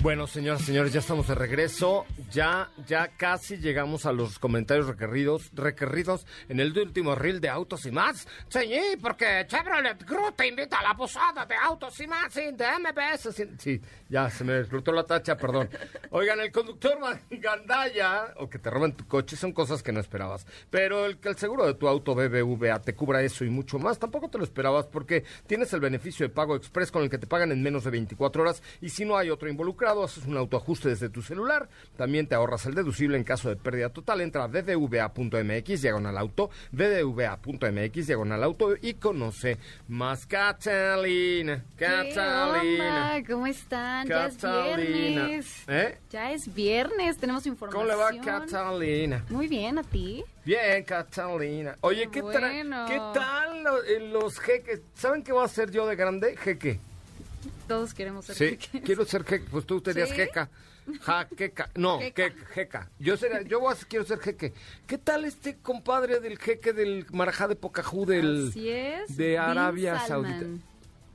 Bueno, 0.00 0.28
señoras 0.28 0.62
y 0.62 0.66
señores, 0.66 0.92
ya 0.92 1.00
estamos 1.00 1.26
de 1.26 1.34
regreso. 1.34 2.06
Ya, 2.30 2.70
ya 2.86 3.08
casi 3.08 3.56
llegamos 3.56 4.06
a 4.06 4.12
los 4.12 4.38
comentarios 4.38 4.86
requeridos, 4.86 5.50
requeridos 5.52 6.24
en 6.48 6.60
el 6.60 6.76
último 6.78 7.16
reel 7.16 7.40
de 7.40 7.48
Autos 7.48 7.84
y 7.84 7.90
Más. 7.90 8.28
Sí, 8.48 8.70
porque 9.02 9.44
Chevrolet 9.48 10.00
Group 10.06 10.36
te 10.36 10.46
invita 10.46 10.78
a 10.78 10.84
la 10.84 10.96
posada 10.96 11.44
de 11.46 11.56
Autos 11.56 11.98
y 11.98 12.06
Más 12.06 12.32
de 12.32 12.52
MBS. 12.52 13.34
Sí, 13.58 13.80
ya 14.08 14.30
se 14.30 14.44
me 14.44 14.58
explotó 14.58 14.92
la 14.92 15.04
tacha, 15.04 15.36
perdón. 15.36 15.68
Oigan, 16.10 16.40
el 16.40 16.50
conductor 16.50 16.98
Gandaya, 17.30 18.34
o 18.36 18.48
que 18.48 18.58
te 18.58 18.70
roben 18.70 18.92
tu 18.92 19.06
coche, 19.06 19.36
son 19.36 19.52
cosas 19.52 19.82
que 19.82 19.92
no 19.92 20.00
esperabas. 20.00 20.46
Pero 20.70 21.06
el 21.06 21.18
que 21.18 21.28
el 21.28 21.36
seguro 21.36 21.66
de 21.66 21.74
tu 21.74 21.88
auto 21.88 22.14
BBVA 22.14 22.80
te 22.80 22.94
cubra 22.94 23.22
eso 23.22 23.44
y 23.44 23.50
mucho 23.50 23.78
más, 23.78 23.98
tampoco 23.98 24.28
te 24.28 24.38
lo 24.38 24.44
esperabas 24.44 24.86
porque 24.86 25.24
tienes 25.46 25.72
el 25.72 25.80
beneficio 25.80 26.26
de 26.26 26.34
pago 26.34 26.56
express 26.56 26.90
con 26.90 27.02
el 27.02 27.10
que 27.10 27.18
te 27.18 27.26
pagan 27.26 27.52
en 27.52 27.62
menos 27.62 27.84
de 27.84 27.90
24 27.90 28.42
horas 28.42 28.62
y 28.80 28.88
si 28.88 29.04
no 29.04 29.16
hay 29.16 29.30
otro 29.30 29.48
involucrado, 29.48 30.04
haces 30.04 30.24
un 30.26 30.36
autoajuste 30.36 30.88
desde 30.88 31.10
tu 31.10 31.22
celular. 31.22 31.68
También 31.96 32.26
te 32.26 32.34
ahorras 32.34 32.66
el 32.66 32.74
deducible 32.74 33.16
en 33.16 33.24
caso 33.24 33.48
de 33.48 33.56
pérdida 33.56 33.90
total. 33.90 34.20
Entra 34.20 34.44
a 34.44 34.48
ddva.mx, 34.48 35.82
diagonal 35.82 36.18
auto, 36.18 36.50
ddva.mx, 36.72 38.06
diagonal 38.06 38.42
auto 38.42 38.74
y 38.80 38.94
conoce 38.94 39.58
más 39.88 40.26
Catalina. 40.26 41.64
Catalina. 41.76 43.22
¿Cómo 43.26 43.46
están? 44.02 44.08
Ya 44.08 44.26
es 44.26 44.76
viernes. 44.76 45.64
¿Eh? 45.68 45.98
Ya 46.10 46.32
es 46.32 46.54
viernes, 46.54 47.18
tenemos 47.18 47.46
información. 47.46 47.86
¿Cómo 47.86 48.10
le 48.10 48.18
va 48.18 48.24
Catalina? 48.24 49.24
Muy 49.28 49.48
bien, 49.48 49.78
¿a 49.78 49.82
ti? 49.82 50.24
Bien, 50.44 50.82
Catalina. 50.84 51.76
Oye, 51.80 52.08
¿qué, 52.10 52.22
¿qué 52.22 53.00
tal 53.14 53.64
los 54.12 54.38
jeques? 54.38 54.80
¿Saben 54.94 55.22
qué 55.22 55.32
voy 55.32 55.42
a 55.42 55.46
hacer 55.46 55.70
yo 55.70 55.86
de 55.86 55.96
grande? 55.96 56.36
Jeque. 56.36 56.80
Todos 57.66 57.92
queremos 57.92 58.24
ser 58.24 58.36
Sí, 58.36 58.56
quiero 58.84 59.04
ser 59.04 59.24
jeque. 59.24 59.46
Pues 59.50 59.66
tú 59.66 59.80
serías 59.84 60.10
jeca. 60.12 60.48
Jaqueca. 61.00 61.70
No, 61.74 62.00
jeca. 62.00 62.88
Yo, 62.98 63.16
sería, 63.16 63.42
yo 63.42 63.60
quiero 63.88 64.04
ser 64.04 64.18
jeque. 64.20 64.52
¿Qué 64.86 64.98
tal 64.98 65.24
este 65.24 65.58
compadre 65.58 66.20
del 66.20 66.38
jeque 66.38 66.72
del 66.72 67.06
Marajá 67.12 67.46
de 67.48 67.56
Pocahú 67.56 68.06
del, 68.06 68.48
Así 68.48 68.68
es. 68.70 69.16
de 69.16 69.38
Arabia 69.38 70.00
Saudita? 70.00 70.46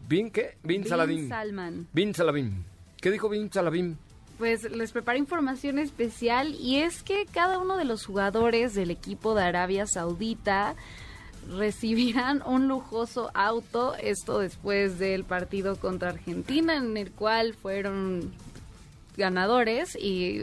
¿Bin 0.08 0.30
qué? 0.32 0.58
Bin, 0.64 0.86
Saladín. 0.86 1.30
Salman. 1.30 1.88
Bin 1.94 2.14
Saladín. 2.14 2.66
¿Qué 3.04 3.12
dijo 3.12 3.28
Bin 3.28 3.52
Saladín? 3.52 3.98
Pues 4.38 4.64
les 4.72 4.94
preparé 4.94 5.20
información 5.20 5.78
especial 5.78 6.56
y 6.58 6.78
es 6.78 7.04
que 7.04 7.26
cada 7.26 7.60
uno 7.60 7.76
de 7.76 7.84
los 7.84 8.06
jugadores 8.06 8.76
del 8.76 8.92
equipo 8.92 9.36
de 9.36 9.44
Arabia 9.44 9.86
Saudita 9.86 10.74
recibirán 11.50 12.42
un 12.46 12.70
lujoso 12.70 13.30
auto, 13.34 13.94
esto 13.96 14.40
después 14.40 15.00
del 15.00 15.26
partido 15.26 15.76
contra 15.76 16.12
Argentina, 16.12 16.78
en 16.78 16.96
el 16.96 17.12
cual 17.12 17.56
fueron 17.56 18.32
ganadores 19.18 19.98
y 19.98 20.40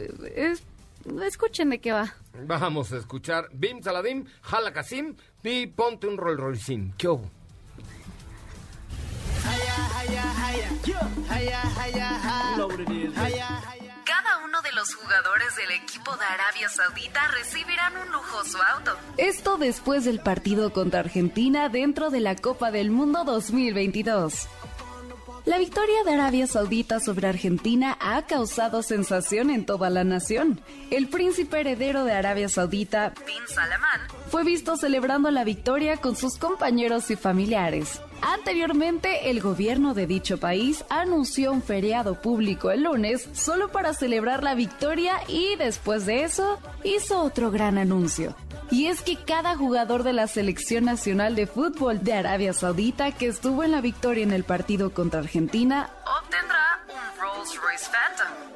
escuchen 1.25 1.71
de 1.71 1.79
qué 1.79 1.93
va. 1.93 2.15
Vamos 2.45 2.93
a 2.93 2.99
escuchar 2.99 3.49
Bim 3.55 3.81
Saladim, 3.83 4.27
Jala 4.43 4.75
Kasim 4.75 5.17
y 5.43 5.67
ponte 5.69 6.09
un 6.09 6.19
Roll 6.19 6.37
Roycin. 6.37 6.93
¿Qué 6.99 7.09
hubo? 7.09 7.40
Cada 14.05 14.39
uno 14.45 14.63
de 14.63 14.73
los 14.73 14.95
jugadores 14.95 15.57
del 15.57 15.71
equipo 15.73 16.17
de 16.17 16.25
Arabia 16.25 16.69
Saudita 16.69 17.21
recibirán 17.29 17.97
un 17.97 18.13
lujoso 18.13 18.59
auto. 18.75 18.97
Esto 19.17 19.57
después 19.57 20.05
del 20.05 20.21
partido 20.21 20.73
contra 20.73 21.01
Argentina 21.01 21.69
dentro 21.69 22.11
de 22.11 22.21
la 22.21 22.37
Copa 22.37 22.71
del 22.71 22.91
Mundo 22.91 23.25
2022. 23.25 24.49
La 25.47 25.59
victoria 25.59 26.05
de 26.05 26.13
Arabia 26.13 26.47
Saudita 26.47 27.01
sobre 27.01 27.27
Argentina 27.27 27.97
ha 28.01 28.23
causado 28.27 28.83
sensación 28.83 29.51
en 29.51 29.65
toda 29.65 29.89
la 29.89 30.05
nación. 30.05 30.61
El 30.91 31.09
príncipe 31.09 31.61
heredero 31.61 32.05
de 32.05 32.13
Arabia 32.13 32.49
Saudita, 32.49 33.15
Bin 33.27 33.47
Salman, 33.49 34.01
fue 34.31 34.45
visto 34.45 34.77
celebrando 34.77 35.31
la 35.31 35.45
victoria 35.45 35.97
con 35.97 36.15
sus 36.15 36.37
compañeros 36.37 37.11
y 37.11 37.17
familiares. 37.17 38.01
Anteriormente, 38.23 39.31
el 39.31 39.41
gobierno 39.41 39.95
de 39.95 40.07
dicho 40.07 40.39
país 40.39 40.85
anunció 40.89 41.53
un 41.53 41.63
feriado 41.63 42.21
público 42.21 42.71
el 42.71 42.83
lunes 42.83 43.29
solo 43.33 43.71
para 43.71 43.95
celebrar 43.95 44.43
la 44.43 44.55
victoria 44.55 45.15
y 45.29 45.57
después 45.57 46.07
de 46.07 46.25
eso 46.25 46.59
hizo 46.85 47.23
otro 47.23 47.51
gran 47.51 47.79
anuncio. 47.79 48.35
Y 48.71 48.87
es 48.87 49.03
que 49.03 49.17
cada 49.17 49.57
jugador 49.57 50.05
de 50.05 50.13
la 50.13 50.27
selección 50.27 50.85
nacional 50.85 51.35
de 51.35 51.47
fútbol 51.47 52.05
de 52.05 52.13
Arabia 52.13 52.53
Saudita 52.53 53.11
que 53.13 53.27
estuvo 53.27 53.65
en 53.65 53.73
la 53.73 53.81
victoria 53.81 54.23
en 54.23 54.33
el 54.33 54.45
partido 54.45 54.91
contra 54.93 55.21
Argentina 55.21 55.91
obtendrá 56.05 56.81
un 56.89 57.21
Rolls 57.21 57.57
Royce 57.61 57.89
Phantom. 57.91 58.51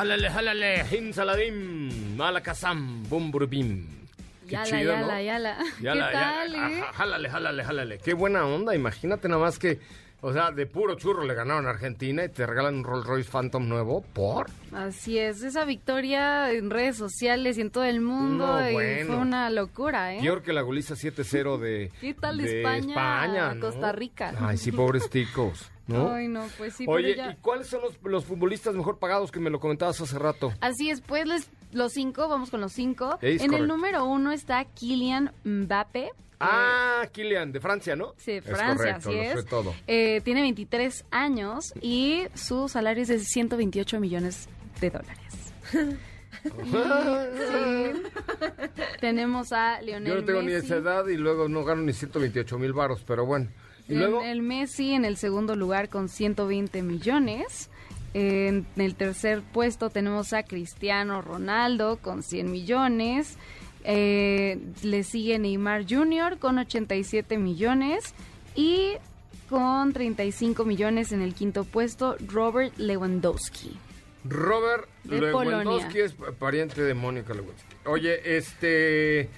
Jálale, 0.00 0.30
jálale, 0.30 0.86
Hinsaladín, 0.96 2.16
Malakazam, 2.16 3.02
Bumburbim. 3.06 3.86
Qué 4.46 4.52
yala, 4.52 4.64
chido, 4.64 4.92
yala, 4.92 5.00
¿no? 5.00 5.20
yala, 5.20 5.56
yala. 5.82 6.08
¿Qué 6.08 6.14
tal, 6.14 6.54
eh? 6.54 6.84
Jálale, 6.94 7.28
jálale, 7.28 7.64
jálale. 7.64 7.98
Qué 7.98 8.14
buena 8.14 8.46
onda. 8.46 8.74
Imagínate 8.74 9.28
nada 9.28 9.42
más 9.42 9.58
que, 9.58 9.78
o 10.22 10.32
sea, 10.32 10.52
de 10.52 10.64
puro 10.64 10.94
churro 10.94 11.26
le 11.26 11.34
ganaron 11.34 11.66
a 11.66 11.70
Argentina 11.70 12.24
y 12.24 12.30
te 12.30 12.46
regalan 12.46 12.76
un 12.76 12.84
Rolls 12.84 13.04
Royce 13.04 13.30
Phantom 13.30 13.68
nuevo. 13.68 14.00
¿Por? 14.00 14.46
Así 14.72 15.18
es. 15.18 15.42
Esa 15.42 15.66
victoria 15.66 16.50
en 16.50 16.70
redes 16.70 16.96
sociales 16.96 17.58
y 17.58 17.60
en 17.60 17.70
todo 17.70 17.84
el 17.84 18.00
mundo 18.00 18.46
no, 18.58 18.72
bueno. 18.72 19.06
fue 19.06 19.16
una 19.16 19.50
locura, 19.50 20.14
¿eh? 20.14 20.20
Peor 20.22 20.40
que 20.40 20.54
la 20.54 20.62
goliza 20.62 20.94
7-0 20.94 21.58
de, 21.58 21.92
¿Qué 22.00 22.14
tal 22.14 22.38
de 22.38 22.62
España, 22.62 22.88
España 22.88 23.54
¿no? 23.54 23.60
Costa 23.60 23.92
Rica. 23.92 24.32
Ay, 24.40 24.56
sí, 24.56 24.72
pobres 24.72 25.10
ticos. 25.10 25.70
¿No? 25.90 26.12
Ay, 26.12 26.28
no, 26.28 26.46
pues 26.56 26.74
sí. 26.74 26.84
Oye, 26.88 27.12
¿y 27.12 27.36
cuáles 27.36 27.66
son 27.66 27.82
los, 27.82 27.98
los, 28.02 28.24
futbolistas 28.24 28.74
mejor 28.74 28.98
pagados 28.98 29.30
que 29.30 29.40
me 29.40 29.50
lo 29.50 29.60
comentabas 29.60 30.00
hace 30.00 30.18
rato? 30.18 30.52
Así 30.60 30.90
es, 30.90 31.00
pues 31.00 31.26
les, 31.26 31.50
los 31.72 31.92
cinco, 31.92 32.28
vamos 32.28 32.50
con 32.50 32.60
los 32.60 32.72
cinco. 32.72 33.18
en 33.20 33.54
el 33.54 33.66
número 33.66 34.04
uno 34.04 34.32
está 34.32 34.64
Kylian 34.64 35.32
Mbappe. 35.44 36.10
Ah, 36.40 37.06
Kylian, 37.12 37.52
de 37.52 37.60
Francia, 37.60 37.94
¿no? 37.96 38.14
Sí, 38.16 38.32
de 38.32 38.42
Francia, 38.42 38.96
así 38.96 39.12
es. 39.14 39.44
Todo. 39.44 39.74
Eh, 39.86 40.22
tiene 40.22 40.40
23 40.40 41.04
años 41.10 41.74
y 41.82 42.24
su 42.34 42.68
salario 42.68 43.02
es 43.02 43.08
de 43.08 43.18
128 43.18 44.00
millones 44.00 44.48
de 44.80 44.90
dólares. 44.90 45.52
sí. 46.42 46.48
Tenemos 49.00 49.52
a 49.52 49.82
Lionel 49.82 50.08
Yo 50.08 50.20
no 50.20 50.24
tengo 50.24 50.42
ni 50.42 50.52
esa 50.52 50.76
edad 50.76 51.06
y 51.08 51.16
luego 51.16 51.48
no 51.48 51.62
gano 51.64 51.82
ni 51.82 51.92
128 51.92 52.58
mil 52.58 52.72
baros, 52.72 53.04
pero 53.06 53.26
bueno. 53.26 53.48
¿Y 53.90 53.94
luego? 53.96 54.22
El 54.22 54.42
Messi 54.42 54.92
en 54.92 55.04
el 55.04 55.16
segundo 55.16 55.56
lugar 55.56 55.88
con 55.88 56.08
120 56.08 56.82
millones. 56.82 57.68
En 58.14 58.66
el 58.76 58.94
tercer 58.94 59.42
puesto 59.42 59.90
tenemos 59.90 60.32
a 60.32 60.42
Cristiano 60.42 61.22
Ronaldo 61.22 61.98
con 62.00 62.22
100 62.22 62.50
millones. 62.50 63.36
Eh, 63.84 64.58
le 64.82 65.04
sigue 65.04 65.38
Neymar 65.38 65.84
Jr. 65.88 66.38
con 66.38 66.58
87 66.58 67.38
millones. 67.38 68.14
Y 68.54 68.94
con 69.48 69.92
35 69.92 70.64
millones 70.64 71.12
en 71.12 71.22
el 71.22 71.34
quinto 71.34 71.64
puesto, 71.64 72.16
Robert 72.26 72.72
Lewandowski. 72.78 73.76
Robert 74.24 74.88
Lewandowski 75.04 76.00
es 76.00 76.14
pariente 76.38 76.82
de 76.82 76.94
Mónica 76.94 77.34
Lewandowski. 77.34 77.76
Oye, 77.86 78.36
este... 78.36 79.28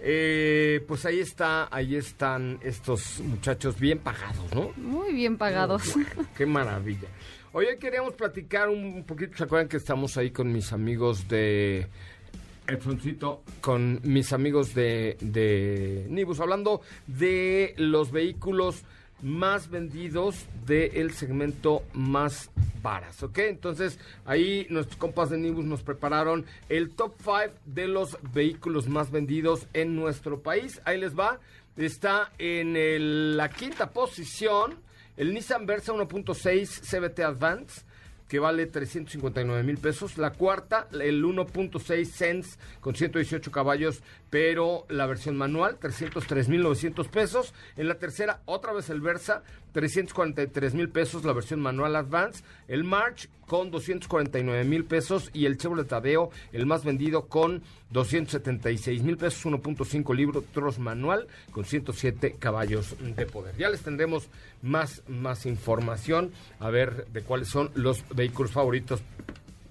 Eh, 0.00 0.84
pues 0.86 1.06
ahí 1.06 1.20
está, 1.20 1.68
ahí 1.70 1.96
están 1.96 2.58
estos 2.62 3.20
muchachos 3.20 3.78
bien 3.78 3.98
pagados, 3.98 4.54
¿no? 4.54 4.70
Muy 4.76 5.12
bien 5.14 5.36
pagados. 5.38 5.94
qué 6.36 6.46
maravilla. 6.46 7.08
Hoy 7.52 7.66
queríamos 7.80 8.14
platicar 8.14 8.68
un 8.68 9.04
poquito, 9.04 9.36
¿se 9.36 9.44
acuerdan 9.44 9.68
que 9.68 9.78
estamos 9.78 10.16
ahí 10.16 10.30
con 10.30 10.52
mis 10.52 10.72
amigos 10.72 11.26
de 11.28 11.86
el 12.66 12.78
Froncito 12.78 13.42
con 13.60 14.00
mis 14.02 14.32
amigos 14.32 14.74
de, 14.74 15.16
de 15.20 16.06
Nibus, 16.08 16.40
hablando 16.40 16.80
de 17.06 17.74
los 17.78 18.10
vehículos 18.10 18.82
más 19.22 19.70
vendidos 19.70 20.46
del 20.66 21.12
segmento 21.12 21.82
más 21.92 22.50
varas, 22.82 23.22
¿ok? 23.22 23.38
Entonces 23.38 23.98
ahí 24.24 24.66
nuestros 24.70 24.96
compas 24.96 25.30
de 25.30 25.38
Nibus 25.38 25.64
nos 25.64 25.82
prepararon 25.82 26.44
el 26.68 26.90
top 26.90 27.14
5 27.18 27.58
de 27.64 27.88
los 27.88 28.18
vehículos 28.32 28.88
más 28.88 29.10
vendidos 29.10 29.66
en 29.72 29.96
nuestro 29.96 30.40
país. 30.42 30.80
Ahí 30.84 31.00
les 31.00 31.18
va, 31.18 31.40
está 31.76 32.32
en 32.38 33.36
la 33.36 33.48
quinta 33.48 33.90
posición 33.90 34.76
el 35.16 35.32
Nissan 35.32 35.64
Versa 35.64 35.92
1.6 35.92 36.80
CBT 36.82 37.20
Advance 37.20 37.86
que 38.28 38.38
vale 38.38 38.66
359 38.66 39.62
mil 39.62 39.78
pesos. 39.78 40.18
La 40.18 40.32
cuarta, 40.32 40.88
el 40.92 41.24
1.6 41.24 42.04
Sense 42.04 42.58
con 42.80 42.94
118 42.94 43.50
caballos, 43.50 44.02
pero 44.30 44.86
la 44.88 45.06
versión 45.06 45.36
manual, 45.36 45.78
303 45.78 46.48
mil 46.48 46.62
900 46.62 47.08
pesos. 47.08 47.54
En 47.76 47.88
la 47.88 47.96
tercera, 47.96 48.40
otra 48.44 48.72
vez 48.72 48.90
el 48.90 49.00
Versa, 49.00 49.42
343 49.72 50.74
mil 50.74 50.88
pesos, 50.88 51.24
la 51.24 51.32
versión 51.32 51.60
manual 51.60 51.96
Advance. 51.96 52.42
El 52.66 52.84
March 52.84 53.28
con 53.46 53.70
249 53.70 54.64
mil 54.64 54.84
pesos 54.84 55.30
y 55.32 55.46
el 55.46 55.58
Chevrolet 55.58 55.86
Tadeo, 55.86 56.30
el 56.52 56.66
más 56.66 56.84
vendido 56.84 57.26
con 57.26 57.62
276 57.90 59.02
mil 59.02 59.16
pesos, 59.16 59.44
1.5 59.44 60.14
libros 60.14 60.78
manual 60.78 61.28
con 61.52 61.64
107 61.64 62.36
caballos 62.38 62.96
de 63.00 63.26
poder. 63.26 63.56
Ya 63.56 63.68
les 63.68 63.82
tendremos 63.82 64.28
más, 64.62 65.02
más 65.06 65.46
información 65.46 66.32
a 66.58 66.70
ver 66.70 67.06
de 67.08 67.22
cuáles 67.22 67.48
son 67.48 67.70
los 67.74 68.04
vehículos 68.14 68.50
favoritos 68.50 69.02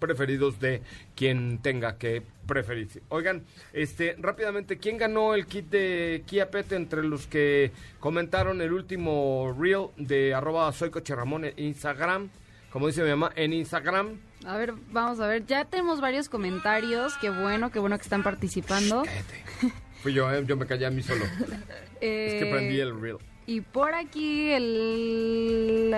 preferidos 0.06 0.60
de 0.60 0.82
quien 1.16 1.60
tenga 1.60 1.98
que 1.98 2.22
preferir. 2.46 3.02
Oigan, 3.10 3.44
este, 3.74 4.16
rápidamente, 4.20 4.78
¿quién 4.78 4.98
ganó 4.98 5.34
el 5.34 5.48
kit 5.48 5.70
de 5.70 6.24
Kia 6.28 6.52
Pet 6.52 6.72
entre 6.74 7.04
los 7.04 7.26
que 7.28 7.72
comentaron 8.00 8.62
el 8.62 8.72
último 8.72 9.56
reel 9.58 9.88
de 9.98 10.34
arroba 10.34 10.72
soy 10.72 10.92
Ramón 10.92 11.46
en 11.46 11.54
Instagram? 11.58 12.30
Como 12.72 12.88
dice 12.88 13.04
mi 13.04 13.10
mamá, 13.10 13.32
en 13.36 13.54
Instagram. 13.54 14.20
A 14.46 14.58
ver, 14.58 14.74
vamos 14.92 15.20
a 15.20 15.28
ver, 15.28 15.46
ya 15.46 15.66
tenemos 15.66 16.02
varios 16.02 16.30
comentarios, 16.30 17.14
qué 17.20 17.30
bueno, 17.30 17.72
qué 17.72 17.80
bueno 17.80 17.98
que 17.98 18.04
están 18.04 18.22
participando. 18.22 19.04
Fui 20.04 20.14
yo, 20.14 20.32
¿eh? 20.32 20.44
yo 20.46 20.56
me 20.56 20.68
callé 20.68 20.86
a 20.86 20.92
mí 20.92 21.02
solo. 21.02 21.26
es 22.02 22.44
que 22.44 22.50
prendí 22.52 22.80
el 22.80 23.00
reel. 23.00 23.18
Y 23.48 23.62
por 23.62 23.94
aquí 23.94 24.52
el... 24.52 25.94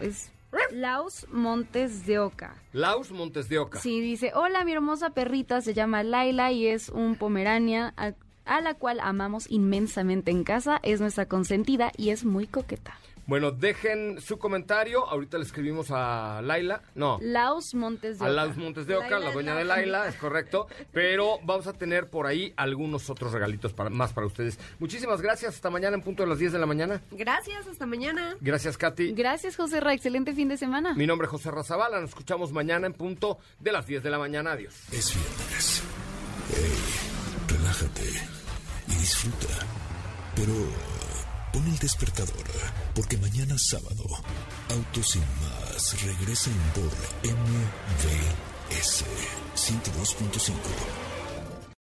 es 0.00 0.32
Laus 0.70 1.26
Montes 1.30 2.06
de 2.06 2.18
Oca. 2.18 2.62
Laus 2.72 3.10
Montes 3.10 3.48
de 3.48 3.58
Oca. 3.58 3.78
Sí, 3.78 4.00
dice, 4.00 4.32
hola, 4.34 4.64
mi 4.64 4.72
hermosa 4.72 5.10
perrita 5.10 5.60
se 5.60 5.74
llama 5.74 6.02
Laila 6.02 6.52
y 6.52 6.66
es 6.66 6.88
un 6.88 7.16
pomerania 7.16 7.94
a, 7.96 8.12
a 8.44 8.60
la 8.60 8.74
cual 8.74 9.00
amamos 9.00 9.50
inmensamente 9.50 10.30
en 10.30 10.44
casa. 10.44 10.80
Es 10.82 11.00
nuestra 11.00 11.26
consentida 11.26 11.92
y 11.96 12.10
es 12.10 12.24
muy 12.24 12.46
coqueta. 12.46 12.98
Bueno, 13.26 13.50
dejen 13.50 14.20
su 14.20 14.38
comentario. 14.38 15.06
Ahorita 15.08 15.36
le 15.38 15.44
escribimos 15.44 15.88
a 15.90 16.40
Laila. 16.42 16.82
No. 16.94 17.18
Laus 17.20 17.74
Montes 17.74 18.18
de 18.18 18.24
Oca. 18.24 18.26
A 18.26 18.34
Laus 18.34 18.56
Montes 18.56 18.86
de 18.86 18.96
Oca, 18.96 19.18
la 19.18 19.32
dueña 19.32 19.56
de 19.56 19.64
Laila, 19.64 20.06
es 20.08 20.14
correcto. 20.16 20.68
Pero 20.92 21.38
vamos 21.42 21.66
a 21.66 21.72
tener 21.72 22.08
por 22.08 22.26
ahí 22.26 22.54
algunos 22.56 23.10
otros 23.10 23.32
regalitos 23.32 23.72
para, 23.72 23.90
más 23.90 24.12
para 24.12 24.26
ustedes. 24.26 24.58
Muchísimas 24.78 25.20
gracias. 25.20 25.56
Hasta 25.56 25.70
mañana 25.70 25.96
en 25.96 26.02
punto 26.02 26.22
de 26.22 26.28
las 26.28 26.38
10 26.38 26.52
de 26.52 26.58
la 26.58 26.66
mañana. 26.66 27.02
Gracias, 27.10 27.66
hasta 27.66 27.84
mañana. 27.84 28.36
Gracias, 28.40 28.78
Katy. 28.78 29.12
Gracias, 29.12 29.56
José 29.56 29.80
Ra. 29.80 29.92
Excelente 29.92 30.32
fin 30.32 30.48
de 30.48 30.56
semana. 30.56 30.94
Mi 30.94 31.06
nombre 31.06 31.26
es 31.26 31.30
José 31.30 31.50
Razabala. 31.50 32.00
Nos 32.00 32.10
escuchamos 32.10 32.52
mañana 32.52 32.86
en 32.86 32.92
punto 32.92 33.38
de 33.58 33.72
las 33.72 33.86
10 33.86 34.02
de 34.04 34.10
la 34.10 34.18
mañana. 34.18 34.52
Adiós. 34.52 34.74
Es 34.92 35.14
viernes. 35.14 35.82
relájate 37.48 38.02
y 38.88 38.92
disfruta. 38.92 39.48
Pero 40.36 40.52
Pon 41.56 41.66
el 41.68 41.78
despertador, 41.78 42.44
porque 42.94 43.16
mañana 43.16 43.56
sábado, 43.56 44.04
Autos 44.68 45.12
sin 45.12 45.22
más 45.40 46.02
regresan 46.02 46.52
por 46.74 46.92
MVS 47.32 49.04
102.5. 49.54 51.15